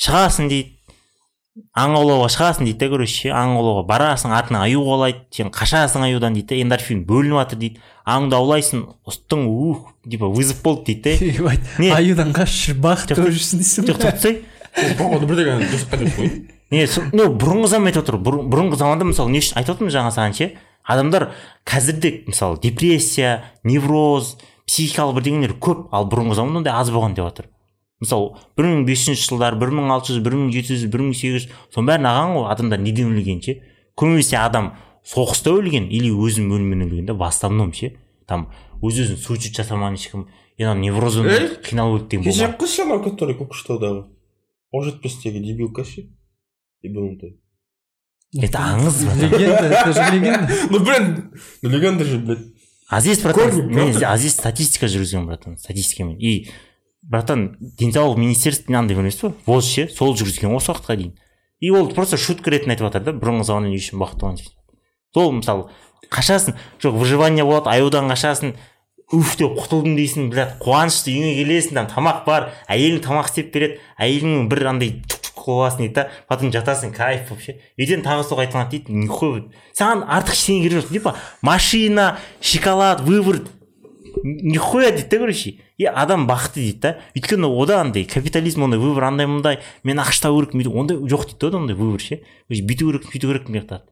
шығасың 0.00 0.48
дейді. 0.48 0.78
Аң 1.76 1.92
аулауға 1.98 2.30
шығасың 2.32 2.64
дейді 2.64 2.78
да 2.80 2.86
короче 2.94 3.12
ше 3.12 3.28
аң 3.36 3.50
аулауға 3.58 3.82
барасың 3.90 4.32
артыңа 4.32 4.62
аю 4.64 4.80
қуалайды 4.86 5.26
сен 5.36 5.50
қашасың 5.52 6.06
аюдан 6.06 6.32
дейді 6.32 6.48
да 6.54 6.60
эндорфин 6.64 7.02
бөлініп 7.04 7.36
жатыр 7.42 7.58
дейді. 7.60 7.82
Аңды 8.08 8.38
аулайсың 8.38 8.86
ұстың 9.04 9.44
ух 9.52 9.90
типа 10.08 10.30
вызов 10.32 10.62
болды 10.64 10.94
дейді 10.94 11.12
да 11.12 11.92
аюдан 11.98 12.32
қашып 12.32 12.72
жүріп 12.72 12.80
бақыт 12.88 13.12
көріп 13.18 13.36
жүрсің 13.36 13.60
дейсің 13.60 13.88
жоқ 13.90 14.00
тоқтай 14.00 14.38
бұрынғы 14.96 15.28
бір 15.28 15.40
деген 15.42 15.62
дұрыс 15.68 15.84
қайтып 15.92 16.16
қой? 16.16 16.32
Не 16.72 16.86
ну 17.12 17.28
бұрынғы 17.36 17.68
заман 17.68 17.92
айтып 17.92 18.06
отыр 18.06 18.16
бұрын- 18.16 18.48
бұрынғы 18.48 18.80
заманда 18.80 19.04
мысалы 19.12 19.28
не 19.36 19.44
үшін 19.44 19.60
айтып 19.60 19.76
отырмын 19.76 19.92
жаңа 19.92 20.14
саған 20.16 20.32
ше? 20.40 20.48
Адамдар 20.88 21.28
қазірде 21.68 22.14
мысалы 22.32 22.56
депрессия 22.64 23.42
невроз 23.62 24.38
психикалық 24.64 25.20
бірдеңелер 25.20 25.58
көп 25.60 25.90
ал 25.92 26.08
бұрынғы 26.08 26.40
заманда 26.40 26.62
ондай 26.64 26.72
аз 26.80 26.88
болған 26.88 27.12
деп 27.14 27.28
жатыр 27.28 27.51
мысалы 28.02 28.32
бір 28.58 28.68
мың 28.68 28.86
бес 28.88 29.04
жүзінші 29.04 29.28
жылдар 29.30 29.56
бір 29.60 29.72
мың 29.78 29.92
алты 29.94 30.12
жүз 30.12 30.22
бір 30.26 30.36
мың 30.38 30.52
жеті 30.54 30.76
жүз 30.76 30.88
бір 30.92 31.04
мың 31.06 31.16
сегіз 31.18 31.36
жүз 31.36 31.48
соның 31.74 31.90
бәрін 31.92 32.08
алған 32.10 32.34
ғой 32.36 32.48
адамдар 32.52 32.82
неден 32.82 33.12
өлген 33.14 33.42
ше? 33.44 33.56
Көбінесе 33.98 34.38
адам 34.42 34.72
соғыста 35.06 35.54
өлген 35.54 35.86
или 35.90 36.10
өзінің 36.10 36.56
өліммен 36.56 36.86
өлген 36.88 37.10
да 37.10 37.14
в 37.14 37.22
основном 37.26 37.72
ше? 37.76 37.94
Там 38.26 38.48
өз 38.82 38.98
өзін 39.04 39.20
суицид 39.22 39.54
жасамаған 39.60 39.98
ешкім 39.98 40.26
и 40.58 40.66
ана 40.66 40.80
невроздан 40.80 41.30
қиналып 41.62 42.00
өлді 42.00 42.10
деген 42.10 42.26
кеше 42.26 42.42
болмаған 42.42 42.58
қыз 42.60 42.80
анау 42.84 43.04
который 43.06 43.38
көкшетаудағы 43.38 44.02
ол 44.72 44.84
жетпістегі 44.88 45.44
дебилка 45.46 45.84
ше? 45.86 46.08
Ебанутая 46.82 47.36
это 48.40 48.58
аңыз 48.58 49.02
легенда 49.20 49.68
это 49.68 49.92
же 49.92 50.16
легенда. 50.16 50.52
Ну 50.70 50.80
блин 50.80 51.32
ну 51.60 51.68
легенда 51.68 52.04
же 52.04 52.18
блядь. 52.18 52.38
Азиз 52.88 53.20
братан? 53.20 53.76
Азиз 54.04 54.32
статистика 54.32 54.86
жүргізген 54.86 55.26
братан 55.26 55.58
статистикамен 55.58 56.16
и 56.18 56.48
братан 57.02 57.56
денсаулық 57.60 58.18
министерствосы 58.18 58.78
андай 58.78 58.96
емес 58.96 59.20
па 59.20 59.34
воз 59.46 59.68
ше? 59.68 59.88
Сол 59.90 60.16
жүргізген 60.16 60.54
осы 60.54 60.72
уақытқа 60.72 60.96
дейін. 60.96 61.14
И 61.60 61.70
ол 61.70 61.88
просто 61.94 62.16
шутка 62.16 62.50
ретінде 62.50 62.74
айтып 62.74 62.88
жатыр 62.88 63.06
да 63.06 63.16
бұрынғы 63.18 63.44
заманда 63.46 63.70
не 63.70 63.78
үшін 63.78 64.00
бақыт 64.02 64.22
болған 64.22 64.38
сол 65.14 65.32
мысалы 65.36 65.68
қашасың 66.12 66.56
жоқ 66.82 66.96
выживание 66.98 67.44
болады 67.44 67.70
аюдан 67.70 68.10
қашасың 68.10 68.54
уф 69.12 69.36
деп 69.36 69.58
құтылдым 69.60 69.96
дейсің 69.98 70.30
блядь 70.32 70.56
қуанышты 70.62 71.12
үйіңе 71.12 71.34
келесің 71.38 71.76
там 71.76 71.90
тамақ 71.92 72.22
бар 72.26 72.48
әйелің 72.72 73.02
тамақ 73.04 73.28
істеп 73.28 73.52
береді 73.52 73.80
әйелің 74.00 74.48
бір 74.48 74.66
андай 74.72 74.94
аласың 75.42 75.82
дейді 75.82 75.94
да 75.96 76.04
потом 76.28 76.52
жатасың 76.54 76.92
кайф 76.94 77.28
болып 77.28 77.42
ше. 77.42 77.56
Ертең 77.76 78.04
таңғы 78.06 78.28
соқ 78.28 78.44
айтқан 78.44 78.68
дейді 78.70 78.94
нихуя 78.94 79.42
саған 79.74 80.04
артық 80.06 80.36
ештеңе 80.38 80.62
керек 80.62 80.84
жоқ 80.84 80.92
типа 80.94 81.16
машина 81.42 82.18
шоколад 82.40 83.02
выбор 83.02 83.42
нихуя 84.24 84.90
дейді 84.90 85.08
да 85.10 85.18
короче? 85.18 85.54
И 85.78 85.84
адам 85.84 86.26
бақытты 86.28 86.60
дейді 86.60 86.78
да. 86.80 86.98
Өйткені 87.16 87.46
ода 87.46 87.80
андай 87.80 88.04
капитализм 88.04 88.62
ондай 88.64 88.78
выбор 88.80 89.04
андай 89.08 89.26
мындай 89.26 89.58
мен 89.84 89.98
ақш 89.98 90.20
табу 90.22 90.40
керекпін 90.42 90.60
бүйтіп 90.62 90.76
ондай 90.76 90.96
жоқ 90.96 91.24
дейді 91.30 91.38
да 91.40 91.46
ода 91.48 91.58
ондай 91.58 91.76
выбор 91.76 92.00
ше. 92.00 92.20
Бүйту 92.50 92.90
керекпін 92.92 93.10
сөйту 93.12 93.26
керекпін 93.32 93.52
деп 93.54 93.64
жатады 93.64 93.88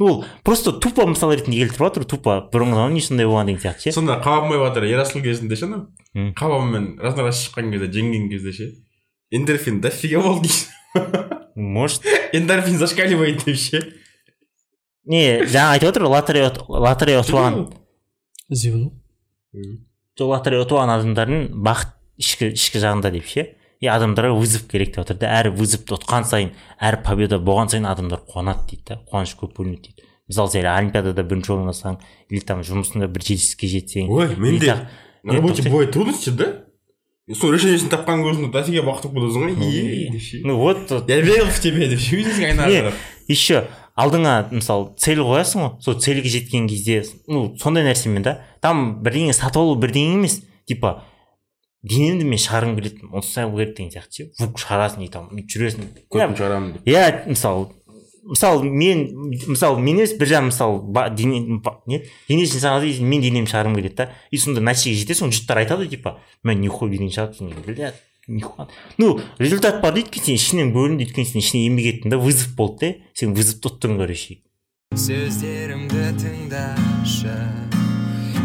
ол 0.00 0.24
просто 0.42 0.72
тупо 0.72 1.04
мысал 1.04 1.28
ретінде 1.34 1.58
келтіріп 1.60 1.82
жатыр 1.84 2.04
тупо 2.08 2.38
бұрынғы 2.52 2.72
заманда 2.78 2.94
не 2.94 3.00
сондай 3.04 3.26
болған 3.28 3.46
деген 3.50 3.60
сияқты 3.60 3.82
ше. 3.84 3.92
Сонда 3.92 4.14
қабанбай 4.24 4.56
батыр 4.58 4.84
ерасыл 4.88 5.20
кезінде 5.20 5.56
ше 5.60 5.66
анау? 5.68 5.88
Қабанмен 6.16 6.94
разно 7.04 7.26
раз 7.26 7.42
шыққан 7.44 7.68
кезде 7.74 7.90
жеңген 8.00 8.30
кезде 8.32 8.52
ше. 8.52 8.70
Эндорфин 9.30 9.82
дофига 9.84 10.22
болды 10.24 10.48
дейсің 10.48 11.36
может. 11.56 12.02
Эндорфин 12.32 12.78
зашкаливает 12.80 13.44
деп 13.44 13.56
ше. 13.60 13.82
Не 15.04 15.42
жаңа 15.44 15.74
айтып 15.76 15.90
отыр 15.92 16.08
лотерея 16.08 16.48
ұт- 16.48 16.64
лотерея 16.68 17.20
ұтып 17.20 17.36
алған 17.36 17.60
зевнул 18.48 18.92
сол 20.18 20.34
ұтып 20.36 20.76
алған 20.76 20.94
адамдардың 20.96 21.48
бақыт 21.64 21.96
ішкі 22.20 22.52
ішкі 22.54 22.82
жағында 22.84 23.10
деп 23.14 23.26
ше? 23.30 23.46
И 23.80 23.88
адамдарға 23.88 24.36
вызов 24.36 24.66
керек 24.68 24.92
деп 24.92 25.04
жатыр 25.04 25.20
да. 25.22 25.32
Әр 25.40 25.50
вызовты 25.56 25.96
ұтқан 25.96 26.26
сайын 26.28 26.50
әр 26.76 27.00
победа 27.04 27.38
болған 27.40 27.70
сайын 27.72 27.88
адамдар 27.88 28.20
қуанады 28.28 28.66
дейді 28.68 28.84
да. 28.90 28.98
Қуаныш 29.08 29.32
көп 29.40 29.56
бөлінеді 29.56 29.88
дейді. 29.88 30.04
Мысалы 30.30 30.52
сен 30.52 30.66
олимпиадада 30.70 31.24
бірінші 31.26 31.54
орын 31.56 31.72
алсаң 31.72 31.96
или 32.30 32.44
там 32.46 32.60
жұмысында 32.66 33.08
бір 33.10 33.24
жетістікке 33.26 33.70
жетсең 33.72 34.10
ой 34.14 34.36
менде 34.38 34.76
на 35.24 35.34
работе 35.34 35.64
бывает 35.66 35.90
трудности 35.90 36.30
да? 36.30 36.50
Сол 37.34 37.50
решениесін 37.54 37.90
тапқан 37.90 38.22
көзінде 38.22 38.52
дофига 38.54 38.84
бақытты 38.86 39.10
боласың 39.10 39.56
ғой 39.58 40.44
ну 40.44 40.56
вот 40.60 40.92
я 41.08 41.20
верил 41.20 41.50
в 41.50 41.58
тебя 41.58 41.88
деп 41.88 41.98
ше 41.98 42.22
еще 43.26 43.66
алдыңа 43.98 44.34
мысалы 44.52 44.92
цель 44.98 45.22
қоясың 45.24 45.62
ғой. 45.62 45.70
Сол 45.82 45.98
цельге 46.00 46.28
жеткен 46.28 46.68
кезде 46.68 47.02
ну 47.26 47.56
сондай 47.58 47.84
нәрсемен 47.86 48.22
да. 48.22 48.38
Там 48.60 49.00
бірдеңе 49.04 49.34
сатып 49.36 49.62
алу 49.62 49.76
бірдеңе 49.80 50.18
емес. 50.18 50.40
Типа 50.68 51.02
денемді 51.82 52.26
мен 52.28 52.40
шығарғым 52.40 52.76
келеді 52.78 53.10
болу 53.10 53.56
керек 53.58 53.76
деген 53.76 53.92
сияқты 53.94 54.16
ше. 54.16 54.30
Вук 54.40 54.60
шығарасың 54.60 55.04
и 55.04 55.10
там 55.12 55.30
жүресің. 55.32 55.92
Көпін 56.12 56.36
шығарамын 56.38 56.72
деп. 56.76 56.88
Иә 56.88 57.24
мысалы 57.30 57.70
мысалы 58.30 58.68
мен 58.68 59.06
мысалы 59.48 59.80
мен 59.80 59.96
емес 59.96 60.12
біржан 60.18 60.50
мысалы 60.50 60.82
дене 61.16 61.40
не? 61.86 62.02
Денесін 62.28 62.60
шығарады 62.60 62.92
мен 63.00 63.24
денемді 63.24 63.54
шығарғым 63.54 63.80
келеді 63.80 63.96
да. 63.96 64.10
И 64.30 64.36
сонда 64.36 64.60
нәтижеге 64.60 65.00
жетесің. 65.06 65.32
Жұрттар 65.32 65.64
айтады 65.64 65.88
типа 65.88 66.18
мен 66.44 66.60
нихуя 66.60 66.92
денең 66.92 67.10
блядь 67.10 67.40
нихуя 67.40 67.92
ну 68.98 69.20
результат 69.38 69.80
бар 69.82 69.94
дейді 69.96 70.22
сен 70.22 70.38
ішінен 70.38 70.70
бөлінді 70.74 71.08
өйткені 71.08 71.26
сен 71.26 71.42
ішіне 71.42 71.64
еңбек 71.66 71.88
еттің 71.94 72.14
да 72.14 72.18
вызов 72.22 72.54
болды 72.58 72.92
да 72.92 73.18
сен 73.18 73.34
вызовты 73.34 73.72
ұттың 73.72 73.98
короче 73.98 74.38
сөздерімді 74.94 76.04
тыңдашы 76.20 77.34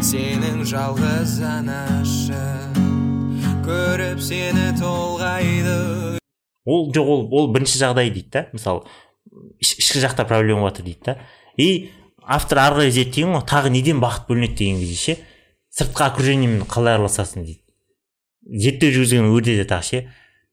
сенің 0.05 0.61
жалғыз 0.69 1.39
анашың 1.45 2.83
көріп 3.65 4.19
сені 4.21 4.67
толғайды. 4.77 6.19
Ол 6.65 6.91
жоқ 6.93 7.07
ол 7.09 7.23
ол 7.33 7.47
бірінші 7.53 7.79
жағдай 7.81 8.11
дейді 8.13 8.29
да 8.33 8.43
мысалы 8.53 8.86
іш- 9.61 9.77
ішкі 9.81 10.03
жақта 10.03 10.25
проблема 10.29 10.61
болып 10.61 10.75
жатыр 10.75 10.86
дейді 10.86 11.01
да. 11.05 11.17
И 11.57 11.89
автор 12.21 12.61
ары 12.61 12.75
қарай 12.83 12.93
зерттеген 12.93 13.33
ғой 13.33 13.45
тағы 13.49 13.73
неден 13.73 14.01
бақыт 14.03 14.29
бөлінеді 14.29 14.57
деген 14.61 14.79
кезде 14.81 14.95
ше 14.95 15.17
сыртқы 15.79 16.05
окружениемен 16.11 16.65
қалай 16.69 16.99
араласасың 16.99 17.45
дейді. 17.45 17.64
Зерттеу 18.46 18.93
жүргізген 18.96 19.32
өрде 19.32 19.58
де 19.60 19.66
тағы 19.70 19.89
ше 19.89 20.04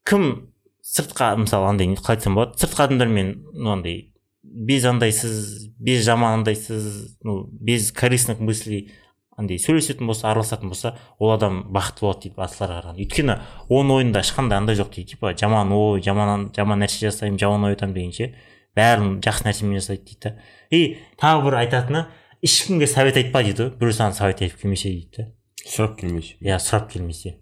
кім 0.07 0.49
сыртқа 0.83 1.35
мысалы 1.39 1.69
андай 1.69 1.93
қалай 1.95 2.17
айтсам 2.17 2.35
болады? 2.35 2.57
Сыртқы 2.59 2.87
адамдармен 2.87 3.35
ну 3.53 3.71
андай 3.71 4.13
без 4.43 4.85
андайсыз 4.85 5.69
без 5.77 6.03
жаман 6.03 6.39
андайсыз 6.39 7.17
ну 7.23 7.47
без 7.51 7.91
корыстных 7.91 8.39
мыслей 8.39 8.91
андай 9.37 9.57
сөйлесетін 9.57 10.07
болса 10.07 10.29
араласатын 10.31 10.69
болса 10.69 10.95
ол 11.17 11.31
адам 11.33 11.63
бақытты 11.73 12.05
болады 12.05 12.21
дейді 12.27 12.37
басқаларға 12.37 12.79
қарағанда. 12.81 13.01
Өйткені 13.01 13.37
оның 13.69 13.95
ойында 13.97 14.21
ешқандай 14.21 14.59
андай 14.59 14.77
жоқ 14.77 14.91
дейді. 14.93 15.15
Типа 15.15 15.33
жаман 15.37 15.71
ой 15.73 16.01
жаман 16.05 16.49
жаман 16.55 16.83
нәрсе 16.83 17.07
жасаймын 17.07 17.39
жаман 17.41 17.69
ой 17.69 17.73
айтамын 17.73 17.95
деген 17.97 18.13
ше. 18.13 18.33
Бәрін 18.77 19.21
жақсы 19.25 19.47
нәрсемен 19.47 19.79
жасайды 19.79 20.03
дейді 20.11 20.21
да. 20.27 20.35
И 20.69 20.97
тағы 21.21 21.47
бір 21.47 21.59
айтатыны 21.63 22.05
ешкімге 22.45 22.87
совет 22.87 23.17
айтпа 23.17 23.43
дейді. 23.43 23.69
Ғой 23.71 23.77
біреу 23.79 23.97
саған 23.97 24.17
совет 24.17 24.43
айтып 24.45 24.61
келмесе 24.61 24.93
дейді 24.93 25.17
да. 25.17 25.29
Сұрап 25.65 25.97
келмесе. 25.97 26.37
Иә 26.41 26.59
сұрап 26.61 26.91
келмесе. 26.91 27.39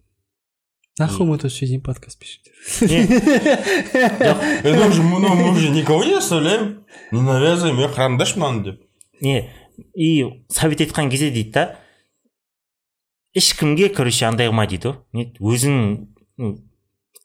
Нахуй 1.01 1.25
мы 1.25 1.37
тут 1.37 1.51
сидим 1.51 1.81
подкаст 1.81 2.19
пишем 2.19 2.41
не. 2.81 3.03
Это 3.93 4.87
уже 4.87 5.01
мы 5.01 5.51
уже 5.51 5.69
никого 5.69 6.03
не 6.03 6.13
оставляем. 6.13 6.85
Не 7.11 7.21
навязываем 7.21 7.79
е 7.79 7.89
қараңдаршы 7.89 8.37
мынаны 8.39 8.63
деп? 8.63 8.81
Не. 9.21 9.49
И 9.95 10.45
совет 10.49 10.81
айтқан 10.81 11.09
кезде 11.09 11.31
дейді 11.31 11.51
да 11.51 11.63
ешкімге 13.33 13.89
короче 13.89 14.25
андай 14.27 14.49
қылма 14.49 14.67
дейді 14.67 14.91
ғой 14.91 14.97
не 15.13 15.25
өзің 15.39 15.75
ну, 16.37 16.51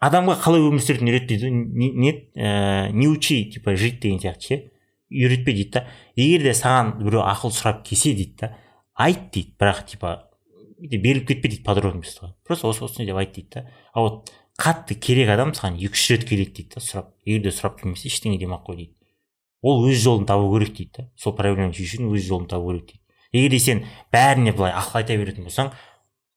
адамға 0.00 0.38
қалай 0.40 0.64
өмір 0.64 0.82
сүретінін 0.82 1.12
үйрет 1.12 1.28
дейді 1.28 1.46
ғой. 1.46 1.52
не 1.52 1.90
не 1.92 2.12
ә, 2.36 2.90
не 2.92 3.08
учи 3.08 3.44
типа 3.50 3.76
жить 3.76 4.00
деген 4.00 4.20
сияқты 4.20 4.40
ше. 4.40 4.62
Үйретпе 5.10 5.52
дейді 5.52 5.70
да. 5.72 5.86
Егер 6.16 6.48
де 6.48 6.54
саған 6.56 6.96
біреу 7.02 7.26
ақыл 7.26 7.52
сұрап 7.52 7.84
келсе 7.84 8.14
дейді 8.14 8.36
да 8.40 8.56
айт 8.94 9.30
дейді. 9.32 9.54
Бірақ 9.60 9.84
типа 9.86 10.25
беріліп 10.78 11.28
кетпе 11.28 11.48
дейді 11.48 11.64
подробностьға 11.64 12.32
просто 12.44 12.68
осы 12.68 12.84
осыны 12.84 13.06
деп 13.08 13.16
айт 13.16 13.32
дейді 13.34 13.48
да 13.54 13.70
а 13.92 14.00
вот 14.04 14.30
қатты 14.60 14.94
керек 14.94 15.30
адам 15.32 15.52
саған 15.56 15.78
екі 15.80 15.96
үш 15.96 16.04
рет 16.12 16.24
келеді 16.28 16.52
дейді 16.60 16.76
да 16.76 16.84
сұрап 16.84 17.10
егер 17.24 17.42
де 17.46 17.52
сұрап 17.54 17.80
келмесе 17.80 18.08
ештеңе 18.10 18.38
демей 18.40 18.56
ақ 18.56 18.68
қой 18.68 18.76
дейді 18.76 18.94
ол 19.62 19.84
өз 19.88 20.00
жолын 20.02 20.26
табу 20.28 20.52
керек 20.54 20.76
дейді 20.76 20.92
да 20.98 21.08
сол 21.16 21.34
проблеманы 21.36 21.74
шешу 21.74 22.08
өз 22.12 22.28
жолын 22.28 22.48
табу 22.48 22.72
керек 22.72 22.92
дейді 22.92 23.02
егер 23.32 23.50
де 23.50 23.60
сен 23.60 23.84
бәріне 24.12 24.52
былай 24.52 24.72
ақыл 24.76 25.00
айта 25.00 25.16
беретін 25.16 25.48
болсаң 25.48 25.72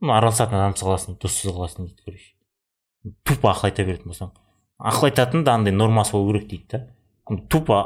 араласатын 0.02 0.60
адамсыз 0.60 0.88
қаласың 0.88 1.20
доссыз 1.20 1.52
қаласың 1.52 1.90
дейді 1.90 2.04
короче 2.06 3.14
тупо 3.28 3.52
ақыл 3.52 3.70
айта 3.70 3.86
беретін 3.86 4.14
болсаң 4.14 4.34
ақыл 4.80 5.12
айтатын 5.12 5.44
да 5.44 5.56
андай 5.60 5.76
нормасы 5.76 6.16
болу 6.16 6.34
керек 6.34 6.50
дейді 6.50 6.68
да 6.72 7.40
тупо 7.52 7.80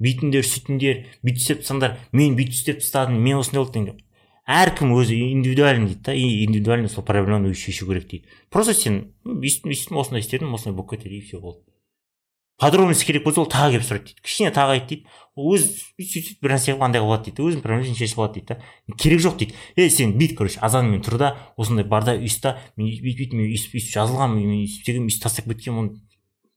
бүйтіңдер 0.00 0.46
сөйтіңдер 0.46 1.02
бүйтіп 1.24 1.42
істеп 1.42 1.62
тастаңдар 1.62 1.98
мен 2.16 2.36
бүйтіп 2.38 2.56
істеп 2.56 2.80
тастадым 2.80 3.20
мен 3.20 3.40
осындай 3.40 3.64
болды 3.64 3.96
әркім 4.50 4.94
өзі 4.98 5.16
индивидуален 5.30 5.86
дейді 5.86 6.02
да 6.06 6.14
и 6.14 6.44
индивидуально 6.44 6.88
сол 6.90 7.04
проблеманы 7.06 7.52
өзі 7.52 7.70
шешу 7.70 7.86
керек 7.86 8.08
дейді. 8.10 8.26
Просто 8.50 8.74
сен 8.74 9.12
өйстіп 9.24 9.94
осындай 9.94 10.24
істедім 10.24 10.54
осындай 10.54 10.74
болып 10.74 10.96
кетеді 10.96 11.18
и 11.18 11.20
все 11.20 11.38
болды. 11.38 11.62
Подробность 12.60 13.06
керек 13.06 13.24
болса 13.24 13.40
ол 13.40 13.48
тағы 13.48 13.78
келіп 13.78 13.86
сұрайды 13.86 14.10
дейді. 14.10 14.20
Кішкене 14.26 14.50
тағы 14.52 14.74
айт 14.74 14.90
дейді. 14.90 15.06
Ол 15.32 15.54
өзі 15.54 15.70
сөйтіп 15.96 16.42
бір 16.44 16.52
нәрсе 16.52 16.74
қылып 16.74 16.84
андай 16.84 17.00
қылады 17.00 17.30
дейді 17.30 17.46
өзінің 17.46 17.62
проблемасын 17.64 17.96
шешіп 17.96 18.20
алады 18.20 18.34
дейді 18.36 18.52
да. 18.52 18.96
Керек 19.00 19.22
жоқ 19.24 19.38
дейді. 19.40 19.54
Е 19.80 19.88
сен 19.88 20.12
бүйт 20.20 20.36
короче 20.36 20.60
азанмен 20.60 21.00
тұр 21.00 21.16
да 21.16 21.30
осындай 21.56 21.88
бар 21.88 22.04
да 22.04 22.18
ұйыс 22.20 22.36
та 22.44 22.58
мен 22.76 22.90
бүйтіп 22.90 23.16
бүйтіп 23.16 23.38
мен 23.38 23.48
өйстіп 23.48 23.80
өйстіп 23.80 23.96
жазылғанмын 23.96 24.44
мен 24.44 24.60
өйстіп 24.60 24.82
істегенмін 24.82 25.08
өйстіп 25.08 25.24
тастап 25.24 25.48
кеткенмін 25.48 25.88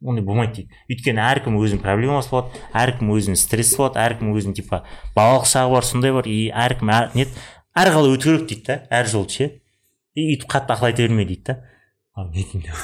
ондай 0.03 0.25
болмайды 0.27 0.65
дейді. 0.65 0.83
Өйткені 0.91 1.23
әркім 1.23 1.55
өзінің 1.55 1.79
проблемасы 1.79 2.35
болады 2.35 2.59
әркім 2.75 3.15
өзінің 3.15 3.39
стрессі 3.39 3.79
болады 3.79 4.03
әркім 4.03 4.33
өзінің 4.35 4.57
типа 4.59 4.83
балалық 5.15 5.47
шағы 5.47 5.77
бар 5.77 5.87
сондай 5.87 6.11
бар 6.11 6.27
и 6.27 6.39
әркім 6.51 6.91
әр 6.91 7.13
не 7.15 7.29
еді, 7.72 7.88
әрқалай 7.88 8.14
өту 8.16 8.24
керек 8.24 8.46
дейді 8.48 8.64
да 8.66 8.78
әр 8.90 9.08
жолды 9.08 9.32
ше 9.32 9.48
и 10.14 10.28
өйтіп 10.34 10.48
қатты 10.50 10.74
ақыл 10.74 10.90
айта 10.90 11.02
берме 11.02 11.24
дейді 11.24 11.44
да 11.46 11.58
а 12.14 12.28
бетімде 12.28 12.74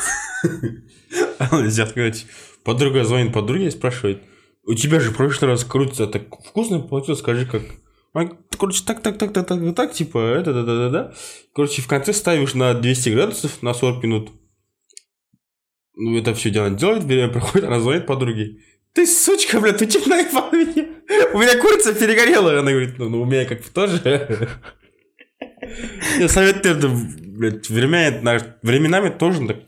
Нельзя 1.53 1.87
сказать. 1.87 2.27
Подруга 2.65 3.05
звонит 3.05 3.33
подруге 3.33 3.69
и 3.69 3.71
спрашивает, 3.71 4.23
у 4.65 4.75
тебя 4.75 5.01
же 5.01 5.11
в 5.11 5.17
прошлый 5.17 5.51
раз 5.51 5.65
крутится 5.65 6.07
так 6.07 6.29
вкусно 6.45 6.81
получилось, 6.81 7.21
скажи 7.21 7.47
как. 7.47 7.63
Она, 8.13 8.31
короче, 8.57 8.85
так, 8.87 9.03
так, 9.03 9.19
так, 9.19 9.33
так, 9.33 9.47
так, 9.47 9.75
так, 9.75 9.93
типа, 9.93 10.19
это, 10.19 10.55
да, 10.55 10.63
да, 10.63 10.77
да, 10.77 10.89
да. 10.89 11.15
Короче, 11.53 11.83
в 11.83 11.89
конце 11.89 12.13
ставишь 12.13 12.55
на 12.55 12.73
200 12.73 13.09
градусов 13.11 13.63
на 13.63 13.75
40 13.75 14.05
минут. 14.05 14.31
Ну, 15.97 16.17
это 16.17 16.33
все 16.35 16.51
дело 16.51 16.71
делает, 16.71 17.05
время 17.05 17.33
проходит, 17.33 17.67
она 17.67 17.81
звонит 17.81 18.07
подруге. 18.07 18.59
Ты, 18.93 19.07
сучка, 19.07 19.61
блядь, 19.61 19.79
ты 19.79 19.89
чем 19.89 20.09
наебал 20.09 20.53
меня? 20.53 20.87
У 21.35 21.39
меня 21.39 21.61
курица 21.61 21.93
перегорела. 21.93 22.61
Она 22.61 22.71
говорит, 22.71 22.99
ну, 22.99 23.09
ну 23.09 23.23
у 23.23 23.25
меня 23.25 23.45
как 23.45 23.59
бы 23.59 23.69
тоже. 23.75 24.49
Я 26.20 26.28
советтерді, 26.30 26.88
временами 28.64 29.10
тоже 29.10 29.48
так 29.48 29.64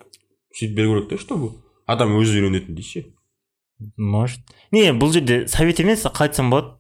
сөйтіп 0.52 0.76
беру 0.76 0.96
керек 1.00 1.10
та 1.10 1.18
чтобы 1.22 1.52
адам 1.88 2.18
өзі 2.20 2.42
үйренетіндей 2.42 2.84
ше 2.84 3.04
может. 3.98 4.42
Не 4.72 4.92
бұл 4.94 5.14
жерде 5.14 5.48
совет 5.48 5.80
емес 5.80 6.04
қалай 6.06 6.30
айтсам 6.30 6.52
болады? 6.52 6.76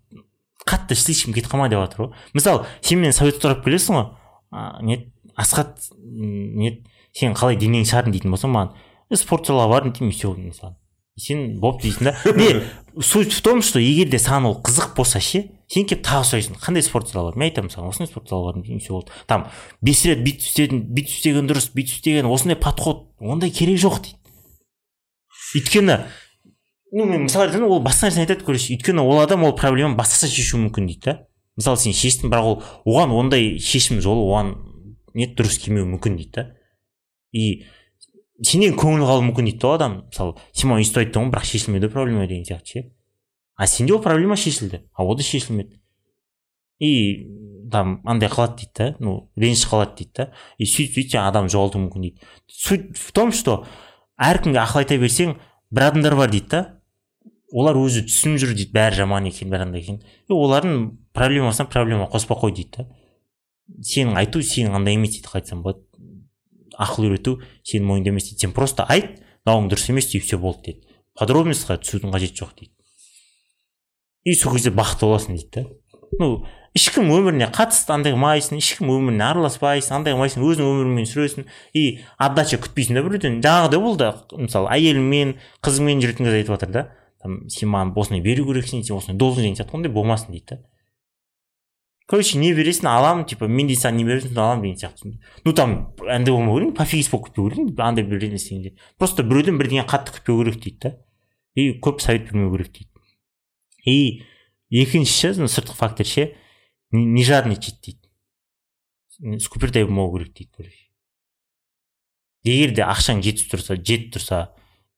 Қатты 0.68 0.96
слишком 0.96 1.34
кетіп 1.34 1.50
қалма 1.52 1.70
деп 1.72 1.82
жатыр 1.82 2.04
ғой 2.04 2.12
мысалы 2.36 2.68
сен 2.82 3.00
менен 3.02 3.16
совет 3.16 3.40
сұрап 3.42 3.64
келесің 3.66 3.98
ғой 3.98 4.06
а, 4.52 4.82
не 4.84 5.14
асхат 5.36 5.88
не 5.98 6.84
сен 7.18 7.34
қалай 7.34 7.58
денеңді 7.58 7.90
шығардың 7.90 8.18
дейтін 8.18 8.36
болсаң 8.36 8.54
маған 8.54 8.76
«Е, 9.12 9.18
спорт 9.18 9.50
залға 9.50 9.68
бардым 9.72 9.96
деймін 9.96 10.12
и 10.12 10.16
все 10.16 10.34
мысалы 10.36 10.76
сен 11.18 11.60
болды 11.60 11.90
дейсің 11.90 12.12
да. 12.12 12.14
Не 12.38 13.02
суть 13.02 13.34
в 13.34 13.42
том 13.42 13.62
что 13.62 13.80
егер 13.80 14.10
де 14.12 14.20
саған 14.22 14.52
ол 14.52 14.62
қызық 14.62 14.96
болса 14.96 15.20
ше 15.20 15.48
сен 15.72 15.86
келіп 15.88 16.04
тағы 16.04 16.28
сұрайсың 16.28 16.58
қандай 16.60 16.84
спорт 16.84 17.08
зал 17.08 17.30
бар 17.30 17.38
мен 17.40 17.48
айтамын 17.48 17.72
саған 17.72 17.94
осындай 17.94 18.10
спорт 18.12 18.28
зал 18.30 18.50
деймін 18.58 18.82
все 18.84 18.92
болды? 18.92 19.14
Там 19.28 19.46
бес 19.82 20.04
рет 20.06 20.20
бүйтіп 20.26 20.44
істедің 20.44 20.82
бүйтіп 20.92 21.16
істеген 21.16 21.48
дұрыс 21.48 21.70
бүйтіп 21.72 22.02
істеген 22.02 22.28
осындай 22.28 22.60
подход 22.60 23.06
ондай 23.20 23.54
керек 23.56 23.80
жоқ 23.80 24.02
дейді. 24.04 24.20
Өйткені 25.56 25.98
ну 26.92 27.06
мен 27.06 27.24
мысал 27.30 27.48
ретінде 27.48 27.72
ол 27.72 27.80
басқа 27.84 28.10
нәрсені 28.10 28.26
айтады 28.26 28.44
короче 28.44 28.76
өйткені 28.76 29.00
ол 29.00 29.22
адам 29.24 29.46
ол 29.48 29.56
проблеманы 29.56 29.96
басқаша 29.96 30.28
шешуі 30.28 30.66
мүмкін 30.68 30.92
дейді 30.92 31.06
да. 31.08 31.18
Мысалы 31.56 31.80
сен 31.80 31.96
шештің 31.96 32.32
бірақ 32.32 32.50
ол 32.52 32.64
оған 32.84 33.16
ондай 33.16 33.54
шешім 33.64 34.02
жолы 34.04 34.28
оған 34.28 34.56
не 35.16 35.30
дұрыс 35.32 35.60
келмеуі 35.64 35.88
мүмкін 35.96 36.20
дейді 36.20 36.36
да. 36.36 36.48
И 37.32 37.64
сенен 38.44 38.76
көңіл 38.76 39.08
қалуы 39.08 39.30
мүмкін 39.30 39.48
дейді 39.48 39.64
да 39.64 39.70
ол 39.72 39.78
адам. 39.80 40.02
Мысалы 40.12 40.36
сен 40.52 40.72
маған 40.72 40.84
өйстіп 40.84 41.04
айттың 41.06 41.30
ғой 41.30 41.32
бірақ 41.32 41.48
шешілмеді 41.48 41.92
проблема 41.96 42.28
деген 42.28 42.44
сияқты 42.48 42.76
ше. 42.76 42.84
А 43.62 43.68
сенде 43.68 43.94
ол 43.94 44.02
проблема 44.02 44.36
шешілді. 44.36 44.82
А 44.94 45.06
ода 45.06 45.22
шешілмеді. 45.22 45.78
И 46.80 47.28
там 47.72 48.02
андай 48.06 48.28
қылады 48.28 48.58
дейді 48.58 48.72
да. 48.74 48.96
Ну 49.00 49.30
ренжіп 49.38 49.70
қалады 49.70 49.98
дейді 50.00 50.12
да. 50.18 50.26
И 50.58 50.66
сөйтіп 50.66 50.96
сөйтіп 50.96 51.12
жаңағы 51.14 51.30
адам 51.30 51.50
жоғалтуы 51.54 51.82
мүмкін 51.84 52.08
дейді. 52.08 52.26
Суть 52.50 52.98
в 52.98 53.12
том 53.14 53.30
что 53.30 53.68
әркімге 54.18 54.58
ақыл 54.64 54.82
айта 54.82 54.98
берсең 54.98 55.36
бір 55.70 55.92
адамдар 55.92 56.18
бар 56.18 56.34
дейді 56.34 56.50
да. 56.50 56.64
Олар 57.54 57.78
өзі 57.78 58.02
түсініп 58.10 58.42
жүр 58.42 58.58
дейді 58.58 58.74
бәрі 58.74 59.04
жаман 59.04 59.30
екен 59.30 59.54
бәрі 59.54 59.70
андай 59.70 59.86
екен. 59.86 60.02
И 60.02 60.34
олардың 60.34 60.98
проблемасына 61.14 61.70
проблема 61.70 62.10
қоспай 62.10 62.42
қой 62.42 62.58
дейді 62.58 62.82
да. 62.82 62.90
Сенің 63.78 64.18
айту 64.18 64.42
сенің 64.42 64.74
андай 64.74 64.98
емес 64.98 65.14
дейді. 65.14 65.28
Қалай 65.30 65.46
айтсам 65.46 65.62
болады. 65.62 65.86
Ақыл 66.82 67.12
үйрету 67.12 67.38
сенің 67.62 67.92
мойныңда 67.94 68.16
емес 68.16 68.32
дейді. 68.32 68.42
Сен 68.42 68.58
просто 68.58 68.90
айт 68.90 69.22
мынауың 69.46 69.70
дұрыс 69.70 69.92
емес 69.94 70.16
и 70.16 70.20
все 70.20 70.42
болды 70.42 70.72
дейді 70.72 70.88
подробностьқа 71.20 71.78
түсудің 71.82 72.14
қажеті 72.14 72.42
жоқ 72.42 72.54
дейді. 72.58 72.74
И 74.24 74.34
сол 74.36 74.54
кезде 74.56 74.72
бақытты 74.72 75.08
боласың 75.08 75.38
дейді 75.38 75.52
да 75.56 75.68
ну 76.20 76.46
ешкім 76.78 77.10
өміріне 77.12 77.50
қатысты 77.52 77.92
андай 77.96 78.14
қылмайсың 78.16 78.60
ешкім 78.62 78.92
өміріне 78.94 79.26
араласпайсың 79.28 79.98
андай 79.98 80.16
қылмайсың 80.16 80.44
өзің 80.48 80.68
өміріңмен 80.70 81.08
сүресің. 81.10 81.48
И 81.76 82.00
отдача 82.16 82.60
күтпейсің 82.64 82.96
да 82.96 83.04
біреуден. 83.04 83.40
Жаңағыдай 83.44 83.82
болды 83.84 84.12
мысалы 84.40 84.72
әйеліңмен 84.78 85.34
қызыңмен 85.68 86.04
жүретін 86.04 86.30
кезде 86.30 86.44
айтып 86.44 86.56
жатыр 86.56 86.72
да. 86.72 86.84
Там 87.22 87.42
сен 87.52 87.74
маған 87.74 87.92
осындай 88.00 88.24
беру 88.24 88.48
керексің 88.48 88.86
сен 88.88 88.96
осындай 88.96 89.20
должен 89.20 89.44
деген 89.44 89.60
сияқты 89.60 89.76
ондай 89.76 89.92
болмасын 89.92 90.32
дейді 90.32 90.56
да 90.56 90.62
короче 92.12 92.38
не 92.40 92.52
бересің 92.52 92.90
аламын 92.92 93.24
типа 93.24 93.48
мен 93.48 93.70
де 93.70 93.76
саған 93.80 93.96
не 93.96 94.04
бересің 94.04 94.36
аламын 94.36 94.64
деген 94.64 94.80
сияқты. 94.80 95.14
Ну 95.46 95.54
там 95.54 95.94
андай 96.08 96.34
болмау 96.34 96.58
керек 96.60 96.76
пофигист 96.76 97.12
болып 97.12 97.30
кетпеу 97.30 97.50
керек 97.50 97.80
андай 97.80 98.04
бірдеңе 98.04 98.36
істегенде 98.36 98.74
просто 99.00 99.24
біреуден 99.24 99.60
бірдеңе 99.62 99.86
қатты 99.88 100.18
күтпеу 100.18 100.42
керек 100.42 100.60
дейді 100.64 100.80
да 100.84 100.96
и 101.56 101.70
көп 101.80 102.02
совет 102.04 102.28
бермеу 102.28 102.52
керек 102.52 102.74
дейді. 102.74 102.91
И 103.86 104.24
екіншісі 104.72 105.48
сыртқы 105.48 105.76
фактор 105.76 106.06
ше 106.06 106.34
не 106.92 107.24
жадничать 107.24 107.82
дейді. 107.82 109.40
Скупердай 109.40 109.86
болмау 109.86 110.12
керек 110.14 110.34
дейді 110.34 110.52
короче 110.56 110.92
егер 112.44 112.74
де 112.74 112.86
ақшаң 112.86 113.22
жетіп 113.22 113.52
тұрса 113.54 113.78
жетіп 113.78 114.16
тұрса 114.16 114.40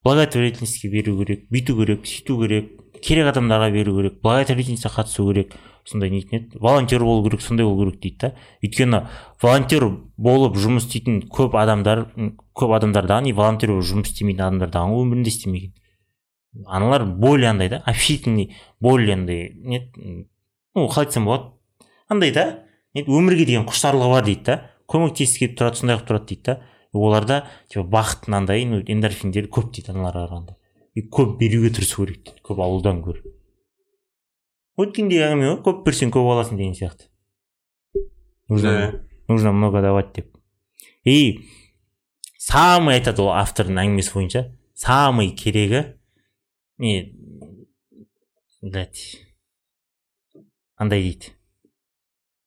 благотворительностьке 0.05 0.89
беру 0.91 1.17
керек 1.19 1.45
бүйту 1.51 1.75
керек 1.79 2.07
сөйту 2.07 2.39
керек 2.39 2.71
керек 3.03 3.29
адамдарға 3.33 3.69
беру 3.73 3.97
керек 3.97 4.21
благотворительностьқа 4.23 4.93
қатысу 5.01 5.27
керек 5.31 5.55
сондай 5.83 6.09
нетін 6.13 6.39
еді? 6.39 6.59
Волонтер 6.59 7.03
болу 7.03 7.23
керек 7.27 7.41
сондай 7.43 7.65
болу 7.67 7.91
керек 7.91 7.99
дейді 8.01 8.17
да. 8.21 8.31
Өйткені 8.63 9.01
волонтер 9.43 9.87
болып 10.15 10.55
жұмыс 10.55 10.87
істейтін 10.87 11.25
көп 11.27 11.57
адамдар 11.59 12.05
көп 12.55 12.75
адамдардан 12.77 13.27
и 13.27 13.35
волонтер 13.35 13.73
болып 13.75 13.89
жұмыс 13.91 14.13
істемейтін 14.13 14.45
адамдардан 14.47 14.95
өмірінде 14.95 15.33
істемеген. 15.33 15.73
Аналар 16.65 17.05
более 17.05 17.49
андай 17.49 17.69
да 17.69 17.83
общительный 17.85 18.55
более 18.79 19.13
андай 19.13 19.51
не 19.53 19.91
ну 20.75 20.87
қалай 20.87 21.05
айтсам 21.07 21.25
болады. 21.25 21.51
Андай 22.09 22.31
да 22.31 22.63
өмірге 22.95 23.45
деген 23.45 23.65
құштарлығы 23.67 24.11
бар 24.11 24.25
дейді 24.25 24.43
да 24.45 24.57
көмектескісі 24.87 25.39
келіп 25.39 25.59
тұрады 25.59 25.79
сондай 25.79 25.97
қылып 25.97 26.09
тұрады 26.09 26.27
дейді 26.29 26.43
да. 26.45 26.59
Оларда 26.93 27.39
типа 27.69 27.87
бақыт 27.89 28.27
мынандай 28.27 28.65
ну 28.69 28.81
эндорфиндер 28.85 29.47
көп 29.49 29.71
дейді 29.73 29.93
аналарға 29.95 30.27
қарағанда. 30.27 30.57
И 30.93 31.01
көп 31.09 31.39
беруге 31.39 31.71
тырысу 31.73 32.05
керек 32.05 32.21
дейді 32.27 32.43
көп 32.45 32.61
алудан 32.61 33.01
гөрі. 33.01 33.23
Өткендегі 34.77 35.23
әңгіме 35.25 35.49
ғой 35.49 35.59
көп 35.65 35.81
берсең 35.87 36.13
көп 36.13 36.29
аласың 36.35 36.57
деген 36.57 36.77
сияқты. 36.77 37.09
Нужно, 38.49 38.71
Да. 38.71 38.99
нужно 39.27 39.51
много 39.51 39.81
давать 39.81 40.13
деп. 40.13 40.37
И 41.03 41.39
самый 42.37 42.99
айтады 42.99 43.21
ол 43.21 43.31
автордың 43.33 43.79
әңгімесі 43.79 44.13
бойынша 44.13 44.41
самый 44.75 45.31
керегі 45.31 45.97
не 46.83 46.97
блять 48.61 49.05
андай 50.75 51.01
дейді 51.07 51.31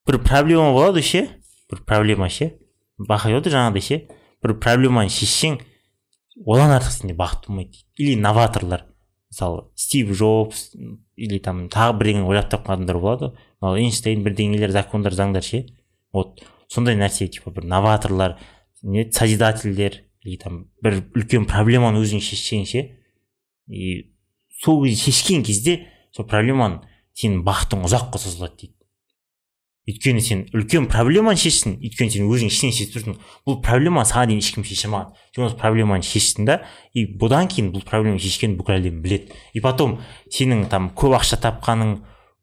бір 0.07 0.21
проблема 0.23 0.71
болады 0.77 1.03
ше 1.03 1.25
бір 1.73 1.83
проблема 1.89 2.29
ше 2.29 2.53
бақай 3.01 3.37
отыр 3.39 3.57
жаңағыдай 3.57 3.89
ше 3.89 4.03
бір 4.45 4.59
проблеманы 4.63 5.11
шешсең 5.13 5.59
одан 6.45 6.75
артық 6.77 6.93
сенде 6.93 7.17
бақыт 7.17 7.49
болмайды 7.49 7.73
дейді 7.73 8.13
или 8.13 8.21
новаторлар. 8.21 8.87
Мысалы 9.31 9.67
стив 9.75 10.13
джобс 10.13 10.75
или 11.17 11.39
там 11.39 11.67
тағы 11.73 11.97
бірдеңе 11.99 12.27
ойлап 12.27 12.51
тапқан 12.53 12.77
адамдар 12.77 12.99
болады. 13.01 13.31
Ғой 13.61 13.81
мысалы 13.81 13.87
эйнштейн 13.87 14.25
бірдеңелер 14.25 14.73
закондар 14.75 15.17
заңдар 15.17 15.45
ше? 15.45 15.65
Вот 16.13 16.43
сондай 16.69 16.97
нәрсе 16.97 17.29
типа 17.29 17.51
бір 17.51 17.65
новаторлар 17.65 18.39
не 18.83 19.11
созидательдер 19.11 20.03
или 20.23 20.37
там 20.37 20.67
бір 20.83 21.01
үлкен 21.17 21.49
проблеманы 21.49 22.03
өзің 22.05 22.23
шешсең 22.23 22.67
ше? 22.69 22.85
И 23.69 24.16
сол 24.63 24.85
кезде 24.85 25.11
шешкен 25.11 25.45
кезде 25.45 25.87
сол 26.15 26.27
проблеманы 26.29 26.83
сенің 27.17 27.45
бақытың 27.47 27.85
ұзаққа 27.87 28.21
созылады 28.21 28.57
дейді. 28.61 28.73
Өйткені 29.87 30.21
сен 30.21 30.41
үлкен 30.51 30.89
проблеманы 30.91 31.39
шештің 31.39 31.77
өйткені 31.79 32.11
сен 32.11 32.27
өзің 32.27 32.51
ішінен 32.51 32.73
шешіп 32.75 32.97
тұрсың 32.97 33.19
бұл 33.47 33.61
проблеманы 33.63 34.09
саған 34.09 34.33
дейін 34.33 34.43
ешкім 34.43 34.67
шеше 34.67 34.89
алмаған 34.89 35.13
сен 35.37 35.47
осы 35.47 35.57
проблеманы 35.61 36.03
шештің 36.03 36.49
да 36.49 36.57
и 36.93 37.05
бұдан 37.07 37.47
кейін 37.53 37.71
бұл 37.71 37.85
проблеманы 37.87 38.19
шешкенін 38.19 38.57
бүкіл 38.59 38.81
әлем 38.81 38.99
біледі. 39.05 39.31
И 39.55 39.63
потом 39.63 40.01
сенің 40.27 40.67
там 40.73 40.91
көп 40.91 41.15
ақша 41.21 41.39
тапқаның 41.39 42.01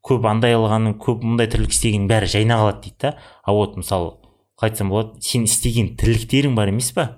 көп 0.08 0.30
андай 0.32 0.56
алғаның 0.56 0.96
көп 1.04 1.28
мындай 1.28 1.52
тірлік 1.52 1.76
істегенің 1.76 2.08
бәрі 2.08 2.32
жайына 2.32 2.62
қалады 2.64 2.82
дейді 2.88 2.98
да. 3.02 3.16
А 3.44 3.52
вот 3.52 3.76
мысалы 3.76 4.16
қалай 4.56 4.72
айтсам 4.72 4.96
болады 4.96 5.20
сен 5.20 5.44
істеген 5.44 5.98
тірліктерің 6.00 6.56
бар 6.56 6.72
емес 6.72 6.94
па 6.96 7.10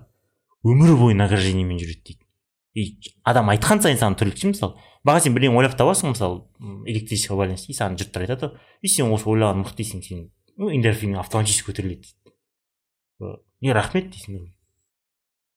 өмір 0.66 0.98
бойы 0.98 1.22
награждениемен 1.22 1.78
жүреді 1.78 2.02
дейді. 2.02 2.25
И 2.76 3.00
адам 3.24 3.50
айтқан 3.54 3.82
сайын 3.82 4.00
саған 4.02 4.18
түрлік 4.20 4.40
ше 4.40 4.52
мысалы. 4.52 4.76
Бағана 5.06 5.24
сен 5.24 5.36
бірдеңе 5.36 5.56
ойлап 5.56 5.78
табасың 5.80 6.12
мысалы 6.12 6.44
электричествоға 6.90 7.46
байланысты 7.46 7.72
и 7.72 7.78
саған 7.78 7.96
жұрттар 8.02 8.26
айтады 8.26 8.52
и 8.82 8.92
сен 8.92 9.14
осы 9.16 9.30
ойлаған 9.32 9.64
мықты 9.64 9.80
дейсің 9.84 10.04
сен 10.04 10.26
ну 10.60 10.72
эндорфиның 10.74 11.22
автоматически 11.22 11.72
көтеріледі. 11.72 12.12
Дейді 13.22 13.38
не 13.62 13.74
рахмет 13.74 14.12
дейсің 14.12 14.50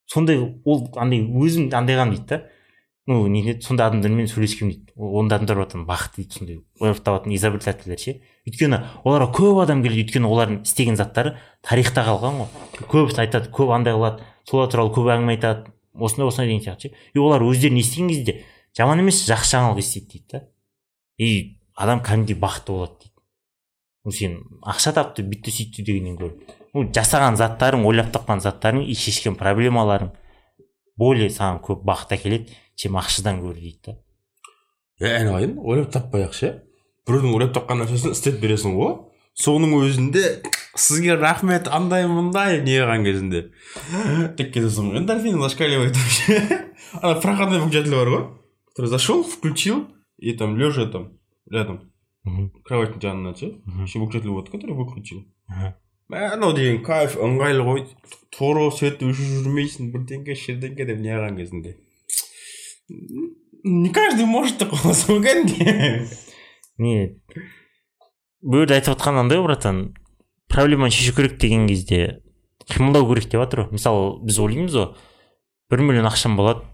сондай 0.08 0.38
ол 0.64 0.86
андай 0.96 1.24
өзім 1.26 1.72
андайған 1.74 2.14
дейді 2.14 2.28
да. 2.30 2.40
Ну 3.08 3.26
не 3.26 3.56
сондай 3.64 3.88
адамдармен 3.88 4.28
сөйлескім 4.28 4.68
дейді. 4.68 4.92
Ондай 4.96 5.38
адамдар 5.38 5.62
братан 5.62 5.86
бақыт 5.88 6.18
дейді 6.20 6.38
сондай 6.38 6.58
ойлап 6.78 7.00
табатын 7.00 7.32
изобретательдер 7.32 7.98
ше. 7.98 8.18
Өйткені 8.44 8.82
оларға 9.02 9.30
көп 9.32 9.62
адам 9.64 9.82
келеді 9.82 10.04
өйткені 10.04 10.28
олардың 10.28 10.60
істеген 10.68 11.00
заттары 11.00 11.38
тарихта 11.64 12.04
қалған 12.04 12.42
ғой. 12.42 12.50
Көбісі 12.84 13.24
айтады 13.24 13.48
көп 13.48 13.72
андай 13.72 13.96
қылады. 13.96 14.28
Солар 14.44 14.68
туралы 14.68 14.92
көп 14.92 15.08
әңгіме 15.14 15.38
айтады. 15.38 15.72
Осындай 15.94 16.28
осындай 16.28 16.48
деген 16.48 16.64
сияқты 16.64 16.88
ше. 16.88 16.94
И 17.14 17.18
олар 17.18 17.42
өздері 17.42 17.74
не 17.74 17.80
істеген 17.80 18.08
кезде 18.08 18.44
жаман 18.76 19.00
емес 19.00 19.24
жақсы 19.28 19.56
жаңалық 19.56 19.82
естиді 19.82 20.06
дейді 20.12 20.26
да. 20.32 20.42
И 21.18 21.58
адам 21.74 22.02
кәдімгідей 22.04 22.38
бақытты 22.38 22.72
болады 22.72 22.98
дейді. 23.00 23.14
Ну 24.04 24.12
сен 24.12 24.38
ақша 24.62 24.94
тапты 24.96 25.24
бүйтті 25.26 25.52
сөйтті 25.54 25.84
дегеннен 25.86 26.16
гөрі. 26.20 26.38
Ну 26.74 26.86
жасаған 26.92 27.36
заттарың 27.40 27.86
ойлап 27.88 28.12
тапқан 28.14 28.40
заттарың 28.44 28.84
и 28.86 28.94
шешкен 28.94 29.36
проблемаларың 29.38 30.12
более 30.98 31.30
саған 31.30 31.62
көп 31.64 31.84
бақыт 31.88 32.14
әкеледі 32.18 32.56
чем 32.76 32.98
ақшадан 33.00 33.40
гөрі 33.42 33.60
дейді 33.60 33.80
да. 33.86 33.98
Е 35.00 35.12
айналайын 35.18 35.58
ойлап 35.58 35.92
таппай 35.94 36.26
ақ 36.26 36.34
ше. 36.34 36.54
Біреудің 37.06 37.34
ойлап 37.34 37.54
тапқан 37.56 37.82
нәрсесін 37.82 38.14
істеп 38.14 38.40
бересің 38.42 38.74
ғой. 38.78 38.96
Соның 39.38 39.74
өзінде 39.78 40.24
сізге 40.78 41.16
рахмет 41.18 41.68
андай 41.70 42.06
мындай 42.10 42.60
не 42.62 42.78
қылған 42.78 43.04
кезінде. 43.06 43.42
Деп 44.38 44.52
кетесің 44.54 44.92
ғой 44.92 45.00
эндорфин 45.02 45.40
зашкаливает 45.42 45.96
вообще. 45.96 46.66
Ана 47.02 47.20
проходной 47.20 47.60
выключатель 47.60 47.94
бар 47.94 48.12
ғой. 48.12 48.24
Который 48.70 48.90
зашел 48.90 49.22
включил 49.24 49.86
и 50.18 50.32
там 50.32 50.56
лежа 50.58 50.86
там 50.86 51.12
рядом. 51.50 51.92
Кроваттың 52.64 53.00
жанына 53.00 53.34
ше 53.36 53.54
еще 53.82 53.98
выключатель 53.98 54.30
болады 54.30 54.50
который 54.50 54.76
выключил. 54.76 55.24
Анау 56.10 56.52
деген 56.52 56.82
кайф 56.82 57.16
ыңғайлы 57.16 57.66
ғой. 57.66 57.86
Свет 58.38 59.02
өшіп 59.02 59.42
жүрмейсің 59.42 59.92
бірдеңке 59.94 60.34
шірдеңке 60.38 60.86
деп 60.86 61.00
не 61.02 61.14
қылған 61.14 61.38
кезінде. 61.38 61.76
Не 63.64 63.90
каждый 63.90 64.26
может 64.26 64.58
деп 64.62 64.74
қаласың 64.74 65.18
ғой 65.18 65.24
кәдімгі 65.26 66.28
не 66.78 67.20
жерде 68.42 68.78
айтып 68.78 68.96
отқан 68.96 69.20
андай 69.22 69.38
ғой 69.38 69.48
братан 69.48 69.82
проблеманы 70.48 70.90
шешу 70.94 71.14
керек 71.16 71.38
деген 71.40 71.66
кезде 71.68 72.22
қимылдау 72.68 73.08
керек 73.08 73.30
деп 73.30 73.42
жатыр 73.42 73.64
ғой. 73.64 73.72
Мысалы 73.76 74.18
біз 74.24 74.38
ойлаймыз 74.38 74.76
ғой 74.76 74.92
бір 75.70 75.84
миллион 75.84 76.08
ақшам 76.10 76.36
болады 76.36 76.64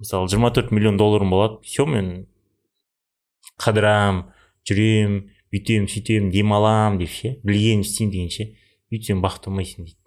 мысалы 0.00 0.28
жиырма 0.28 0.50
төрт 0.50 0.70
миллион 0.70 0.96
долларым 0.96 1.30
болады 1.30 1.60
все 1.62 1.86
мен 1.86 2.26
қыдырам 3.60 4.24
жүрем 4.68 5.20
бүйтем 5.52 5.86
сөйтем 5.88 6.30
демалам 6.34 6.98
деп 6.98 7.12
ше 7.12 7.36
білгенімді 7.44 7.88
істеймін 7.88 8.12
деген 8.12 8.32
ше 8.34 8.48
өйтсең 8.92 9.22
бақытты 9.22 9.50
болмайсың 9.50 9.86
дейді. 9.86 10.00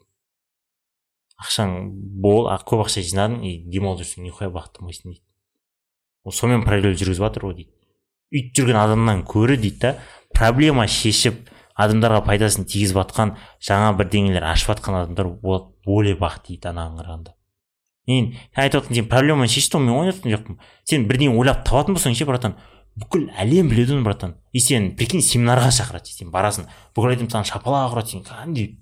Ақшаң 1.38 1.74
бол 2.24 2.50
көп 2.68 2.84
ақша 2.86 3.04
жинадың 3.06 3.44
и 3.46 3.54
демалып 3.72 4.04
жүрсең 4.04 4.28
нихуя 4.28 4.50
бақытты 4.52 4.82
болмайсың 4.82 5.12
дейді. 5.12 5.24
Ол 6.26 6.36
сонымен 6.36 6.66
параллель 6.66 6.98
жүргізіп 6.98 7.24
жатыр 7.24 7.48
ғой 7.48 7.58
дейді. 7.62 7.72
Өйтіп 8.34 8.58
жүрген 8.60 8.80
адамнан 8.82 9.24
көрі 9.28 9.58
дейді 9.62 9.80
да 9.86 9.94
проблема 10.38 10.88
шешіп 10.88 11.48
адамдарға 11.78 12.22
пайдасын 12.30 12.68
тигізіп 12.70 13.02
жатқан 13.02 13.36
жаңа 13.64 13.96
бірдеңелер 13.98 14.46
ашып 14.54 14.76
жатқан 14.76 15.02
адамдар 15.02 15.34
болады 15.42 15.74
более 15.86 16.16
бақытты 16.18 16.56
дейді 16.56 16.72
анаған 16.72 17.02
қарағанда 17.02 17.38
мен 18.08 18.32
айтып 18.56 18.84
отырсың 18.84 19.02
сен 19.02 19.10
проблеманы 19.12 19.52
шештің 19.52 19.84
мен 19.84 19.96
ойнап 19.98 20.16
жатқан 20.16 20.34
жоқпын. 20.36 20.58
Сен 20.88 21.06
бірдеңе 21.10 21.36
ойлап 21.36 21.66
табатын 21.68 21.98
болсаң 21.98 22.16
ше 22.16 22.26
братан 22.26 22.56
бүкіл 22.98 23.28
әлем 23.38 23.68
біледі 23.70 23.98
оны 23.98 24.06
братан. 24.06 24.38
И 24.54 24.60
сен 24.64 24.94
прикинь 24.96 25.22
семинарға 25.22 25.74
шақырады 25.76 26.14
сен 26.16 26.32
барасың. 26.32 26.70
Бүкіл 26.96 27.18
әлем 27.18 27.28
саған 27.28 27.50
шапалақ 27.52 27.98
ұрады 27.98 28.14
сен 28.16 28.24
кәдімгідей. 28.24 28.78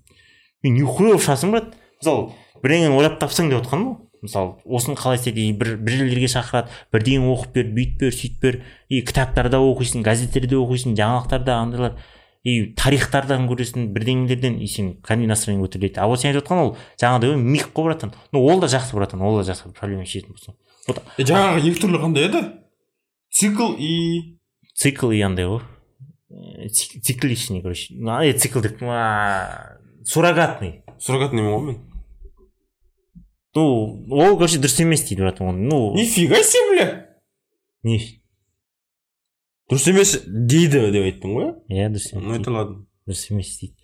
Мен 0.64 0.78
нихуя 0.78 1.16
болып 1.16 1.26
шығасың 1.26 1.56
брат? 1.56 1.74
Мысалы 2.03 2.30
бірдеңені 2.62 2.99
ойлап 2.99 3.18
тапсаң 3.20 3.49
деп 3.49 3.64
отқаным 3.64 3.89
ғой 3.89 4.05
мысалы 4.26 4.58
осыны 4.66 4.98
қалай 5.00 5.20
істеді 5.20 5.46
и 5.48 5.54
бір 5.54 5.76
бір 5.78 5.98
жерлерге 6.02 6.30
шақырады 6.34 6.74
бірдеңе 6.94 7.32
оқып 7.32 7.56
бер 7.56 7.72
бүйтіп 7.78 8.04
бер 8.04 8.18
сөйтіп 8.18 8.42
бер 8.42 8.60
и 8.90 9.02
кітаптарда 9.06 9.62
оқисың 9.62 10.04
газеттерде 10.06 10.60
оқисың 10.60 10.98
жаңалықтарда 11.00 11.56
андайлар 11.62 11.98
и 12.46 12.74
тарихтардан 12.78 13.48
көресің 13.50 13.88
бірдеңелерден 13.96 14.60
и 14.62 14.68
сен 14.70 14.92
кәдімгідей 15.02 15.32
настроение 15.34 15.66
көтеріледі 15.66 15.98
а 15.98 16.06
вот 16.12 16.22
сен 16.22 16.30
айтып 16.34 16.46
отқан 16.46 16.62
ол 16.62 16.76
жаңағыдай 17.02 17.32
ғой 17.34 17.42
миг 17.42 17.72
қой 17.74 17.88
братан 17.90 18.14
ну 18.32 18.44
ол 18.46 18.60
да 18.62 18.68
жақсы 18.70 18.94
братан 18.94 19.22
ол 19.26 19.40
да 19.40 19.48
жақсы 19.50 19.72
проблема 19.74 20.06
шешетін 20.06 20.36
болсаң 20.38 20.54
вот 20.88 21.02
жаңағы 21.18 21.64
екі 21.66 21.82
түрлі 21.82 22.02
қандай 22.04 22.30
еді? 22.30 22.44
Цикл 23.36 23.74
и 23.78 24.38
цикл 24.76 25.12
и 25.12 25.20
андай 25.22 25.46
ғой. 25.50 25.62
Э, 26.30 26.68
цик- 26.70 27.02
цикличный 27.02 27.62
короче. 27.62 27.96
Ай 28.08 28.32
цикл 28.34 28.62
деп 28.62 28.80
суррогатный. 30.06 30.84
Суррогатный 31.00 31.44
ғой 31.44 31.66
мен? 31.66 31.80
Ну 33.56 33.64
ол 34.12 34.38
короче 34.38 34.60
дұрыс 34.60 34.82
емес 34.84 35.06
дейді 35.08 35.24
братан 35.24 35.53
оны 35.53 35.70
ну. 35.70 35.80
Нифига 35.95 36.41
себе 36.43 36.76
бля! 36.76 36.88
Не. 37.84 37.99
Дұрыс 39.72 39.89
емес 39.89 40.18
дейді 40.28 40.91
деп 40.93 41.08
айттың 41.08 41.36
ғой 41.38 41.49
иә 41.72 41.89
дұрыс 41.93 42.12
емес 42.14 42.28
ну 42.28 42.38
это 42.38 42.51
ладно. 42.51 42.86
Дұрыс 43.08 43.26
емес 43.32 43.56
дейді 43.62 43.76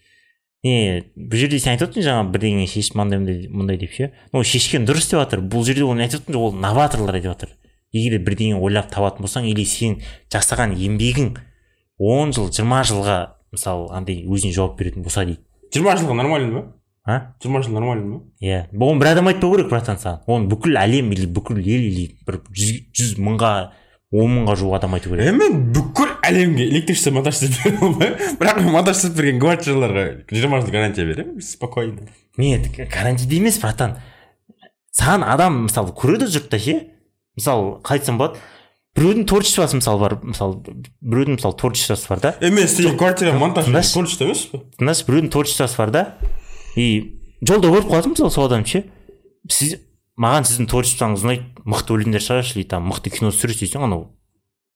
не 0.62 1.02
бұл 1.18 1.42
жерде 1.42 1.58
сен 1.58 1.74
айтып 1.74 1.90
отырсың 1.90 2.06
жаңағы 2.06 2.34
бірдеңе 2.36 2.68
шешіп 2.70 3.00
мындай 3.00 3.48
мындай 3.50 3.80
деп 3.82 3.96
ше. 3.96 4.12
Ну 4.34 4.44
шешкен 4.46 4.86
дұрыс 4.86 5.10
деп 5.10 5.24
жатыр 5.24 5.42
бұл 5.42 5.66
жерде 5.66 5.88
оны 5.88 6.06
айтып 6.06 6.28
отырмын 6.28 6.42
ол 6.42 6.54
новаторлар 6.54 7.18
айтып 7.18 7.32
жатыр 7.32 7.56
егер 7.92 8.18
де 8.18 8.24
бірдеңе 8.28 8.60
ойлап 8.62 8.92
табатын 8.94 9.26
болсаң 9.26 9.48
или 9.50 9.66
сен 9.66 9.98
жасаған 10.32 10.76
еңбегің 10.78 11.34
он 11.98 12.36
жыл 12.36 12.52
жиырма 12.54 12.84
жылға 12.86 13.18
мысалы 13.52 13.90
андай 13.96 14.22
өзіне 14.22 14.54
жауап 14.54 14.78
беретін 14.80 15.04
болса 15.04 15.26
дейді. 15.26 15.42
Жиырма 15.74 15.98
жылға 15.98 16.16
нормально 16.22 16.52
ма 16.54 16.64
а? 17.06 17.34
Жиырма 17.42 17.62
жыл 17.64 17.74
нормально 17.74 18.06
ма 18.06 18.22
иә. 18.42 18.68
Оны 18.72 19.00
бір 19.00 19.12
адам 19.14 19.30
айтпау 19.32 19.56
керек 19.56 19.70
братан 19.70 19.98
саған. 20.02 20.22
Оны 20.28 20.50
бүкіл 20.52 20.78
әлем 20.82 21.12
или 21.16 21.26
бүкіл 21.26 21.60
ел 21.60 21.86
или 21.88 22.08
бір 22.28 22.42
жүз, 22.52 22.72
жүз 22.94 23.18
мыңға 23.22 23.52
он 24.12 24.34
мыңға 24.36 24.58
жуық 24.60 24.78
адам 24.78 24.96
айту 24.98 25.14
керек. 25.14 25.34
Мен 25.40 25.60
бүкіл 25.74 26.14
әлемге 26.28 26.68
электричество 26.68 27.14
монтаж 27.16 27.40
істеп 27.40 27.58
бере 27.64 27.78
алмаймын 27.78 28.40
бірақ 28.42 28.62
мен 28.62 28.74
монтаж 28.76 28.98
істеп 29.00 29.18
берген 29.18 29.40
квартираларға 29.42 30.06
жиырма 30.30 30.62
жыл 30.62 30.74
гарантия 30.76 31.06
беремін 31.08 31.42
спокойно. 31.42 32.08
Нет 32.38 32.70
гарантияда 32.78 33.36
емес 33.36 33.60
братан. 33.62 33.98
Саған 34.92 35.24
адам 35.24 35.64
мысалы 35.68 35.96
көреді 35.96 36.28
жұртта 36.28 36.60
ше? 36.60 36.82
Мысалы 37.40 37.80
қалай 37.80 38.02
айтсам 38.02 38.20
болады. 38.20 38.42
Біреудің 38.92 39.24
творчествосы 39.32 39.78
мысалы 39.80 40.02
бар 40.02 40.18
мысалы 40.20 40.58
біреудің 41.00 41.38
мысалы 41.38 41.56
творчествосы 41.56 42.10
бар 42.12 42.20
да? 42.20 42.34
Е 42.42 42.50
мен 42.52 42.66
істеген 42.66 42.98
квартира 43.00 43.32
монтаж 43.32 43.72
творчество 43.72 44.26
емес 44.28 44.44
пе? 44.52 44.60
Тыңдашы 44.76 45.06
біреудің 45.08 45.32
творчествосы 45.32 45.78
бар 45.80 45.94
да? 45.96 46.04
И 46.76 46.88
жолда 47.42 47.72
көріп 47.72 47.90
қаласың 47.92 48.16
мысалы 48.16 48.32
сол 48.32 48.48
адамды 48.48 48.70
ше. 48.70 48.84
Сіз 49.50 49.78
маған 50.22 50.46
сіздің 50.48 50.70
творчествоңыз 50.72 51.26
ұнайды 51.26 51.66
мықты 51.66 51.96
өлеңдер 51.96 52.24
шығарасыз 52.24 52.60
или 52.60 52.68
там 52.70 52.86
мықты 52.92 53.14
кино 53.14 53.32
түсіресіз 53.34 53.66
десең 53.66 53.88
анау 53.88 54.12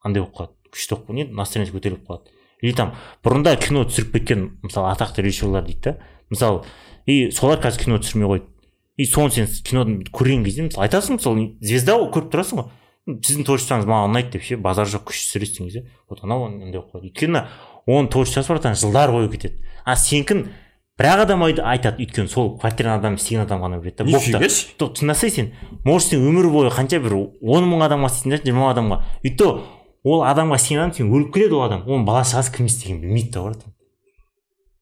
андай 0.04 0.24
болып 0.24 0.36
қалады. 0.36 0.56
Күшті 0.74 0.96
болып 0.96 1.12
қалады 1.12 1.38
настроение 1.38 1.76
көтеріліп 1.76 2.08
қалады. 2.08 2.34
Или 2.62 2.74
там 2.74 2.96
бұрында 3.24 3.56
кино 3.62 3.86
түсіріп 3.86 4.16
кеткен 4.16 4.48
мысалы 4.64 4.90
атақты 4.94 5.26
режиссерлар 5.26 5.66
дейді 5.68 5.82
да. 5.86 5.98
Мысалы 6.30 6.64
и 7.06 7.30
солар 7.32 7.62
қазір 7.62 7.86
кино 7.86 8.00
түсірмей 8.02 8.30
қойды. 8.32 8.50
И 8.98 9.06
соны 9.06 9.32
сен 9.32 9.48
кинодан 9.48 10.02
көрген 10.10 10.44
кезде 10.46 10.66
мысалы 10.66 10.88
айтасың 10.88 11.20
мысалы 11.20 11.48
звезда 11.62 12.00
ғой 12.00 12.12
көріп 12.16 12.32
тұрасың 12.34 12.62
ғой. 12.62 12.72
«М, 13.06 13.20
сіздің 13.22 13.46
творчествоңыз 13.46 13.86
маған 13.86 14.14
ұнайды 14.16 14.32
деп 14.34 14.46
ше 14.48 14.58
базар 14.58 14.88
жоқ 14.90 15.04
күшті 15.12 15.36
түсіресіз 15.36 15.58
деген 15.60 15.68
кезде. 15.68 15.82
Вот 16.10 16.24
анау 16.24 16.48
андай 16.48 16.72
болып 16.80 16.96
қалады. 16.96 17.12
Өйткені 17.12 17.44
оның 17.86 18.08
творчествосы 18.10 18.50
братан 18.50 18.74
жылдар 18.80 19.12
бойы 19.14 19.30
кетеді. 19.30 19.62
А 19.86 19.94
сенікін 20.00 20.48
бір 20.98 21.06
ақ 21.12 21.22
адам 21.26 21.42
ай- 21.44 21.60
айтады 21.76 22.04
өйткені 22.06 22.30
сол 22.32 22.54
квартираның 22.60 23.00
адамын 23.02 23.18
істеген 23.20 23.42
адам 23.44 23.62
ғана 23.66 23.80
біледі 23.82 23.98
да. 23.98 24.04
Нифига 24.06 24.40
тыңдасай 24.80 25.30
сен 25.30 25.52
может 25.84 26.10
сен 26.14 26.24
өмір 26.24 26.48
бойы 26.54 26.70
қанша 26.72 27.00
бір 27.04 27.18
он 27.42 27.68
мың 27.68 27.84
адамға 27.90 28.08
істейсің 28.14 28.32
да 28.32 28.38
жиырма 28.46 28.70
адамға. 28.72 29.02
И 29.24 29.30
то 29.36 29.50
ол 30.04 30.24
адамға 30.24 30.56
істеген 30.62 30.84
адам 30.86 30.94
сен 30.96 31.12
өліп 31.12 31.34
кетеді 31.36 31.54
ол 31.60 31.64
адам. 31.68 31.84
Оның 31.88 32.06
бала 32.08 32.24
шағасы 32.24 32.56
кім 32.56 32.66
істегенін 32.72 33.02
білмейді 33.04 33.32
да 33.36 33.44
братан. 33.44 33.74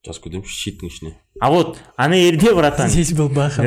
Жазып 0.06 0.22
кетемін 0.28 0.44
щиттің 0.46 0.86
ішіне. 0.92 1.14
А 1.40 1.50
вот 1.50 1.78
ана 1.96 2.14
жерде 2.14 2.54
братан. 2.54 2.88
Здесь 2.88 3.12
был 3.12 3.28
Баха. 3.28 3.64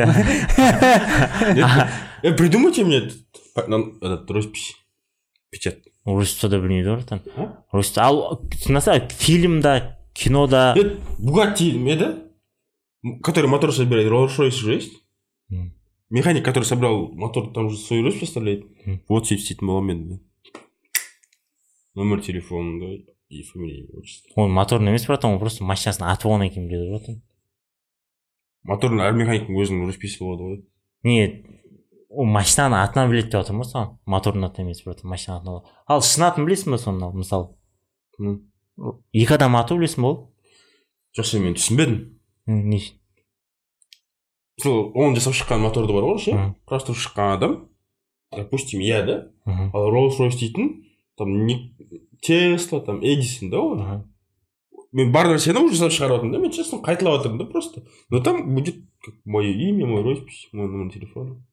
придумайте 2.21 2.83
мне 2.85 3.01
этот 4.01 4.31
роспись 4.31 4.75
печать 5.51 5.79
орысша 6.05 6.47
да 6.47 6.59
білмейді 6.59 6.89
ғой 6.89 6.95
братан. 7.01 7.21
А? 7.35 7.47
орысша 7.73 8.01
ал 8.05 8.39
тыңдаса 8.63 8.99
фильмда 9.11 9.97
кинода 10.13 10.75
бугатти 11.17 11.71
еді 11.75 12.05
М, 12.05 12.26
который 13.23 13.47
мотор 13.49 13.71
собирает 13.73 14.31
же 14.53 14.73
есть? 14.73 14.93
М. 15.49 15.73
механик 16.09 16.43
который 16.45 16.63
собрал 16.63 17.09
мотор 17.13 17.53
там 17.53 17.69
же 17.69 17.77
свою 17.77 18.03
роспись 18.03 18.29
оставляет 18.29 18.65
М. 18.85 19.01
вот 19.09 19.31
істейтін 19.31 19.67
боламын 19.67 20.07
мен 20.07 20.19
номер 21.95 22.21
телефона 22.21 22.79
да 22.79 23.13
и 23.29 23.43
фамилия 23.43 23.87
отчество. 23.93 24.31
Ол 24.35 24.47
моторный 24.47 24.91
емес 24.91 25.05
братан 25.05 25.33
ол 25.33 25.39
просто 25.39 25.63
машинасының 25.63 26.07
аты 26.11 26.27
болғаннан 26.27 26.49
кейін 26.53 26.67
біледі 26.69 26.89
братан 26.91 27.21
моторный 28.63 29.03
әр 29.03 29.13
механиктің 29.17 29.55
өзінің 29.55 29.87
росписі 29.87 30.19
болады 30.23 30.43
ғой 30.43 30.65
не 31.03 31.43
ол 32.09 32.25
машинаның 32.25 32.79
атынан 32.83 33.09
біледі 33.11 33.29
деп 33.31 33.41
жатырмын 33.41 33.63
ғой 33.65 33.71
саған 33.71 33.97
моторный 34.05 34.47
атын 34.47 34.65
емес 34.65 34.83
братан 34.85 35.09
машинаның 35.11 35.41
атын 35.41 35.49
алады. 35.49 35.67
ал 35.87 36.01
шын 36.01 36.23
атын 36.29 36.45
білесің 36.47 36.71
ба 36.71 36.77
соны 36.77 37.11
мысалы 37.13 37.47
екі 39.13 39.33
адам 39.35 39.55
аты 39.59 39.75
білесің 39.75 40.01
ба 40.01 40.07
ол 40.07 40.33
жоқ 41.17 41.25
сен 41.25 41.43
мен 41.43 41.55
түсінбедім 41.59 42.16
не 42.47 42.81
сол 44.61 44.91
оны 44.95 45.15
жасап 45.19 45.35
шыққан 45.37 45.61
моторды 45.61 45.93
бар 45.93 46.07
ғой 46.07 46.21
ше 46.23 46.35
құрастырып 46.65 46.97
шыққан 46.97 47.33
адам 47.37 47.57
допустим 48.31 48.81
иә 48.81 49.03
да? 49.05 49.17
Ал 49.45 49.89
роллс 49.91 50.19
ройс 50.19 50.35
дейтін 50.39 50.85
там 51.17 51.45
не 51.45 51.75
тесла 52.21 52.81
там 52.81 53.01
эдисон 53.03 53.49
да 53.49 53.61
мхм. 53.61 54.03
мен 54.91 55.11
бар 55.11 55.27
нәрсені 55.27 55.59
уже 55.59 55.75
жасап 55.75 55.91
шығарып 55.91 56.17
жатырмын 56.17 56.33
да 56.33 56.39
мен 56.39 56.51
честно 56.51 56.79
қайталап 56.79 57.19
жатырмын 57.19 57.37
да 57.37 57.45
просто. 57.45 57.83
Но 58.09 58.21
там 58.21 58.55
будет 58.55 58.75
как 59.03 59.15
мое 59.25 59.51
имя 59.51 59.85
мой 59.85 60.03
роспись 60.03 60.47
мой 60.51 60.67
номер 60.67 60.91
телефона. 60.93 61.43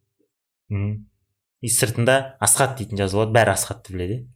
И 1.61 1.68
сыртында 1.68 2.36
асхат 2.40 2.78
дейтін 2.78 2.99
жазылады 3.01 3.32
бәрі 3.32 3.55
асхатты 3.55 3.92
біледі. 3.92 4.34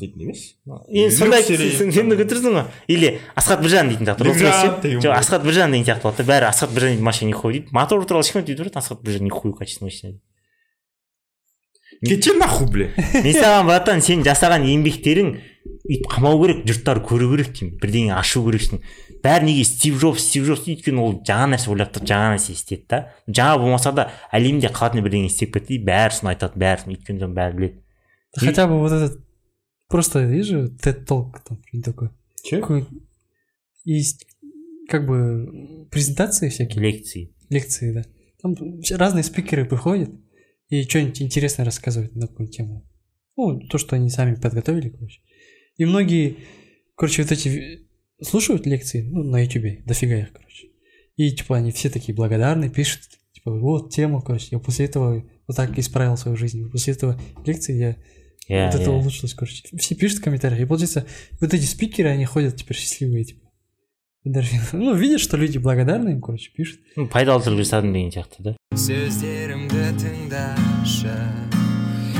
Дейтін 0.00 0.26
емес. 0.26 0.42
Енді 0.88 1.14
сондай 1.16 1.42
сен 1.46 2.10
тұрсың 2.18 2.56
ғой? 2.56 2.66
Или 2.88 3.14
асхат 3.38 3.62
біржан 3.62 3.88
дейтін 3.92 4.10
сияқты 4.10 4.96
жоқ 4.98 5.14
асхат 5.16 5.46
біржан 5.46 5.72
деген 5.72 5.86
сияқты 5.86 6.08
болады 6.08 6.22
да. 6.22 6.28
Бәрі 6.32 6.48
асхат 6.50 6.74
біржан 6.74 6.94
дейтін 6.94 7.06
машина 7.06 7.30
нихуй 7.30 7.52
дейді. 7.52 7.72
Мотор 7.72 8.04
туралы 8.04 8.26
ешкім 8.26 8.42
айтпай 8.42 8.58
тұрады 8.58 8.78
асхат 8.82 9.02
біржан 9.02 9.28
нихуй 9.28 9.54
качественный 9.54 9.92
машина 9.92 10.12
дейді. 10.12 10.22
Кетші 12.02 12.36
нахуй 12.38 12.66
бля 12.66 12.90
мен 13.24 13.34
саған 13.36 13.68
братан 13.68 14.02
сен 14.02 14.24
жасаған 14.26 14.66
еңбектерің 14.66 15.36
өйтіп 15.86 16.08
қамау 16.10 16.40
керек 16.42 16.64
жұрттар 16.66 16.98
көру 17.06 17.28
керек 17.34 17.52
деймін. 17.54 17.76
Бірдеңе 17.82 18.16
ашу 18.16 18.42
керексің 18.46 18.82
бәрі 19.22 19.46
неге 19.46 19.64
стив 19.68 20.00
джобс 20.00 20.24
стив 20.24 20.48
джобс 20.48 20.64
дейді 20.64 20.80
өйткені 20.80 21.02
ол 21.02 21.14
жаңа 21.26 21.52
нәрсе 21.54 21.70
ойлап 21.70 21.92
тұрып 21.94 22.08
жаңа 22.10 22.32
нәрсе 22.34 22.56
істеді 22.56 22.88
да. 22.90 23.00
Жаңа 23.28 23.60
болмаса 23.62 23.92
да 23.94 24.08
әлемде 24.34 24.72
қалатын 24.74 25.04
бірдеңе 25.04 25.30
істеп 25.30 25.54
кетті 25.54 25.76
дейді 25.76 25.86
бәрі 25.86 26.18
соны 26.18 26.32
айтады 26.34 26.58
бәрі 26.58 26.82
соны 26.82 26.96
өйткені 26.96 27.22
соны 27.22 27.38
бәрі 27.38 27.58
біледі. 27.58 27.78
Хотя 28.34 28.66
бы 28.66 28.78
вот 28.80 28.92
этот 28.92 29.20
просто 29.92 30.42
же 30.42 30.76
TED 30.82 31.06
Talk 31.06 31.34
там 31.46 31.60
такое. 31.84 32.10
че 32.42 32.60
Есть 33.84 34.26
как 34.88 35.06
бы 35.06 35.86
презентации 35.90 36.48
всякие, 36.48 36.82
лекции 36.82 37.32
лекции, 37.52 37.92
да. 37.92 38.04
Там 38.40 38.56
разные 38.90 39.22
спикеры 39.22 39.64
приходят 39.64 40.10
и 40.68 40.82
что-нибудь 40.82 41.22
интересное 41.22 41.64
рассказывают 41.64 42.14
на 42.16 42.26
какую 42.26 42.48
тему. 42.48 42.88
Ну, 43.36 43.60
то, 43.68 43.78
что 43.78 43.94
они 43.96 44.10
сами 44.10 44.34
подготовили, 44.34 44.88
короче. 44.88 45.20
И 45.76 45.84
многие, 45.84 46.38
короче, 46.96 47.22
вот 47.22 47.32
эти 47.32 47.86
слушают 48.20 48.66
лекции, 48.66 49.02
ну, 49.02 49.22
на 49.22 49.44
ютубе, 49.44 49.82
дофига 49.86 50.18
их, 50.18 50.32
короче. 50.32 50.68
И, 51.16 51.30
типа, 51.30 51.58
они 51.58 51.72
все 51.72 51.90
такие 51.90 52.14
благодарны, 52.14 52.70
пишут, 52.70 53.02
типа, 53.32 53.52
вот 53.58 53.92
тема, 53.92 54.22
короче, 54.22 54.48
я 54.50 54.58
после 54.58 54.86
этого 54.86 55.24
вот 55.46 55.56
так 55.56 55.78
исправил 55.78 56.16
свою 56.16 56.36
жизнь. 56.36 56.70
После 56.70 56.94
этого 56.94 57.20
лекции 57.44 57.76
я 57.76 57.96
иә 58.48 58.66
вот 58.66 58.80
это 58.80 58.90
улучшилось, 58.90 59.34
короче. 59.34 59.64
Все 59.76 59.94
пишут 59.94 60.18
в 60.18 60.22
комментариях. 60.22 60.60
И 60.60 60.64
получается, 60.64 61.06
вот 61.40 61.54
эти 61.54 61.64
спикеры, 61.64 62.08
они 62.08 62.24
ходят 62.24 62.56
теперь 62.56 62.76
счастливые, 62.76 63.24
типа. 63.24 63.50
Эндорфин. 64.24 64.60
Ну, 64.72 64.94
видят, 64.94 65.20
что 65.20 65.36
люди 65.36 65.58
благодарны 65.58 66.10
им, 66.10 66.20
короче, 66.20 66.50
пишут. 66.52 66.80
Ну, 66.96 67.08
пайдалы 67.08 67.42
түрде 67.42 67.64
жасадым 67.64 67.92
деген 67.92 68.12
сияқты 68.12 68.42
да 68.42 68.56
сөздерімді 68.72 69.90
тыңдашы 70.00 71.12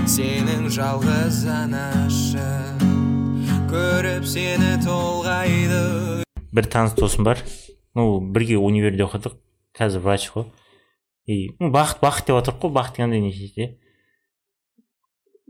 сенің 0.04 0.66
жалғыз 0.68 1.38
анашы 1.48 2.44
көріп 3.70 4.26
сені 4.28 4.74
толғайды 4.84 6.26
бір 6.52 6.68
таныс 6.68 6.92
досым 6.98 7.24
бар 7.24 7.40
ну 7.96 8.20
бірге 8.20 8.58
универде 8.60 9.06
оқыдық 9.06 9.38
қазір 9.78 10.04
врач 10.04 10.28
қой 10.34 10.50
и 11.24 11.56
ну 11.56 11.72
бақыт 11.72 12.04
бақыт 12.04 12.28
деп 12.28 12.36
отырық 12.42 12.60
қой 12.60 12.74
бақыт 12.76 13.00
дегенде 13.00 13.22
не 13.24 13.32
де 13.56 13.68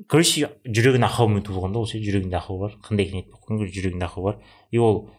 короче 0.08 0.48
жүрегіне 0.64 1.06
ақаумен 1.06 1.44
туылған 1.46 1.74
да 1.74 1.82
ол 1.82 1.86
ше 1.86 2.00
жүрегінде 2.02 2.38
ақау 2.38 2.58
бар. 2.60 2.76
Қандай 2.84 3.06
екенін 3.06 3.22
айтпай 3.22 3.38
ақ 3.38 3.46
қояйын 3.46 3.60
короче 3.62 3.80
жүрегінде 3.80 4.06
ақау 4.06 4.24
бар. 4.24 4.38
И 4.70 4.78
ол 4.78 5.10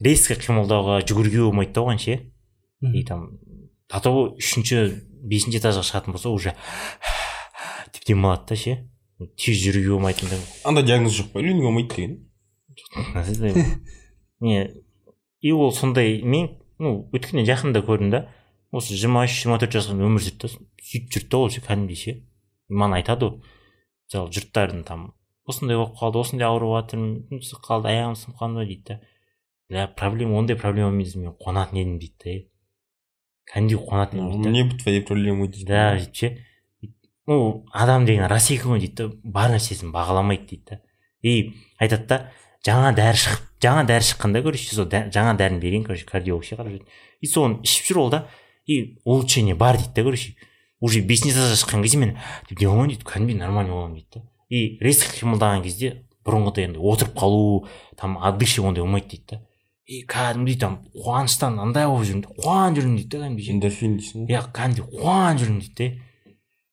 резко 0.00 0.34
қимылдауға 0.34 1.00
жүгіруге 1.04 1.42
болмайды 1.44 1.74
да 1.74 1.84
оған 1.84 1.98
ше. 2.00 2.18
И 2.80 3.04
там 3.04 3.38
до 3.90 4.00
того 4.00 4.24
үшінші 4.38 5.02
бесінші 5.26 5.60
этажға 5.60 5.84
шығатын 5.84 6.16
болса 6.16 6.30
уже 6.30 6.54
деп 7.92 8.06
демалады 8.06 8.48
да 8.48 8.56
ше. 8.56 8.76
Тез 9.36 9.60
жүруге 9.60 9.92
болмайтын 9.92 10.30
андай 10.64 10.84
диагноз 10.84 11.12
жоқ 11.18 11.32
па? 11.34 11.40
Үйленуге 11.40 11.66
болмайды 11.68 11.94
деген? 11.96 13.84
Не 14.40 14.70
и 15.40 15.52
ол 15.52 15.72
сондай 15.72 16.22
мен 16.22 16.56
ну 16.78 17.10
өткенде 17.12 17.44
жақында 17.44 17.82
көрдім 17.84 18.10
да 18.14 18.28
осы 18.72 18.96
жиырма 18.96 19.26
үш 19.26 19.36
жиырма 19.42 19.58
төрт 19.60 19.76
жасқа 19.76 19.96
дейін 19.96 20.08
өмір 20.08 20.24
сүрді 20.24 20.46
да 20.46 20.52
сөйтіп 20.80 21.12
жүрді 21.12 21.28
да 21.28 21.40
ол 21.40 21.50
ше 21.52 21.60
кәдімгідей 21.66 22.00
ше. 22.00 22.14
Маған 22.70 22.96
айтады 23.00 23.28
ғой 23.28 23.58
мысалы 24.10 24.32
жұрттардың 24.34 24.82
там 24.84 25.12
осындай 25.46 25.78
болып 25.78 25.94
қалды 25.98 26.18
осындай 26.18 26.48
ауырып 26.48 26.72
жатырмын 26.74 27.40
түсіп 27.40 27.62
қалды 27.62 27.90
аяғым 27.92 28.16
сынып 28.18 28.40
қалды 28.40 28.66
дейді 28.66 28.98
да. 29.70 29.86
Проблема 29.96 30.38
ондай 30.38 30.56
проблема 30.58 30.90
емес 30.90 31.14
мен 31.14 31.30
қуанатын 31.38 31.78
едім 31.78 31.98
дейді 32.02 32.16
да. 32.24 32.34
Кәдімгідей 33.52 33.78
қуанатын 33.86 34.18
едім 34.18 34.42
дейді 34.42 34.50
мне 34.50 34.64
бы 34.66 34.78
твои 34.82 35.00
проблемы 35.00 35.46
дейді. 35.46 35.66
Да 35.70 35.94
сөйтіп 35.94 36.14
ше. 36.14 36.32
Ну 37.30 37.64
адам 37.72 38.06
деген 38.06 38.26
рас 38.26 38.50
екен 38.50 38.74
ғой 38.74 38.82
дейді 38.82 38.96
да. 38.98 39.08
Бар 39.22 39.54
нәрсесін 39.54 39.94
бағаламайды 39.94 40.50
дейді 40.50 40.64
да. 40.74 40.80
И 41.22 41.54
айтады 41.78 42.06
да 42.10 42.20
жаңа 42.66 42.90
дәрі 42.98 43.22
шығып 43.22 43.48
жаңа 43.62 43.86
дәрі 43.86 44.10
шыққанда 44.10 44.42
короче 44.42 44.74
сол 44.74 44.90
дә- 44.90 45.06
жаңа 45.12 45.36
дәріні 45.38 45.60
берген 45.62 45.84
короче 45.84 46.06
кардиолог 46.08 46.44
ше 46.44 46.56
қарап 46.56 46.74
жүреді 46.74 46.86
и 47.20 47.26
соны 47.30 47.62
ішіп 47.62 47.92
жүр 47.92 47.98
ол 48.02 48.10
да. 48.10 48.26
И 48.66 48.98
улучшение 49.04 49.54
бар 49.54 49.76
дейді 49.76 49.94
да 49.94 50.02
короче. 50.02 50.34
Уже 50.80 51.00
этажға 51.00 51.56
шыққан 51.60 51.82
кезде 51.84 51.98
мен 51.98 52.16
демаламын 52.50 52.94
дейді 52.94 53.04
кәдімгідей 53.04 53.38
нормально 53.38 53.74
боламын 53.74 53.94
дейді 54.00 54.20
да 54.20 54.22
и 54.48 54.78
резко 54.80 55.12
қимылдаған 55.18 55.62
кезде 55.62 56.06
бұрынғыдай 56.24 56.70
енді 56.70 56.80
отырып 56.80 57.14
қалу 57.16 57.66
там 58.00 58.16
отдыши 58.16 58.62
ондай 58.62 58.82
болмайды 58.84 59.16
дейді 59.16 59.36
да 59.36 59.40
и 59.90 60.04
кәдімгідей 60.06 60.60
там 60.60 60.78
қуаныштан 60.94 61.58
андай 61.60 61.86
болып 61.90 62.06
жүрмін 62.08 62.22
да 62.24 62.34
қуанып 62.36 62.80
жүрмін 62.80 62.96
дейді 62.96 63.10
да 63.10 63.24
кәдімгідей 63.24 63.54
эндорфин 63.56 63.96
дейсің 63.98 64.24
ғой. 64.24 64.36
Иә 64.36 64.42
кәдімгідей 64.54 65.00
қуанып 65.00 65.40
жүрмін 65.42 65.60
дейді 65.64 65.74
де. 65.76 66.02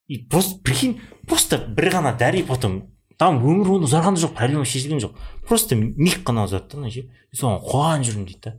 И 0.08 0.18
просто 0.30 0.62
прикинь 0.64 1.00
просто 1.26 1.58
бір 1.58 1.90
ғана 1.98 2.14
дәрі 2.16 2.44
потом 2.46 2.78
там 3.18 3.42
өмір 3.42 3.66
бойы 3.66 3.88
ұзарған 3.88 4.14
да 4.14 4.22
жоқ 4.22 4.36
проблема 4.38 4.64
шешілген 4.64 5.02
жоқ. 5.02 5.18
Просто 5.48 5.76
миг 5.76 6.22
қана 6.22 6.46
ұзарды 6.46 6.76
да 6.76 6.82
мына 6.84 6.94
ше 6.94 7.08
соған 7.34 7.58
қуанып 7.66 8.06
жүрмін 8.06 8.28
дейді 8.30 8.44
да 8.46 8.54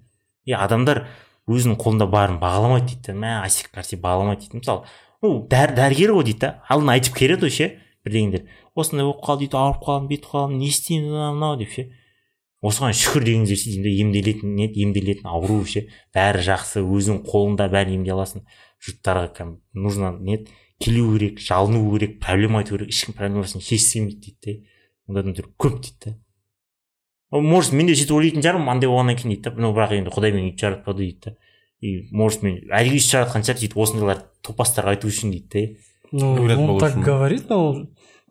и 0.46 0.54
адамдар 0.54 1.06
өзінің 1.48 1.80
қолында 1.80 2.10
барын 2.12 2.38
бағаламайды 2.42 2.92
дейді 2.92 3.14
да 3.14 3.18
мә 3.24 3.32
асик 3.46 3.72
нәрсе 3.74 3.98
бағаламайды 4.02 4.50
дейді 4.50 4.60
мысалы 4.60 4.84
ну 5.24 5.36
дәрі 5.52 5.76
дәрігер 5.78 6.16
ғой 6.16 6.28
дейді 6.30 6.44
да. 6.46 6.52
Алдын 6.70 6.94
айтып 6.96 7.16
келеді 7.20 7.48
ғой 7.48 7.56
ше. 7.56 7.70
Бірдеңелер 8.06 8.46
осындай 8.80 9.06
болып 9.06 9.24
қалды 9.26 9.46
дейді. 9.46 9.58
Ауырып 9.60 9.84
қалдым 9.84 10.08
бүйтіп 10.10 10.30
қалдым 10.32 10.60
не 10.60 10.70
істеймін 10.70 11.10
мынау 11.12 11.34
мынау 11.36 11.58
деп 11.60 11.74
ше. 11.74 11.90
Осыған 12.60 12.96
шүкір 12.96 13.26
деңіздер 13.28 13.60
ше 13.60 13.76
да 13.84 13.92
емделетін 14.04 14.56
не 14.56 14.68
емделетін 14.84 15.28
ауру 15.32 15.62
ше. 15.68 15.86
Бәрі 16.16 16.44
жақсы 16.44 16.84
өзің 16.84 17.22
қолыңда 17.28 17.70
бәрін 17.72 18.00
емдей 18.00 18.16
аласың. 18.16 18.44
Жұрттарға 18.84 19.30
кәдімгі 19.38 19.84
нужно 19.84 20.12
не 20.20 20.42
келу 20.80 21.14
керек 21.16 21.40
жалыну 21.44 21.84
керек 21.94 22.20
проблема 22.20 22.60
айту 22.60 22.78
керек. 22.78 22.92
Ешкім 22.92 23.16
проблемасын 23.16 23.64
шешсем 23.64 24.10
дейді 24.10 24.36
де. 24.44 24.58
Ондай 25.08 25.24
адамдар 25.24 25.48
көп 25.60 25.80
дейді 25.84 26.00
да. 26.06 26.18
Может 27.32 27.74
мен 27.74 27.88
де 27.88 27.96
сөйтіп 27.96 28.16
ойлайтын 28.18 28.44
шығармын. 28.44 28.72
Андай 28.76 28.92
болғаннан 28.92 29.20
кейін 29.20 29.36
дейді 29.36 29.44
да. 29.50 29.56
Ну 29.56 29.72
бірақ 29.76 29.96
енді 30.00 30.16
құдай 30.16 30.36
мені 30.36 30.52
өйтіп 30.52 30.64
жаратпады 30.64 31.04
дейді 31.06 31.20
да. 31.26 31.36
и 31.81 32.09
может 32.13 32.43
мен 32.43 32.61
әлгі 32.71 32.97
өйстіп 32.99 33.13
жаратқан 33.19 33.45
шығар 33.45 33.59
сөйтіп 33.61 33.77
осындайлар 33.77 34.23
топастарға 34.47 34.95
айту 34.97 35.09
үшін 35.09 35.31
дейді 35.33 35.49
да 35.51 35.81
Ну, 36.13 36.37
Говорят, 36.37 36.59
он 36.59 36.67
получше. 36.69 36.87
так 36.95 37.03
говорит, 37.05 37.49
но 37.49 37.89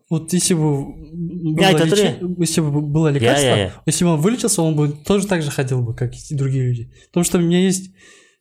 вот 0.08 0.32
если 0.32 0.54
бы 0.54 0.84
было, 0.86 1.66
это 1.66 1.84
лечи- 1.84 2.34
если 2.38 2.60
бы 2.62 2.80
было 2.80 3.08
лекарство, 3.08 3.46
Я-я-я. 3.46 3.72
если 3.84 4.04
бы 4.04 4.10
он 4.12 4.20
вылечился, 4.20 4.62
он 4.62 4.74
бы 4.76 4.88
тоже 4.88 5.26
так 5.26 5.42
же 5.42 5.50
ходил 5.50 5.82
бы, 5.82 5.94
как 5.94 6.14
и 6.14 6.34
другие 6.34 6.64
люди. 6.68 6.92
Потому 7.08 7.24
что 7.24 7.38
у 7.38 7.40
меня 7.42 7.60
есть 7.60 7.90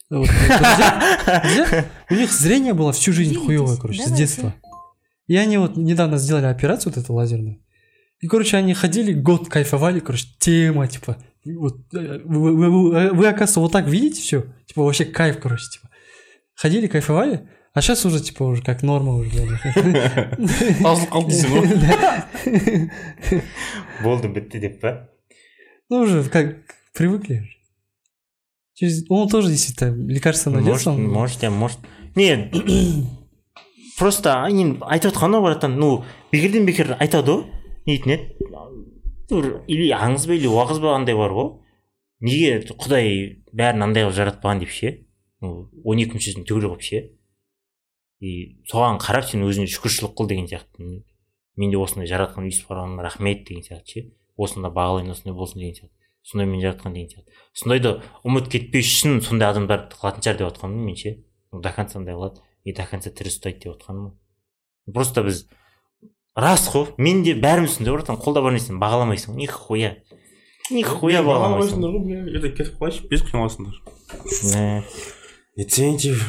вот, 0.09 0.27
друзья, 0.27 1.41
друзья, 1.43 1.85
у 2.09 2.13
них 2.15 2.31
зрение 2.31 2.73
было 2.73 2.91
всю 2.93 3.11
жизнь 3.11 3.31
Делитесь, 3.31 3.45
хуевое, 3.45 3.77
короче, 3.77 4.01
с 4.01 4.05
давайте. 4.05 4.23
детства. 4.23 4.53
И 5.27 5.35
они 5.35 5.57
вот 5.57 5.75
недавно 5.77 6.17
сделали 6.17 6.45
операцию 6.45 6.93
вот 6.93 7.03
эту 7.03 7.13
лазерную. 7.13 7.59
И, 8.21 8.27
короче, 8.27 8.55
они 8.57 8.73
ходили, 8.73 9.11
год 9.13 9.49
кайфовали, 9.49 9.99
короче, 9.99 10.27
тема, 10.39 10.87
типа, 10.87 11.17
вот, 11.56 11.76
э, 11.94 12.20
вы, 12.24 12.56
вы- 12.56 12.70
вы- 12.70 13.10
вы, 13.12 13.26
оказывается, 13.26 13.60
вот 13.60 13.72
так 13.72 13.86
видите 13.86 14.20
все, 14.22 14.44
типа, 14.66 14.82
вообще 14.82 15.04
кайф, 15.04 15.38
короче, 15.40 15.64
типа. 15.70 15.88
Ходили, 16.54 16.86
кайфовали, 16.88 17.48
а 17.74 17.80
сейчас 17.80 18.04
уже, 18.04 18.20
типа, 18.20 18.42
уже 18.44 18.62
как 18.62 18.82
норма 18.82 19.14
уже 19.14 19.30
для 19.30 19.42
них. 19.44 19.60
тазылып 20.82 21.10
қалды 21.10 21.30
дейсің 21.30 21.50
ғой 21.52 22.90
болды 24.04 24.28
бітті 24.32 24.58
деп 24.62 24.80
па 24.80 25.08
Ну, 25.90 26.02
уже 26.02 26.22
как 26.28 26.56
привыкли. 26.94 27.48
Через... 28.74 29.04
Он 29.08 29.28
тоже 29.28 29.48
действительно 29.48 29.94
лекарство 30.08 30.50
найдется. 30.50 30.90
может 30.90 31.04
он- 31.06 31.12
может 31.12 31.42
может. 31.50 31.78
Не 32.16 33.06
просто 33.98 34.30
енді 34.50 34.78
айтып 34.86 35.14
ғой 35.16 35.40
братан 35.42 35.78
ну 35.78 36.04
бекерден 36.32 36.66
бекер 36.66 36.96
айтады 37.00 37.30
ғой 37.32 37.44
не 37.86 37.96
дейтін 37.96 38.12
еді 38.12 38.24
бір 39.30 39.48
или 39.68 39.90
аңыз 39.94 40.26
ба 40.28 40.34
или 40.36 40.48
уағыз 40.50 40.80
ба 40.82 40.94
андай 40.96 41.16
бар 41.18 41.34
ғой. 41.36 41.50
Неге 42.24 42.60
құдай 42.68 43.42
бәрін 43.52 43.86
андай 43.86 44.06
қылып 44.06 44.16
жаратпаған 44.16 44.62
деп 44.62 44.72
ше? 44.74 44.92
Он 45.40 46.00
екі 46.02 46.18
мүшесін 46.18 46.46
түгел 46.48 46.72
қылып 46.72 46.84
ше? 46.84 47.02
И 48.20 48.60
соған 48.70 48.98
қарап 49.02 49.28
сен 49.28 49.44
өзіңе 49.46 49.68
шүкіршілік 49.70 50.16
қыл 50.18 50.30
деген 50.32 50.48
сияқты. 50.50 51.04
Мен 51.58 51.70
де 51.70 51.78
осындай 51.78 52.10
жаратқан 52.10 52.48
өйстіп 52.48 52.72
қарағаныма 52.72 53.06
рахмет 53.06 53.44
деген 53.46 53.62
сияқты 53.62 53.94
ше? 53.94 54.04
Осында 54.36 54.72
бағалайын 54.74 55.14
осындай 55.14 55.34
болсын 55.38 55.62
деген 55.62 55.76
сияқты. 55.78 55.94
Сондай 56.22 56.50
мен 56.50 56.62
жаратқан 56.62 56.94
деген 56.94 57.12
сияқты. 57.12 57.38
Сондайды 57.54 57.94
ұмыт 58.26 58.50
кетпес 58.50 58.90
үшін 58.90 59.20
сондай 59.22 59.52
адамдарды 59.52 59.94
қылатын 59.94 60.26
шығар 60.26 60.40
деп 60.42 60.50
отқанмын 60.50 60.86
мен 60.90 60.98
ше? 60.98 61.14
До 61.52 61.70
конца 61.74 61.98
андай 61.98 62.18
қылады. 62.18 62.42
И 62.64 62.74
до 62.74 62.86
конца 62.90 63.14
тірі 63.14 63.30
ұстайды 63.30 63.62
деп 63.62 63.78
отқаным 63.78 64.16
просто 64.92 65.22
біз 65.22 65.46
рас 66.38 66.68
қой 66.70 66.92
мен 67.02 67.24
де 67.26 67.32
бәріміз 67.34 67.74
түсіндік 67.74 67.96
братан 67.98 68.14
қолда 68.22 68.38
бар 68.44 68.52
нәрсені 68.54 68.78
бағаламайсың. 68.78 69.34
Нихуя 69.38 69.90
нихуя 70.70 71.22
бағаламайсың. 71.26 71.82
ғой 71.82 71.98
бля 72.04 72.18
ертең 72.38 72.52
кетіп 72.54 72.78
қалайыншы 72.78 73.08
бес 73.10 73.22
күн 73.26 73.42
аласыңдар. 73.42 73.74
Инцентив 75.58 76.22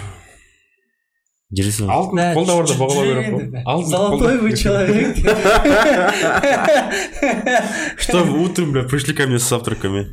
жүресің 1.54 1.90
алтын 1.94 2.18
Да, 2.20 2.26
қолда 2.38 2.54
барда 2.60 2.74
бағалау 2.78 3.06
керек 3.10 3.28
қой 3.34 3.46
алтын 3.66 3.90
Золотой 3.90 4.38
вы 4.38 4.50
человек. 4.58 5.18
что 8.00 8.24
вы 8.24 8.44
утром 8.46 8.72
бля 8.74 8.84
пришли 8.84 9.14
ко 9.14 9.28
мне 9.28 9.40
с 9.40 9.50
завтраками? 9.50 10.08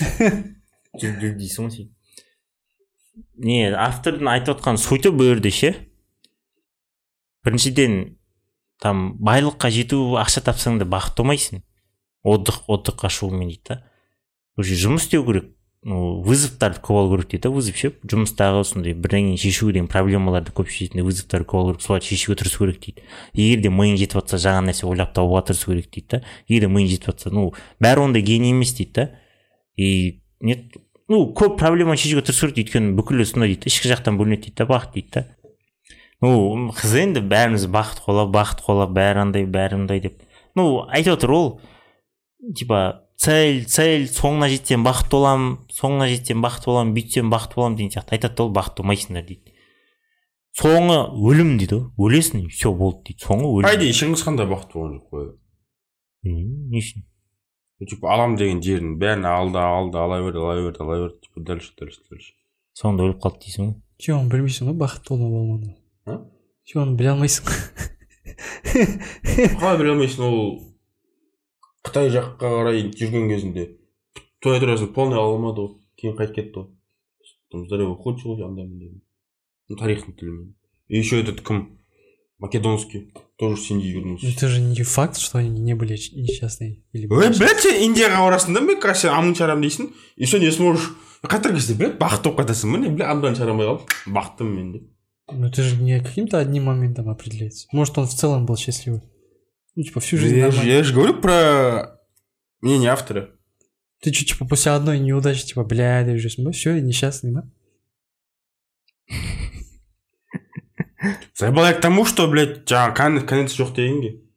Дейсің 1.00 1.66
ғой 1.66 1.70
сен. 1.74 1.88
Не 3.40 3.70
автордың 3.74 4.28
айтып 4.30 4.56
отқан 4.58 4.76
сути 4.78 5.08
бұл 5.14 5.24
жерде 5.32 5.50
ше 5.54 5.70
біріншіден 7.46 7.94
там 8.80 9.14
байлыққа 9.20 9.70
жету 9.70 10.00
ақша 10.20 10.42
тапсаң 10.46 10.80
да 10.80 10.88
бақытты 10.88 11.22
болмайсың. 11.22 11.62
Отдых 12.24 12.62
отдыхқа 12.68 13.10
шығумен 13.12 13.48
дейді 13.52 13.62
да 13.68 13.82
уже 14.56 14.76
жұмыс 14.76 15.06
істеу 15.06 15.24
керек. 15.26 15.50
Вызовтарды 15.84 16.80
көп 16.84 16.98
алу 17.00 17.14
керек 17.14 17.30
дейді 17.30 17.42
да 17.46 17.52
вызов 17.54 17.76
ше. 17.76 17.92
Жұмыстағы 18.04 18.64
сондай 18.68 18.92
бірдеңені 18.92 19.38
шешуге 19.40 19.78
деген 19.78 19.88
проблемаларды 19.88 20.52
көп 20.52 20.68
шешетін 20.68 21.04
вызовтарды 21.06 21.48
көп 21.48 21.60
алу 21.60 21.72
керек 21.72 21.84
соларды 21.86 22.08
шешуге 22.08 22.36
тырысу 22.40 22.64
керек 22.64 22.80
дейді. 22.84 23.04
Егер 23.32 23.64
де 23.64 23.72
миың 23.72 23.96
жетіп 24.00 24.20
жатса 24.20 24.40
жаңа 24.40 24.66
нәрсе 24.68 24.84
ойлап 24.88 25.14
табуға 25.16 25.46
тырысу 25.48 25.72
керек 25.72 25.88
дейді 25.88 26.18
да 26.18 26.22
егер 26.48 26.68
де 26.68 26.72
миың 26.74 26.90
жетіп 26.92 27.12
жатса 27.12 27.32
ну 27.32 27.52
бәрі 27.80 28.04
ондай 28.04 28.20
гений 28.20 28.52
емес 28.52 28.74
дейді 28.76 28.92
да 28.92 29.08
и 29.76 30.20
нет 30.40 30.76
ну 31.08 31.32
көп 31.32 31.56
проблеманы 31.56 31.96
шешуге 31.96 32.28
тырысу 32.28 32.48
керек 32.48 32.60
дейді 32.60 32.68
өйткені 32.68 32.96
бүкілі 33.00 33.24
сондай 33.24 33.54
дейді 33.54 33.72
ішкі 33.72 33.88
жақтан 33.88 34.20
бөлінеді 34.20 34.50
дейді 34.50 34.60
да 34.60 34.68
бақыт 34.68 34.92
дейді 34.98 35.10
да 35.16 35.24
ну 36.20 36.70
қыз 36.76 36.96
енді 37.00 37.22
бәріміз 37.30 37.66
бақыт 37.72 38.02
қолап 38.06 38.32
бақыт 38.34 38.64
қолап 38.66 38.92
бәрі 38.96 39.24
андай 39.26 39.46
бәрі 39.46 39.80
андай 39.82 40.00
деп. 40.00 40.20
Ну 40.54 40.86
айтып 40.88 41.18
отыр 41.18 41.32
ол 41.36 41.48
типа 42.56 43.06
цель 43.20 43.64
цель 43.64 44.08
соңына 44.08 44.48
жетсем 44.52 44.84
бақытты 44.86 45.16
боламын 45.16 45.58
соңына 45.72 46.08
жетсем 46.12 46.44
бақытты 46.44 46.70
боламын 46.72 46.94
бүйтсем 46.96 47.32
бақытты 47.32 47.60
боламын 47.60 47.76
деген 47.78 47.94
сияқты. 47.96 48.16
Айтады 48.16 48.36
да 48.36 48.44
ол 48.44 48.54
бақытты 48.56 48.82
болмайсыңдар 48.82 49.26
дейді. 49.28 49.54
Соңы 50.60 50.96
өлім 51.14 51.54
дейді 51.60 51.78
ғой 51.96 52.10
өлесің 52.10 52.46
и 52.46 52.48
все 52.50 52.72
болды 52.74 53.10
дейді. 53.10 53.24
Соңы 53.24 53.52
өлім. 53.52 53.70
Идее 53.70 53.94
шыңғыс 53.94 54.24
хан 54.26 54.40
да 54.40 54.48
бақытты 54.50 54.76
болған 54.76 54.98
жоқ 54.98 55.14
қой 55.14 55.28
Білмеймін, 56.20 56.68
не 56.68 56.80
үшін? 56.82 57.06
Типа 57.88 58.10
алам 58.12 58.34
деген 58.36 58.58
жерін 58.60 58.98
бәрін 59.00 59.24
алды 59.24 59.56
алды 59.56 59.96
ала 59.96 60.18
берді 60.20 60.42
ала 60.42 60.56
берді 60.60 60.82
ала 60.84 60.98
берді 61.06 61.20
типа 61.24 61.44
дальше 61.48 61.72
дальше 61.78 62.02
дальше. 62.10 62.34
Соңында 62.76 63.06
өліп 63.08 63.22
қалды 63.24 63.46
дейсің 63.46 63.70
ғой. 63.70 63.76
Че 63.96 64.16
оны 64.18 64.28
білмейсің 64.34 64.68
ғой 64.68 64.76
бақытты 64.82 65.14
болма 65.14 65.30
болмағанын. 65.38 65.79
Че 66.70 66.78
оны 66.78 66.94
біле 66.94 67.10
алмайсың 67.10 67.48
қалай 69.58 69.78
біле 69.80 69.90
алмайсың 69.90 70.22
ол 70.22 70.44
қытай 71.82 72.12
жаққа 72.14 72.52
қарай 72.52 72.84
жүрген 72.94 73.26
кезінде 73.32 73.64
той 74.38 74.62
полный 74.94 75.18
ала 75.18 75.32
алмады 75.34 75.64
ғой 75.64 75.72
кейін 75.98 76.14
қайтып 76.20 76.36
кетті 76.36 76.60
ғой 76.60 76.68
там 77.50 77.64
здорово 77.66 77.96
ухудшил 77.96 78.38
андай 78.46 78.68
мындай 78.68 78.92
ну 79.68 79.76
тарихтың 79.80 80.14
тілімен 80.14 80.54
и 80.86 80.98
еще 80.98 81.18
этот 81.20 81.42
кім 81.42 81.80
македонский 82.38 83.12
тоже 83.36 83.60
с 83.60 83.68
индии 83.72 83.88
вернулся 83.88 84.28
Это 84.28 84.46
же 84.46 84.60
не 84.60 84.84
факт, 84.84 85.18
что 85.18 85.38
они 85.38 85.50
не 85.50 85.74
были 85.74 85.94
несчастные. 85.94 86.84
Или 86.92 87.08
ой 87.10 87.30
блядь 87.36 87.66
сен 87.66 87.82
индияға 87.82 88.22
барасың 88.28 88.54
да 88.54 88.60
мне 88.60 88.76
кажется 88.76 89.08
сен 89.08 89.18
амын 89.18 89.34
шығарамын 89.34 89.66
дейсің 89.66 89.90
и 90.16 90.24
все 90.24 90.38
не 90.38 90.54
сможешь 90.54 90.92
қайтар 91.26 91.52
кезде 91.52 91.74
блядь 91.74 91.98
бақытты 91.98 92.30
болып 92.30 92.46
қайтасың 92.46 92.78
міне 92.78 92.94
бля 92.94 93.10
амдан 93.10 93.34
шығара 93.34 93.58
алмай 93.58 93.66
қалдым 93.66 94.14
бақыттымын 94.14 94.54
мен 94.54 94.72
деп 94.78 94.88
Ну 95.32 95.46
это 95.46 95.62
же 95.62 95.76
не 95.76 96.00
каким-то 96.00 96.38
одним 96.38 96.64
моментом 96.64 97.08
определяется. 97.08 97.66
Может, 97.72 97.96
он 97.98 98.06
в 98.06 98.14
целом 98.14 98.46
был 98.46 98.56
счастливый. 98.56 99.02
Ну, 99.76 99.82
типа, 99.82 100.00
всю 100.00 100.16
жизнь 100.18 100.36
я, 100.36 100.50
же- 100.50 100.66
я 100.68 100.82
же 100.82 100.92
говорю 100.94 101.20
про 101.20 101.98
мнение 102.60 102.90
автора 102.90 103.30
Ты 104.02 104.12
что, 104.12 104.24
типа, 104.24 104.44
после 104.46 104.72
одной 104.72 104.98
неудачи, 104.98 105.46
типа, 105.46 105.64
бля, 105.64 106.04
ты 106.04 106.12
уже 106.12 106.28
все, 106.52 106.80
несчастный, 106.80 107.32
да? 107.32 107.44
забывай 111.34 111.74
к 111.74 111.80
тому 111.80 112.04
что 112.04 112.28
блядь 112.28 112.64
кон- 112.92 113.26
конец 113.26 113.52
жоқ 113.58 113.74
дегенге 113.74 114.10
Ну, 114.10 114.18
жоқ. 114.18 114.29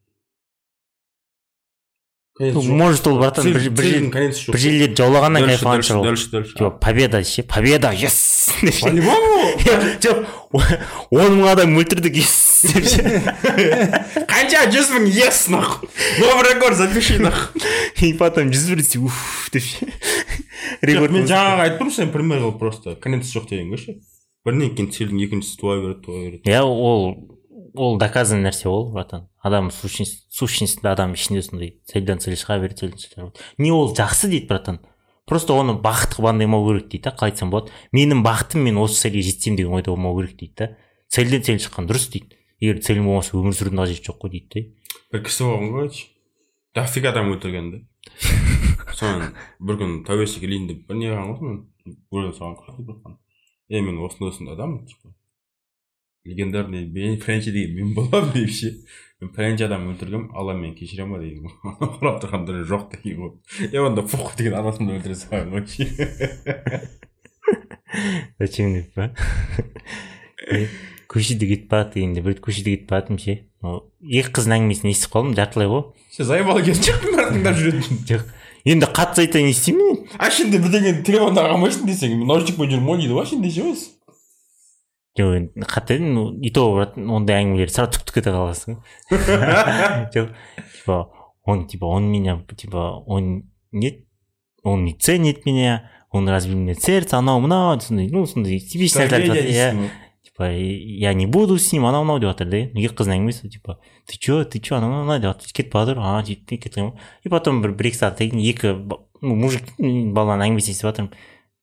Может 2.39 3.07
ол 3.07 3.19
братан 3.19 3.45
бір 3.53 3.61
жерлерді 3.61 4.95
жаулағаннан 4.97 5.45
кайфолған 5.45 5.77
дальше 5.77 5.91
шығар 5.91 6.07
дальше 6.07 6.29
дальше 6.31 6.53
типа 6.57 6.69
победа 6.81 7.23
ше 7.23 7.43
победа 7.43 7.91
ес 7.93 8.49
деп 8.61 8.73
ше. 8.73 8.89
По-любому 8.89 9.53
жоқ 10.01 10.25
он 11.11 11.37
мың 11.37 11.51
адам 11.51 11.77
өлтірдік 11.77 12.17
ес 12.17 12.65
деп 12.73 12.87
ше. 12.89 13.01
Қанша 14.25 14.65
жүз 14.73 14.89
мың 14.95 15.05
ес 15.13 15.47
нахуй. 15.53 15.89
Новый 16.19 16.49
рекорд 16.49 16.77
запиши 16.77 17.19
нахуй. 17.21 17.61
И 18.01 18.13
потом 18.17 18.49
жүз 18.49 18.65
бір 18.71 18.81
десе 18.81 18.97
уф 18.97 19.49
деп 19.53 19.61
ше. 19.61 19.93
Рекорд 20.81 21.13
мен 21.13 21.29
жаңағы 21.29 21.67
айтып 21.67 21.83
тұрмын 21.83 21.97
сен 21.99 22.09
пример 22.15 22.41
қылып 22.41 22.57
просто 22.57 22.95
конец 22.97 23.29
жоқ 23.29 23.45
дегенге 23.51 23.77
ше. 23.77 23.99
Бірінен 24.43 24.73
кейін 24.75 24.89
цельдің 24.91 25.21
екіншісі 25.23 25.59
туа 25.61 25.77
береді 25.79 26.01
туа 26.03 26.17
береді 26.17 26.49
иә 26.49 26.65
ол 26.65 27.32
ол 27.75 27.97
доказанный 27.97 28.49
нәрсе 28.49 28.69
ол 28.69 28.91
братан. 28.91 29.29
Адам 29.41 29.71
сущность 29.71 30.27
сущностьта 30.33 30.91
адам 30.91 31.13
ішінде 31.13 31.41
сондай 31.41 31.79
цельдан 31.85 32.19
цель 32.19 32.35
шыға 32.35 32.59
береді 32.61 32.85
цельдан 32.85 32.99
цель 32.99 33.31
не 33.57 33.71
ол 33.71 33.93
жақсы 33.95 34.29
дейді 34.29 34.47
братан. 34.47 34.79
Просто 35.25 35.55
оны 35.55 35.73
бақыт 35.73 36.17
қылып 36.17 36.29
андаймау 36.33 36.67
керек 36.67 36.89
дейді 36.89 37.03
да 37.09 37.15
қалай 37.15 37.31
айтсам 37.31 37.49
болады. 37.49 37.71
Менің 37.91 38.23
бақытым 38.23 38.65
мен 38.67 38.77
осы 38.77 39.01
цельге 39.01 39.21
жетсем 39.21 39.55
деген 39.55 39.73
ойда 39.73 39.91
болмау 39.91 40.19
керек 40.19 40.37
дейді 40.37 40.53
да. 40.57 40.77
Цельден 41.09 41.43
цель 41.43 41.59
шыққан 41.63 41.87
дұрыс 41.87 42.09
дейді. 42.11 42.37
Егер 42.59 42.81
цель 42.83 43.01
болмаса 43.01 43.37
өмір 43.37 43.55
сүрудің 43.55 43.83
қажеті 43.83 44.09
жоқ 44.09 44.21
қой 44.23 44.35
дейді 44.37 44.49
да 44.53 44.83
бір 45.13 45.21
кісі 45.27 45.45
болған 45.45 45.73
ғой 45.75 45.89
дофига 46.73 47.11
адам 47.13 47.31
өлтірген 47.33 47.67
да 47.73 47.79
соны 48.97 49.29
бір 49.59 49.77
күні 49.81 49.99
тәуелсіздік 50.07 50.45
келейін 50.45 50.69
деп 50.71 50.87
бір 50.87 50.99
не 50.99 51.11
қылған 51.11 51.33
ғой 51.37 51.49
мен 51.49 51.97
өле 52.13 52.31
салған 52.37 53.17
е 53.69 53.81
мен 53.81 53.99
осындай 54.05 54.31
осындай 54.31 54.55
адаммын 54.55 54.87
типа. 54.89 55.13
Легендарный 56.25 56.85
мен 56.85 57.19
пәленше 57.19 57.51
деген 57.51 57.75
мен 57.75 57.93
боламын 57.95 58.31
деп 58.33 58.51
ше 58.55 58.71
мен 59.19 59.31
пәленше 59.35 59.65
адам 59.67 59.89
өлтіргенмін 59.91 60.29
алла 60.31 60.53
мені 60.55 60.75
кешіре 60.77 61.03
ма 61.07 61.19
деген 61.19 61.49
ғой 61.49 61.73
қарап 61.99 62.21
тұрғанда 62.23 62.63
жоқ 62.69 62.85
деген 62.93 63.19
ғой 63.25 63.31
е 63.67 63.81
онда 63.83 64.05
похуй 64.07 64.37
деген 64.39 64.55
анасымды 64.61 64.95
өлтіре 64.95 65.15
салған 65.19 65.51
ғой 65.51 65.63
зачем 68.39 68.73
деп 68.77 68.87
па 68.95 69.11
көшеде 71.11 71.49
кетіп 71.49 71.67
бара 71.73 71.89
дегенде 71.91 72.23
бір 72.23 72.39
көшеде 72.39 72.77
кетіп 72.77 72.87
бара 72.93 73.03
жатырмын 73.03 73.19
ше 73.19 73.33
екі 74.21 74.31
қыздың 74.37 74.55
әңгімесін 74.61 74.93
естіп 74.93 75.17
қалдым 75.17 75.35
жартылай 75.37 75.67
ғой 75.73 75.83
сен 76.07 76.29
заебал 76.29 76.61
келген 76.63 76.87
жоқпын 76.87 77.19
бәрі 77.19 77.35
тыңдап 77.35 77.59
жүретін 77.59 77.99
жоқ 78.07 78.23
енді 78.63 78.89
қатты 78.95 79.25
айтайын 79.25 79.51
не 79.51 79.53
істеймін 79.57 79.91
мен 79.91 79.97
а 80.17 80.31
ішінде 80.31 80.63
бірдеңені 80.63 81.03
телефонда 81.03 81.43
қалмайсың 81.51 81.83
десең 81.87 82.23
наушникпен 82.27 82.71
жүрмін 82.71 82.89
ғой 82.89 83.03
дейді 83.03 83.17
ғой 83.17 83.27
ішінде 83.27 83.51
ше 83.51 83.67
өзі 83.73 83.85
жоқ 85.17 85.35
енді 85.35 85.99
ну 85.99 86.31
и 86.41 86.49
то 86.49 86.71
ондай 86.73 87.43
әңгімелер 87.43 87.69
сразу 87.69 87.99
түк 87.99 88.15
кете 88.15 88.33
қаласың 88.33 88.79
жоқ 90.15 90.33
типа 90.73 91.09
он 91.43 91.67
типа 91.67 91.85
он 91.85 92.11
меня 92.11 92.41
типа 92.57 93.03
он 93.05 93.49
нет 93.71 94.05
он 94.63 94.85
не 94.85 94.93
ценит 94.93 95.45
меня 95.45 95.91
он 96.09 96.27
разбил 96.29 96.57
мне 96.57 96.73
сердце 96.73 97.17
анау 97.17 97.39
мынау 97.39 97.79
сондай 97.79 98.09
ну 98.09 98.25
сондай 98.25 98.59
типичный 98.59 99.05
иә 99.05 99.89
типа 100.23 100.49
я 100.51 101.13
не 101.13 101.27
буду 101.27 101.59
с 101.59 101.71
ним 101.71 101.85
анау 101.85 102.03
мынау 102.03 102.19
деп 102.19 102.29
жатыр 102.29 102.49
да 102.49 102.57
екі 102.57 102.95
қыздың 102.95 103.19
әңгімесі 103.19 103.49
типа 103.49 103.77
ты 104.07 104.17
че 104.17 104.43
ты 104.45 104.59
че 104.59 104.77
анау 104.77 105.03
мынау 105.03 105.19
деп 105.19 105.35
жатыр 105.35 105.53
кетіп 105.53 105.73
бара 105.73 105.93
жатыр 105.93 106.01
а 106.01 106.23
сөйтіп 106.25 106.63
кетіп 106.63 106.77
ғой 106.79 106.93
и 107.23 107.29
потом 107.29 107.61
бір 107.61 107.75
бір 107.77 107.91
екі 107.91 108.01
сағаттан 108.01 108.33
кейін 108.33 108.41
екі 108.49 108.73
ну 109.21 109.35
мужик 109.35 109.69
баланың 109.77 110.47
әңгімесін 110.49 110.73
естіп 110.73 110.89
жатырмын 110.89 111.13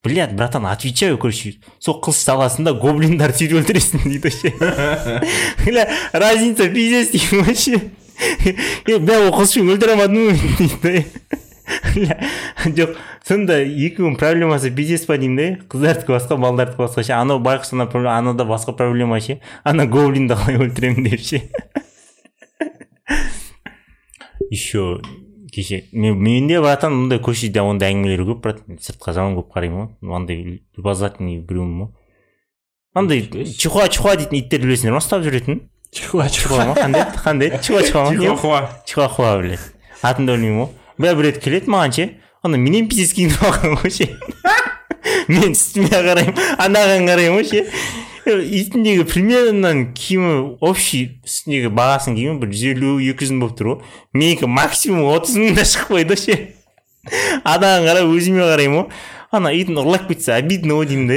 блядь 0.04 0.34
братан 0.34 0.66
отвечаю 0.66 1.18
короче 1.18 1.56
сол 1.78 2.00
қылыш 2.00 2.22
саласында 2.24 2.72
гоблиндарды 2.72 3.42
сөйтіп 3.42 3.60
өлтіресің 3.60 4.04
дейді 4.06 4.22
вообще 4.24 4.50
бля 5.66 5.86
разница 6.12 6.68
пиздец 6.68 7.10
деймін 7.12 7.44
вообще. 7.44 7.80
Бля 8.86 9.18
ол 9.26 9.34
қылышпен 9.36 9.68
өлтіре 9.74 9.96
алмадым 9.96 10.30
ғой 10.30 10.36
дейді 10.58 11.04
да. 12.00 12.16
Жоқ 12.64 12.96
сонда 13.28 13.60
екеуінің 13.60 14.16
проблемасы 14.20 14.72
пиздец 14.72 15.04
па 15.08 15.18
деймін 15.20 15.36
да? 15.36 15.48
Қыздардікі 15.72 16.16
басқа 16.16 16.40
балдардікі 16.40 16.80
басқа 16.80 17.04
ше 17.04 17.14
анау 17.16 17.40
байқұс 17.44 17.74
ана 17.76 17.88
анада 18.16 18.48
басқа 18.48 18.76
проблема 18.76 19.20
ше 19.20 19.40
ана 19.64 19.86
гоблинді 19.86 20.36
қалай 20.40 20.60
өлтіремін 20.64 21.08
деп 21.10 21.20
ше 21.20 21.44
еще 24.50 25.00
кеше. 25.54 25.84
Мен 25.92 26.18
менде 26.18 26.60
братан 26.60 26.94
мындай 26.96 27.20
көшеде 27.22 27.62
ондай 27.62 27.94
әңгімелер 27.94 28.26
көп 28.32 28.44
брат. 28.44 28.62
Сыртқа 28.80 29.14
жаман 29.16 29.38
көп 29.38 29.52
қараймын 29.54 29.90
ғой. 30.00 30.14
Андай 30.16 30.60
любознательный 30.76 31.40
біреумін 31.40 31.86
ғой 31.86 31.94
андай 32.94 33.22
чихуа 33.58 33.88
чихуа 33.88 34.16
дейтін 34.18 34.40
иттерді 34.40 34.66
білесіңдер 34.66 34.96
ма? 34.96 35.02
ұстап 35.02 35.22
жүретін? 35.22 35.60
Чихуа, 35.94 36.26
чихуа. 36.30 36.64
Ма? 36.70 36.74
Қандай? 36.74 37.04
Қандай? 37.22 37.52
Чихуа 37.62 37.82
чихуа 37.86 38.04
ма? 38.04 38.10
Не? 38.10 38.24
чихуахуа 38.24 38.60
чихуахуа 38.86 39.36
блядь 39.38 39.68
атымды 40.02 40.34
білмеймін 40.34 40.64
ғой. 40.64 40.72
Бля 40.98 41.14
бір 41.14 41.28
рет 41.30 41.40
келеді 41.44 41.70
маған 41.70 41.94
ше. 41.94 42.08
Ана 42.42 42.58
менен 42.58 42.88
пиздец 42.90 43.14
киініп 43.14 43.44
алған 43.46 43.78
ғой 43.78 43.94
ше. 43.94 44.08
Мен 45.30 45.54
үстіме 45.54 45.90
қараймын 45.92 46.40
анаған 46.66 47.06
қараймын 47.10 47.38
ғой 47.38 47.46
ше. 47.46 47.64
Итіндегі 48.38 49.04
примерно 49.04 49.70
киімі 49.96 50.56
общий 50.62 51.20
үстіндегі 51.26 51.70
бағасының 51.74 52.16
киімі 52.16 52.38
бір 52.42 52.48
жүз 52.54 52.64
елу 52.70 52.90
екі 53.02 53.26
жүз 53.26 53.32
мың 53.34 53.42
болып 53.42 53.56
тұр 53.58 53.66
ғой 53.70 53.78
менікі 54.20 54.46
максимум 54.50 55.10
отыз 55.10 55.34
мыңда 55.40 55.64
шығып 55.66 55.90
қойды 55.96 56.16
ше 56.20 56.34
анаға 57.42 57.82
қарап 57.86 58.06
өзіме 58.14 58.44
қараймын 58.46 58.78
ғой 58.78 58.88
ана 59.40 59.52
итін 59.56 59.80
ұрлап 59.82 60.04
кетсе 60.10 60.36
обидно 60.36 60.78
ғой 60.80 60.86
деймін 60.90 61.08
да 61.10 61.16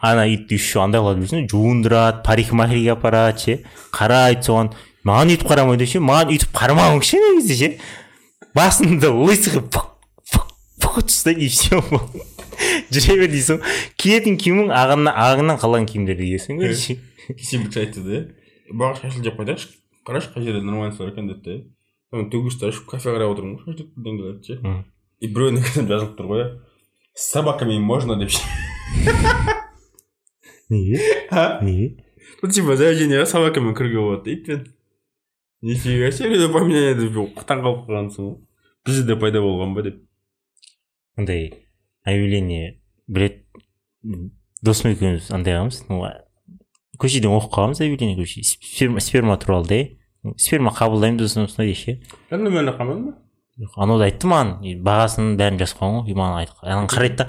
ана 0.00 0.24
итті 0.30 0.56
еще 0.56 0.80
андай 0.84 1.00
қылады 1.02 1.20
білесің 1.20 1.48
жуындырады 1.52 2.24
парикмахерге 2.24 2.94
апарады 2.94 3.44
ше 3.44 3.58
қарайды 3.92 4.46
соған 4.48 4.72
маған 5.04 5.34
өйтіп 5.36 5.48
қарамайды 5.50 5.88
ше 5.90 6.00
маған 6.04 6.32
өйтіп 6.36 6.50
қарамауың 6.56 7.00
кішкене 7.04 7.36
кезде 7.40 7.54
ше 7.60 7.68
басында 8.56 9.12
лысый 9.12 9.58
қылып 9.58 9.80
тастайды 11.06 11.46
и 11.46 11.48
все 11.48 11.82
жүре 12.94 13.16
бер 13.22 13.32
дейсің 13.32 13.60
ғой. 13.60 13.80
Киетін 14.00 14.38
киімің 14.40 14.72
ағынан 14.74 15.12
ағыңнан 15.14 15.60
қалған 15.62 15.88
киімдерді 15.90 16.30
киесің 16.32 16.60
ғой. 16.60 16.74
Кісі 17.30 17.60
айтты 17.80 18.04
да 18.04 18.22
бағана 18.70 19.00
шашыл 19.00 19.24
жеп 19.24 19.38
қайтайықшы 19.38 19.76
қарашы 20.06 20.32
қай 20.34 20.44
жерде 20.44 20.62
нормально 20.64 20.94
стол 20.94 21.10
екен 21.10 21.28
деді 21.28 21.42
да 21.44 21.56
соны 22.10 22.30
төгісті 22.32 22.70
ашып 22.70 22.86
кофе 22.90 23.12
қарап 23.14 23.34
отырмын 23.34 23.56
ғой 23.58 23.74
шашлык 23.74 23.90
деңгеледі 23.96 24.46
ше. 24.46 24.84
И 25.20 25.30
біреуіне 25.30 25.62
жазылып 25.62 26.16
тұр 26.18 26.30
ғой 26.30 26.44
с 27.14 27.30
собаками 27.32 27.78
можно? 27.78 28.18
деп 28.18 28.30
ше. 28.30 28.42
Неге? 30.70 31.00
А? 31.30 31.60
Неге? 31.62 32.04
Ну 32.42 32.50
типа 32.50 32.76
заведениеға 32.76 33.26
собакамен 33.26 33.74
кіруге 33.74 33.98
болады 34.00 34.34
итпен 34.34 34.66
нифига 35.62 36.10
себе 36.12 36.48
поменяли 36.48 37.08
деп 37.08 37.42
таң 37.46 37.64
қалып 37.64 37.86
қалғансың 37.88 38.28
ғой. 38.28 38.38
Бізде 38.86 39.06
де 39.06 39.18
пайда 39.20 39.42
болған 39.44 39.74
ба 39.76 39.84
деп. 39.86 40.00
Андай 41.18 41.50
объявление 42.04 42.80
білет 43.06 43.46
досым 44.62 44.92
екеуміз 44.92 45.30
андай 45.30 45.56
ну 45.88 46.02
көшеден 47.00 47.32
оқып 47.32 47.52
қаламыз 47.54 47.80
объявление 47.80 48.16
көше. 48.18 48.44
Сперма, 49.00 49.36
туралы 49.38 49.66
да 49.68 50.32
сперма 50.36 50.70
қабылдаймыз 50.76 51.24
осындай 51.24 51.48
осындай 51.48 51.74
ше 51.74 52.00
кәдімгі 52.30 52.50
мен 52.50 53.04
ба? 53.06 53.16
Анау 53.76 53.98
да 53.98 54.06
айтты 54.08 54.28
маған. 54.28 54.60
Бағасын 54.84 55.34
бәрін 55.36 55.58
жазып 55.60 55.80
қойған 55.80 55.96
ғой. 56.00 56.10
И 56.10 56.16
маған 56.16 56.36
айтып 56.40 56.56
қарайды 56.92 57.16
да 57.16 57.26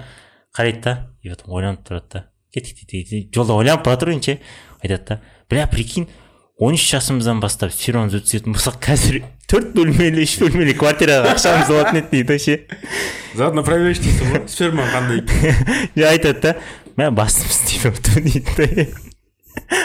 қарайды 0.56 0.82
да. 0.84 0.94
И 1.22 1.30
потом 1.30 1.56
ойланып 1.56 1.84
тұрады 1.88 2.12
да. 2.12 2.24
Кеттік 2.54 2.88
дейді 2.88 3.30
жолда 3.36 3.58
ойланып 3.60 3.86
бара 3.86 4.00
жатыр 4.00 4.14
ше. 4.24 4.40
Айтады 4.82 5.06
да. 5.08 5.22
Бля 5.50 5.68
прикинь 5.68 6.08
он 6.62 6.76
үш 6.78 6.84
жасымыздан 6.94 7.40
бастап 7.42 7.74
спермамыз 7.74 8.20
өткізетін 8.20 8.54
болсақ 8.54 8.76
қазір 8.86 9.24
төрт 9.50 9.72
бөлмелі 9.74 10.22
үш 10.22 10.36
бөлмелі 10.44 10.76
квартираға 10.78 11.32
ақшамыз 11.34 11.72
болатын 11.72 12.04
еді 12.04 12.12
дейді 12.12 12.38
ше 12.44 12.58
заодно 13.34 13.64
проверишь 13.66 14.02
дейсің 14.04 14.30
ғой 14.30 14.44
сперма 14.46 14.86
қандай. 14.94 15.24
Айтады 16.12 16.42
да 16.44 16.54
мә 17.00 17.10
басымыз 17.18 17.64
тиіп 17.66 17.88
отыр 17.90 18.22
дейді 18.28 18.54
да. 18.60 18.86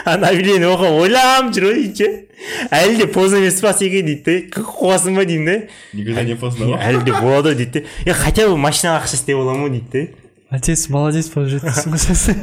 Ана 0.05 0.29
объявление 0.29 0.69
оқып 0.69 1.01
ойланып 1.01 1.57
жүр 1.57 1.69
ғой 1.71 1.81
дейді. 1.81 1.97
Ше 1.97 2.69
әлі 2.77 3.01
де 3.01 3.09
поздно 3.09 3.41
емес 3.41 3.63
па 3.65 3.73
секе 3.73 4.05
дейді 4.05 4.37
да. 4.53 4.67
Қуасың 4.69 5.17
ба? 5.17 5.25
деймін 5.25 5.49
да. 5.49 5.57
Никогда 5.97 6.29
не 6.29 6.37
поздно. 6.37 6.75
Ғой 6.75 6.85
әлі 6.91 7.05
де 7.09 7.17
болады 7.17 7.55
ғой 7.55 7.61
дейді 7.63 7.87
да. 7.87 7.97
Е 8.05 8.21
хотя 8.21 8.51
бы 8.51 8.61
машинаға 8.61 9.01
ақша 9.01 9.17
істеп 9.17 9.41
аламын 9.41 9.65
ғой 9.65 9.79
дейді 9.79 10.05
да. 10.13 10.26
Отец 10.51 10.89
молодец 10.93 11.31
болып 11.35 11.51
жетіпсің 11.55 11.95
ғой 11.95 12.03
сен 12.23 12.43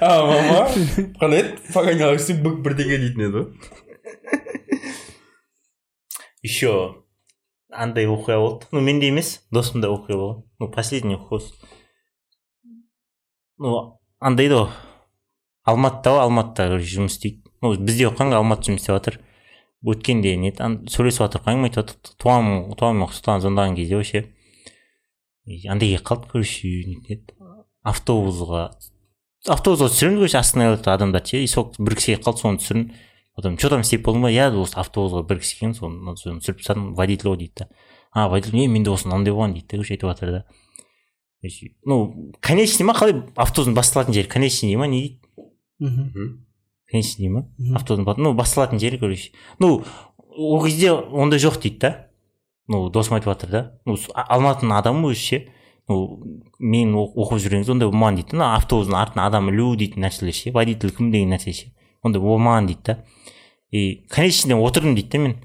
а 0.00 0.12
мама? 0.28 0.60
Қандай 1.20 1.42
еді 1.42 1.72
погонял 1.72 2.16
бүк 2.44 2.60
бірдеңе 2.66 3.00
дейтін 3.02 3.26
еді 3.28 3.34
ғой 3.38 3.46
еще 6.42 6.72
андай 7.70 8.06
оқиға 8.10 8.38
болды 8.42 8.70
ну 8.72 8.80
менде 8.84 9.10
емес 9.10 9.40
досымда 9.50 9.90
оқиға 9.94 10.18
болған 10.22 10.42
ну 10.60 10.70
последний 10.70 11.16
хос 11.18 11.52
ну 13.58 14.00
андай 14.20 14.48
да. 14.48 14.64
Ғой 14.64 14.70
алматыда 15.62 16.16
ғой 16.16 16.24
алматыда 16.26 16.68
короче 16.72 16.88
жұмыс 16.96 17.16
істейді. 17.16 17.42
Ну 17.62 17.74
бізде 17.78 18.08
оқыған 18.08 18.34
алматы 18.34 18.70
жұмыс 18.70 18.82
істеп 18.82 18.96
жатыр. 18.96 19.18
Өткенде 19.86 20.34
не 20.38 20.52
сөйлесіп 20.54 21.24
жатырық 21.24 21.50
әңгіме 21.52 21.70
айтып 21.70 21.92
жатырық 21.92 22.16
туғаным 22.22 22.74
туғаным 22.78 23.06
құттықтаған 23.06 23.44
звондаған 23.44 23.76
кезде 23.78 23.98
вообще. 23.98 24.24
И 25.46 25.66
андай 25.66 25.90
келіп 25.90 26.06
қалды 26.06 26.28
короче 26.30 27.18
автобусға 27.82 28.68
автобусқа 29.50 29.88
түсіремін 29.90 30.20
короче 30.20 30.38
остановилады 30.38 30.90
адамдар 30.92 31.24
ше 31.26 31.40
и 31.42 31.48
сол 31.50 31.72
бір 31.78 31.96
кісі 31.98 32.14
келіп 32.14 32.26
қалды 32.28 32.42
соны 32.44 32.60
түсірдім 32.62 32.92
потом 33.34 33.56
че 33.58 33.70
там 33.72 33.82
істеп 33.82 34.04
болдың 34.06 34.22
ба? 34.22 34.30
Иә 34.30 34.52
осы 34.54 34.78
автобусға 34.78 35.24
бір 35.26 35.40
кісі 35.42 35.58
келген 35.58 35.74
соны 35.74 36.14
соны 36.20 36.38
түсіріп 36.44 36.62
тастадым 36.62 36.92
водитель 36.94 37.32
ғой 37.32 37.40
дейді 37.40 37.64
да. 37.64 37.68
А 38.12 38.28
водитель 38.28 38.60
е 38.62 38.68
менде 38.68 38.94
осы 38.94 39.08
мынандай 39.08 39.34
болған 39.34 39.56
дейді 39.56 39.66
да 39.66 39.76
короче 39.80 39.94
айтып 39.96 40.12
жатыр 40.12 40.30
да. 40.30 40.44
Короче, 41.42 41.74
ну 41.84 42.30
конечный 42.40 42.86
ма? 42.86 42.94
Қалай 42.94 43.18
автобустың 43.34 43.74
басталатын 43.74 44.14
жері 44.14 44.30
конечный 44.30 44.76
ма? 44.76 44.86
Не 44.86 45.00
дейді? 45.00 45.20
Мхм. 45.80 46.46
Конечный 46.86 47.34
ма? 47.34 47.48
Автобустың 47.74 48.22
ну 48.22 48.34
басталатын 48.38 48.78
жері 48.78 49.02
короче. 49.02 49.32
Ну 49.58 49.82
ол 50.30 50.62
кезде 50.62 50.92
ондай 50.92 51.42
жоқ 51.42 51.58
дейді 51.58 51.78
да. 51.82 52.11
Ну 52.68 52.88
досым 52.90 53.16
айтып 53.18 53.32
жатыр 53.32 53.50
да. 53.50 53.62
Ну 53.86 53.96
алматының 54.14 54.76
адамы 54.78 55.12
өзі 55.12 55.22
ше? 55.22 55.40
Ну 55.88 56.22
мен 56.58 56.94
оқып 56.94 57.40
жүрген 57.42 57.64
кезде 57.64 57.74
ондай 57.74 57.90
болмаған 57.90 58.20
дейді 58.20 58.38
да. 58.38 58.52
Автобустың 58.58 58.98
артына 58.98 59.26
адам 59.26 59.50
ілу 59.50 59.74
дейтін 59.76 60.06
нәрселер 60.06 60.36
ше? 60.36 60.52
Водитель 60.54 60.94
кім 60.94 61.10
деген 61.12 61.34
нәрсе 61.34 61.54
ше? 61.56 61.72
Ондай 62.02 62.22
болмаған 62.22 62.70
дейді 62.70 62.82
да. 62.86 62.98
И 63.72 64.04
конечныйден 64.12 64.62
отырдым 64.62 64.94
дейді 64.94 65.10
да 65.10 65.18
мен. 65.18 65.36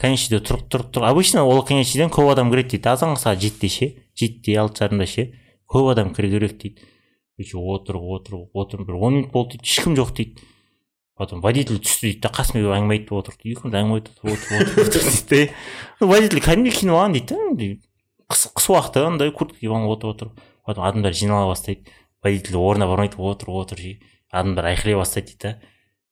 Конечныйде 0.00 0.40
тұрып 0.46 0.66
тұрып 0.72 0.90
тұрып. 0.94 1.10
Обычно 1.12 1.44
ол 1.44 1.62
конечныйден 1.66 2.10
көп 2.10 2.32
адам 2.32 2.50
кіреді 2.50 2.76
дейді. 2.76 2.88
Азанғы 2.94 3.20
сағат 3.22 3.44
жетіде 3.44 3.70
ше? 3.70 3.90
Жетіде 4.18 4.58
алты 4.62 4.82
жарымда 4.82 5.06
ше? 5.06 5.28
Көп 5.70 5.92
адам 5.92 6.14
кіру 6.14 6.32
керек 6.32 6.56
дейді. 6.62 6.88
Короче 7.36 7.58
отырып 7.58 8.10
отырып 8.16 8.50
отырып 8.54 8.88
бір 8.88 8.98
он 8.98 9.14
минут 9.20 9.32
болды 9.32 9.58
дейді. 9.58 9.70
Ешкім 9.70 9.96
жоқ 9.98 10.14
дейді. 10.16 10.48
Потом 11.14 11.40
водитель 11.40 11.78
түсті 11.78 12.08
дейді 12.08 12.20
да 12.24 12.30
қасыма 12.34 12.60
келіп 12.60 12.74
әңгіме 12.74 12.96
айтып 12.98 13.12
отырды 13.18 13.52
екеуміз 13.54 13.76
әңгіме 13.80 13.98
айтып 14.00 14.24
отырып 14.34 14.78
отырып 14.84 15.28
дейді 15.30 15.50
да 16.00 16.06
водитель 16.14 16.42
кәдімгідей 16.44 16.78
киініп 16.78 16.96
алған 16.96 17.14
дейді 17.14 17.34
да 17.34 17.68
қыс 18.34 18.48
қыс 18.56 18.66
уақыты 18.72 19.04
андай 19.04 19.30
куртка 19.30 19.60
киіп 19.60 19.70
алған 19.70 19.92
отырып 19.94 20.14
отырып 20.14 20.42
потом 20.66 20.88
адамдар 20.88 21.14
жинала 21.14 21.50
бастайды 21.52 21.86
водитель 22.24 22.56
орнына 22.56 22.88
бармайды 22.88 23.20
отыр 23.20 23.78
ше 23.78 23.98
адамдар 24.30 24.72
айқайлай 24.72 24.98
бастайды 24.98 25.34
дейді 25.34 25.42
да. 25.42 25.60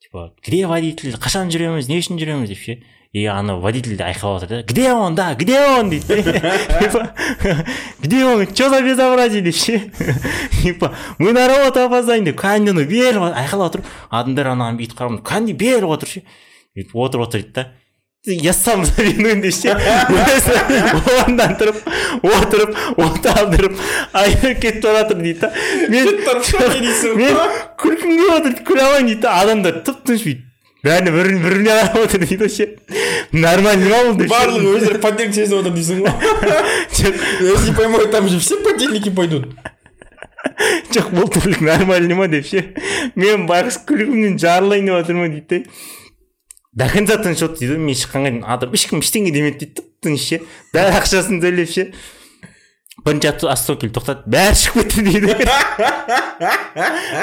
Типа 0.02 0.34
где 0.42 0.66
водитель? 0.66 1.14
Қашан 1.14 1.50
жүреміз 1.50 1.88
не 1.88 2.00
үшін 2.02 2.18
жүреміз 2.18 2.50
деп 2.50 2.58
ше 2.58 2.74
и 3.12 3.26
ана 3.26 3.56
водитель 3.56 3.96
де 3.96 4.04
айқайлап 4.04 4.40
жатыр 4.40 4.48
да 4.48 4.62
где 4.62 4.92
он? 4.92 5.14
Да 5.14 5.34
где 5.34 5.60
он? 5.60 5.90
Дейді 5.90 6.24
где 8.00 8.24
он? 8.24 8.46
Че 8.54 8.70
за 8.70 8.80
безобразие? 8.80 9.42
Деп 9.42 9.54
ше 9.54 9.92
типа 10.62 10.94
мы 11.18 11.32
на 11.32 11.46
работу 11.46 11.80
опоздаем 11.84 12.24
деп 12.24 12.40
кәдімгідей 12.40 12.86
беріп 12.88 13.20
айқайлап 13.36 13.68
отыр 13.68 13.84
адамдар 14.08 14.54
анаған 14.54 14.78
бүйтіп 14.80 14.96
қарап 14.96 15.20
кәдімгідей 15.28 15.76
беріп 15.76 15.92
отыр 15.92 16.08
ше 16.08 16.22
бүйтіп 16.74 16.96
отырып 16.96 17.26
отыр 17.28 17.42
дейді 17.42 17.52
да. 17.52 17.66
Я 18.24 18.52
сам 18.54 18.84
завинуем 18.86 19.42
деп 19.42 19.52
ше 19.52 19.74
өзі 19.76 20.56
орнынан 21.18 21.58
тұрып 21.60 21.82
отырып 22.22 22.78
от 22.96 23.28
алдырып 23.28 23.76
айдап 24.12 24.62
кетіп 24.62 24.86
бара 24.86 25.02
жатыр 25.02 25.20
дейді 25.20 25.40
да 25.40 25.52
мен 25.92 26.08
күлкім 27.76 28.16
келіп 28.16 28.32
отыр 28.38 28.56
күле 28.64 28.86
алмаймын 28.86 29.12
дейді 29.12 29.20
да 29.26 29.36
адамдар 29.42 29.82
тып 29.84 30.00
тыныш 30.06 30.24
бүйтіп 30.24 30.48
бәріне 30.82 31.10
бір 31.14 31.28
біріне 31.44 31.74
қарап 31.78 31.98
отыр 32.02 32.24
дейді 32.26 32.48
ше 32.50 32.66
нормально 33.32 33.88
ма 33.92 34.00
бұл 34.08 34.16
деп 34.22 34.32
барлығы 34.32 34.72
өздері 34.78 35.00
подельник 35.04 35.34
сезініп 35.36 35.60
отыр 35.60 35.72
дейсің 35.78 35.98
ғой 36.02 37.66
не 37.66 37.74
пойму 37.76 38.00
там 38.12 38.28
же 38.28 38.38
все 38.42 38.56
подельники 38.64 39.10
пойдут 39.14 39.44
жоқ 40.92 41.12
бұл 41.14 41.28
тірлік 41.32 41.60
нормальный 41.68 42.16
ма 42.18 42.26
деп 42.32 42.46
ше 42.50 42.64
мен 43.14 43.46
байғұс 43.50 43.78
күлкімнен 43.88 44.38
жарылайын 44.42 44.90
деп 44.90 44.98
жатырмын 45.02 45.36
дейді 45.36 45.62
да 46.72 46.86
до 46.88 46.92
конца 46.96 47.18
тыныш 47.22 47.42
отыр 47.46 47.58
дейді 47.60 47.76
ғой 47.76 47.84
мен 47.86 48.00
шыққанға 48.02 48.32
дейін 48.32 48.42
адам 48.56 48.74
ешкім 48.74 49.04
ештеңе 49.04 49.30
демеді 49.34 49.58
дейді 49.62 49.74
тып 49.78 49.86
тыныш 50.02 50.26
ше 50.32 50.40
бәрі 50.74 50.98
ақшасын 50.98 51.38
төлеп 51.44 51.70
ше 51.70 51.86
бірінші 53.06 53.28
авто- 53.30 53.50
остановкеге 53.52 53.94
тоқтады 54.00 54.26
бәрі 54.34 54.56
шығып 54.64 54.78
кетті 54.82 55.00
дейді 55.06 55.32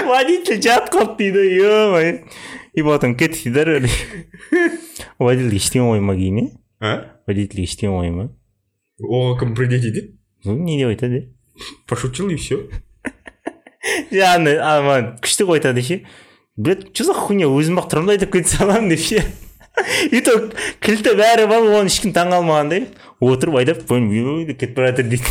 водитель 0.08 0.62
жатып 0.64 0.94
қалды 0.96 1.18
дейді 1.20 1.42
е 1.60 1.76
мое 1.94 2.12
и 2.80 2.84
потом 2.84 3.16
кеттік 3.20 3.54
дейді 3.54 3.92
водительге 5.20 5.60
ештеңе 5.60 5.86
қойма 5.90 6.16
кейін 6.16 6.40
иә 6.40 6.48
а 6.80 6.94
водительге 7.28 7.68
ештеңе 7.68 7.92
қойма 7.92 8.30
оған 9.04 9.40
кім 9.42 9.56
придет 9.58 9.84
дейді 9.84 10.06
ну 10.46 10.56
не 10.56 10.78
деп 10.80 10.94
айтады 10.94 11.28
пошутил 11.88 12.30
и 12.30 12.40
все 12.40 12.64
жаңағы 14.12 14.56
а 14.64 14.80
маған 14.86 15.12
күшті 15.24 15.46
қылып 15.46 15.60
айтады 15.60 15.84
ше 15.84 16.02
блять 16.56 16.90
че 16.94 17.04
за 17.08 17.14
хуйня 17.18 17.50
өзім 17.52 17.82
ақ 17.82 17.90
тұрмын 17.92 18.16
айдап 18.16 18.32
кете 18.36 18.56
саламын 18.56 18.90
деп 18.94 19.04
ше 19.04 19.24
и 20.12 20.22
то 20.24 20.38
кілті 20.84 21.16
бәрі 21.20 21.48
бар 21.52 21.68
оған 21.68 21.92
ешкім 21.92 22.16
таңқалмағандай 22.16 22.88
отырып 23.24 23.60
айдап 23.62 23.84
кетіп 23.84 24.76
бара 24.78 24.92
жатыр 24.92 25.06
дейді 25.12 25.28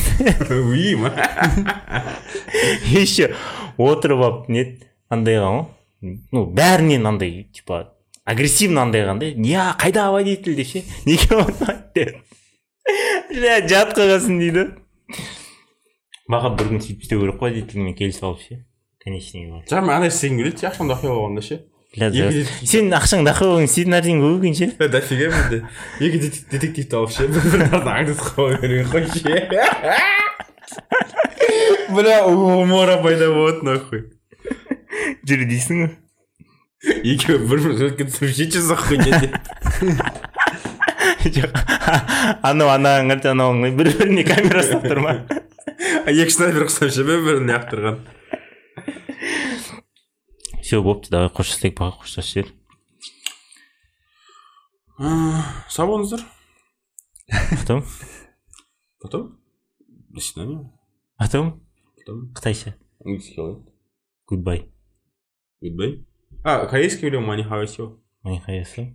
еще 2.93 3.33
отырып 3.77 4.21
алып 4.21 4.49
не 4.53 4.65
андай 5.09 5.41
қылған 5.41 5.59
ғой 5.59 5.78
ну 6.03 6.45
бәрінен 6.55 7.07
андай 7.07 7.49
типа 7.53 7.95
агрессивно 8.25 8.83
андай 8.83 9.05
да 9.05 9.25
я 9.49 9.77
қайда 9.79 10.11
водитель 10.13 10.55
деп 10.57 10.67
ше? 10.67 10.83
Неге 11.07 11.27
деп 11.95 12.17
бля 13.31 13.69
жат 13.69 13.97
қалғансың 13.97 14.39
дейді. 14.41 14.63
Маған 16.29 16.57
бір 16.59 16.67
күн 16.71 16.81
сөйтіп 16.85 17.03
істеу 17.03 17.21
керек 17.23 17.41
қой 17.41 17.55
дейтінмен 17.57 17.95
келісіп 17.97 18.25
алып 18.29 18.41
ше? 18.45 18.61
Конечныйға 19.05 19.51
барып 19.59 19.73
жаңа 19.73 19.97
ана 19.97 20.07
істегім 20.13 20.39
келеді 20.43 20.61
ше? 20.61 20.67
Ақшамды 20.71 20.93
ақша 20.97 21.09
болғанда 21.13 21.43
ше? 21.45 21.59
Сен 22.69 22.91
ақшаңды 22.93 23.33
ақша 23.33 23.49
болған 23.49 23.65
істейтін 23.69 23.95
нәрсең 23.97 24.21
көп 24.25 24.45
екен 24.45 24.55
ше? 24.59 24.89
Дофига 24.93 25.31
менде 25.33 25.63
екі 26.05 26.21
детек- 26.25 26.51
детективті 26.53 26.99
алып 27.01 27.15
ше? 27.17 27.29
Бір 27.33 27.49
бірлерді 27.49 27.93
аңдытып 27.95 28.21
қоя 28.37 28.61
берген 28.61 28.87
ғой 28.93 29.05
ше? 29.17 29.35
Бля 31.97 32.19
умора 32.29 32.99
пайда 33.03 33.31
болады 33.33 33.65
нахуй. 33.65 34.05
Жүр 35.29 35.45
дейсің 35.51 35.83
ғой. 35.83 35.93
Екеуі 37.03 37.41
бір 37.43 37.65
бірін 37.65 37.87
өткен 37.89 38.11
түсіріп 38.13 38.35
жейші 38.39 38.77
хуйня 38.85 39.19
деп 39.23 39.33
жоқ. 41.39 41.59
Анау 42.47 42.71
анаған 42.75 43.11
қарайды 43.11 43.33
анауың 43.33 43.75
бір 43.79 43.91
біріне 43.99 44.25
камера 44.29 44.63
ұстап 44.63 44.87
тұр 44.87 45.03
ма? 45.03 45.17
Екі 46.07 46.31
снайпер 46.35 46.69
ұқсап 46.69 46.95
ше 46.95 47.05
бір 47.09 47.25
бірін 47.27 47.51
неғып 47.51 47.67
тұрған. 47.73 47.99
Все 50.63 50.81
болыпты 50.85 51.13
давай 51.15 51.33
қоштасайық 51.35 51.77
баға 51.81 51.99
қоштасып 52.05 52.31
жібер 52.35 52.55
сау 54.99 55.87
болыңыздар. 55.87 56.25
Потом? 57.51 57.85
Потом? 59.01 59.39
До 60.09 60.21
свидания. 60.21 60.73
Потом? 61.19 61.63
Потом. 61.97 62.33
Қытайша 62.35 62.75
английский 63.05 63.63
гудбай 64.27 64.67
goodbye 65.63 66.05
а 66.45 66.67
корейский 66.67 67.11
білемін 67.11 67.27
манихавасио 67.27 67.93
майхаясы 68.23 68.95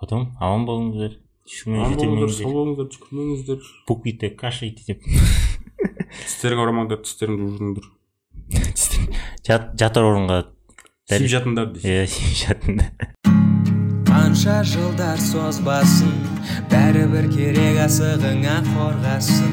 потом 0.00 0.32
аман 0.40 0.66
болыңыздар 0.68 1.18
аман 1.66 1.96
болыңыздар 1.98 2.36
сау 2.38 2.52
болыңыздар 2.58 2.90
түшкірмеңіздер 2.94 3.70
буквиті 3.88 4.32
кашайте 4.42 4.86
деп 4.88 5.06
тістеріңе 6.22 6.66
орамаңдар 6.66 7.02
тістеріңді 7.06 7.50
жуыңдар 7.56 7.90
жат, 9.46 9.72
жатар 9.78 10.10
орынға 10.10 10.42
сүйіп 11.10 11.32
жатыңдар 11.36 11.76
иә 11.82 12.06
сүйіп 12.10 12.38
жатыңдар 12.44 13.12
қанша 14.32 14.62
жылдар 14.64 15.20
созбасын 15.20 16.12
бәрібір 16.72 17.26
керек 17.32 17.80
асығыңа 17.84 18.54
қорғасын. 18.70 19.52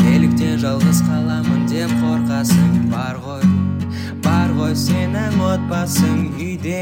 Неліктен 0.00 0.56
жалғыз 0.62 1.02
қаламын 1.08 1.68
деп 1.68 1.92
қорқасың 2.00 2.90
бар 2.92 3.20
ғой. 3.24 3.65
Ғой 4.56 4.72
сенің 4.78 5.36
отбасың 5.44 6.20
үйде 6.40 6.80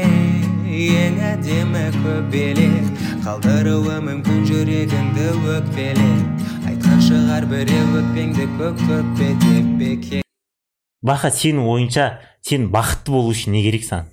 ең 0.71 1.19
әдемі 1.33 1.83
көбелек 1.97 3.03
қалдыруы 3.25 3.97
мүмкін 4.05 4.45
жүрегіңді 4.49 5.27
өкпелеп 5.57 6.69
айтқан 6.71 7.03
шығар 7.09 7.47
біреу 7.51 7.99
өкпеңді 8.01 8.47
көк 8.55 8.81
көкпе 8.87 9.29
деп 9.43 9.71
бекер 9.81 10.23
баха 11.05 11.33
сенің 11.35 11.67
ойынша 11.75 12.09
сен 12.47 12.69
бақытты 12.71 13.15
болу 13.17 13.35
үшін 13.35 13.57
не 13.57 13.65
керек 13.67 13.83
саған 13.87 14.11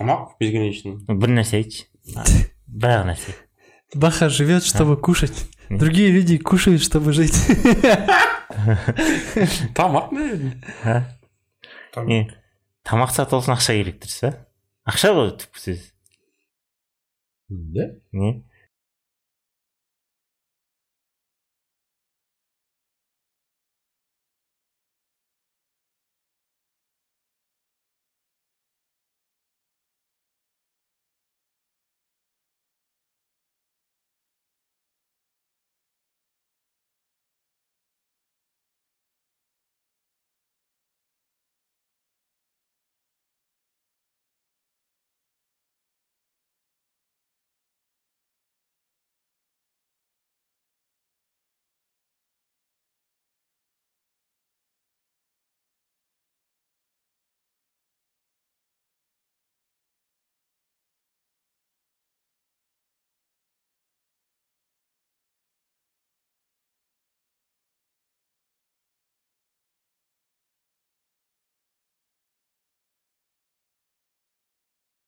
тамақ 0.00 0.36
бесконечно 0.40 0.96
бір 1.08 1.36
нәрсе 1.36 1.60
айтшы. 1.60 1.86
Бір 2.66 2.94
ақ 2.94 3.06
нәрсе. 3.10 3.34
Баха 3.94 4.28
живет, 4.28 4.64
чтобы 4.64 4.96
кушать. 4.96 5.44
Другие 5.70 6.10
люди 6.10 6.36
кушают, 6.38 6.82
чтобы 6.82 7.12
жить. 7.12 7.38
тамақ 9.74 10.10
наверное 10.10 10.58
а? 10.84 11.06
тамақ 11.94 12.06
не 12.06 12.20
тамақ 12.86 13.12
сатып 13.14 13.38
алсын 13.38 13.54
ақша 13.54 13.76
керек 13.78 14.00
дұрыс 14.02 14.20
па 14.24 14.30
ақша 14.90 15.12
ғой 15.14 15.32
түпкі 15.38 15.62
сөз 15.62 15.84
да? 17.48 17.86
Не? 18.12 18.44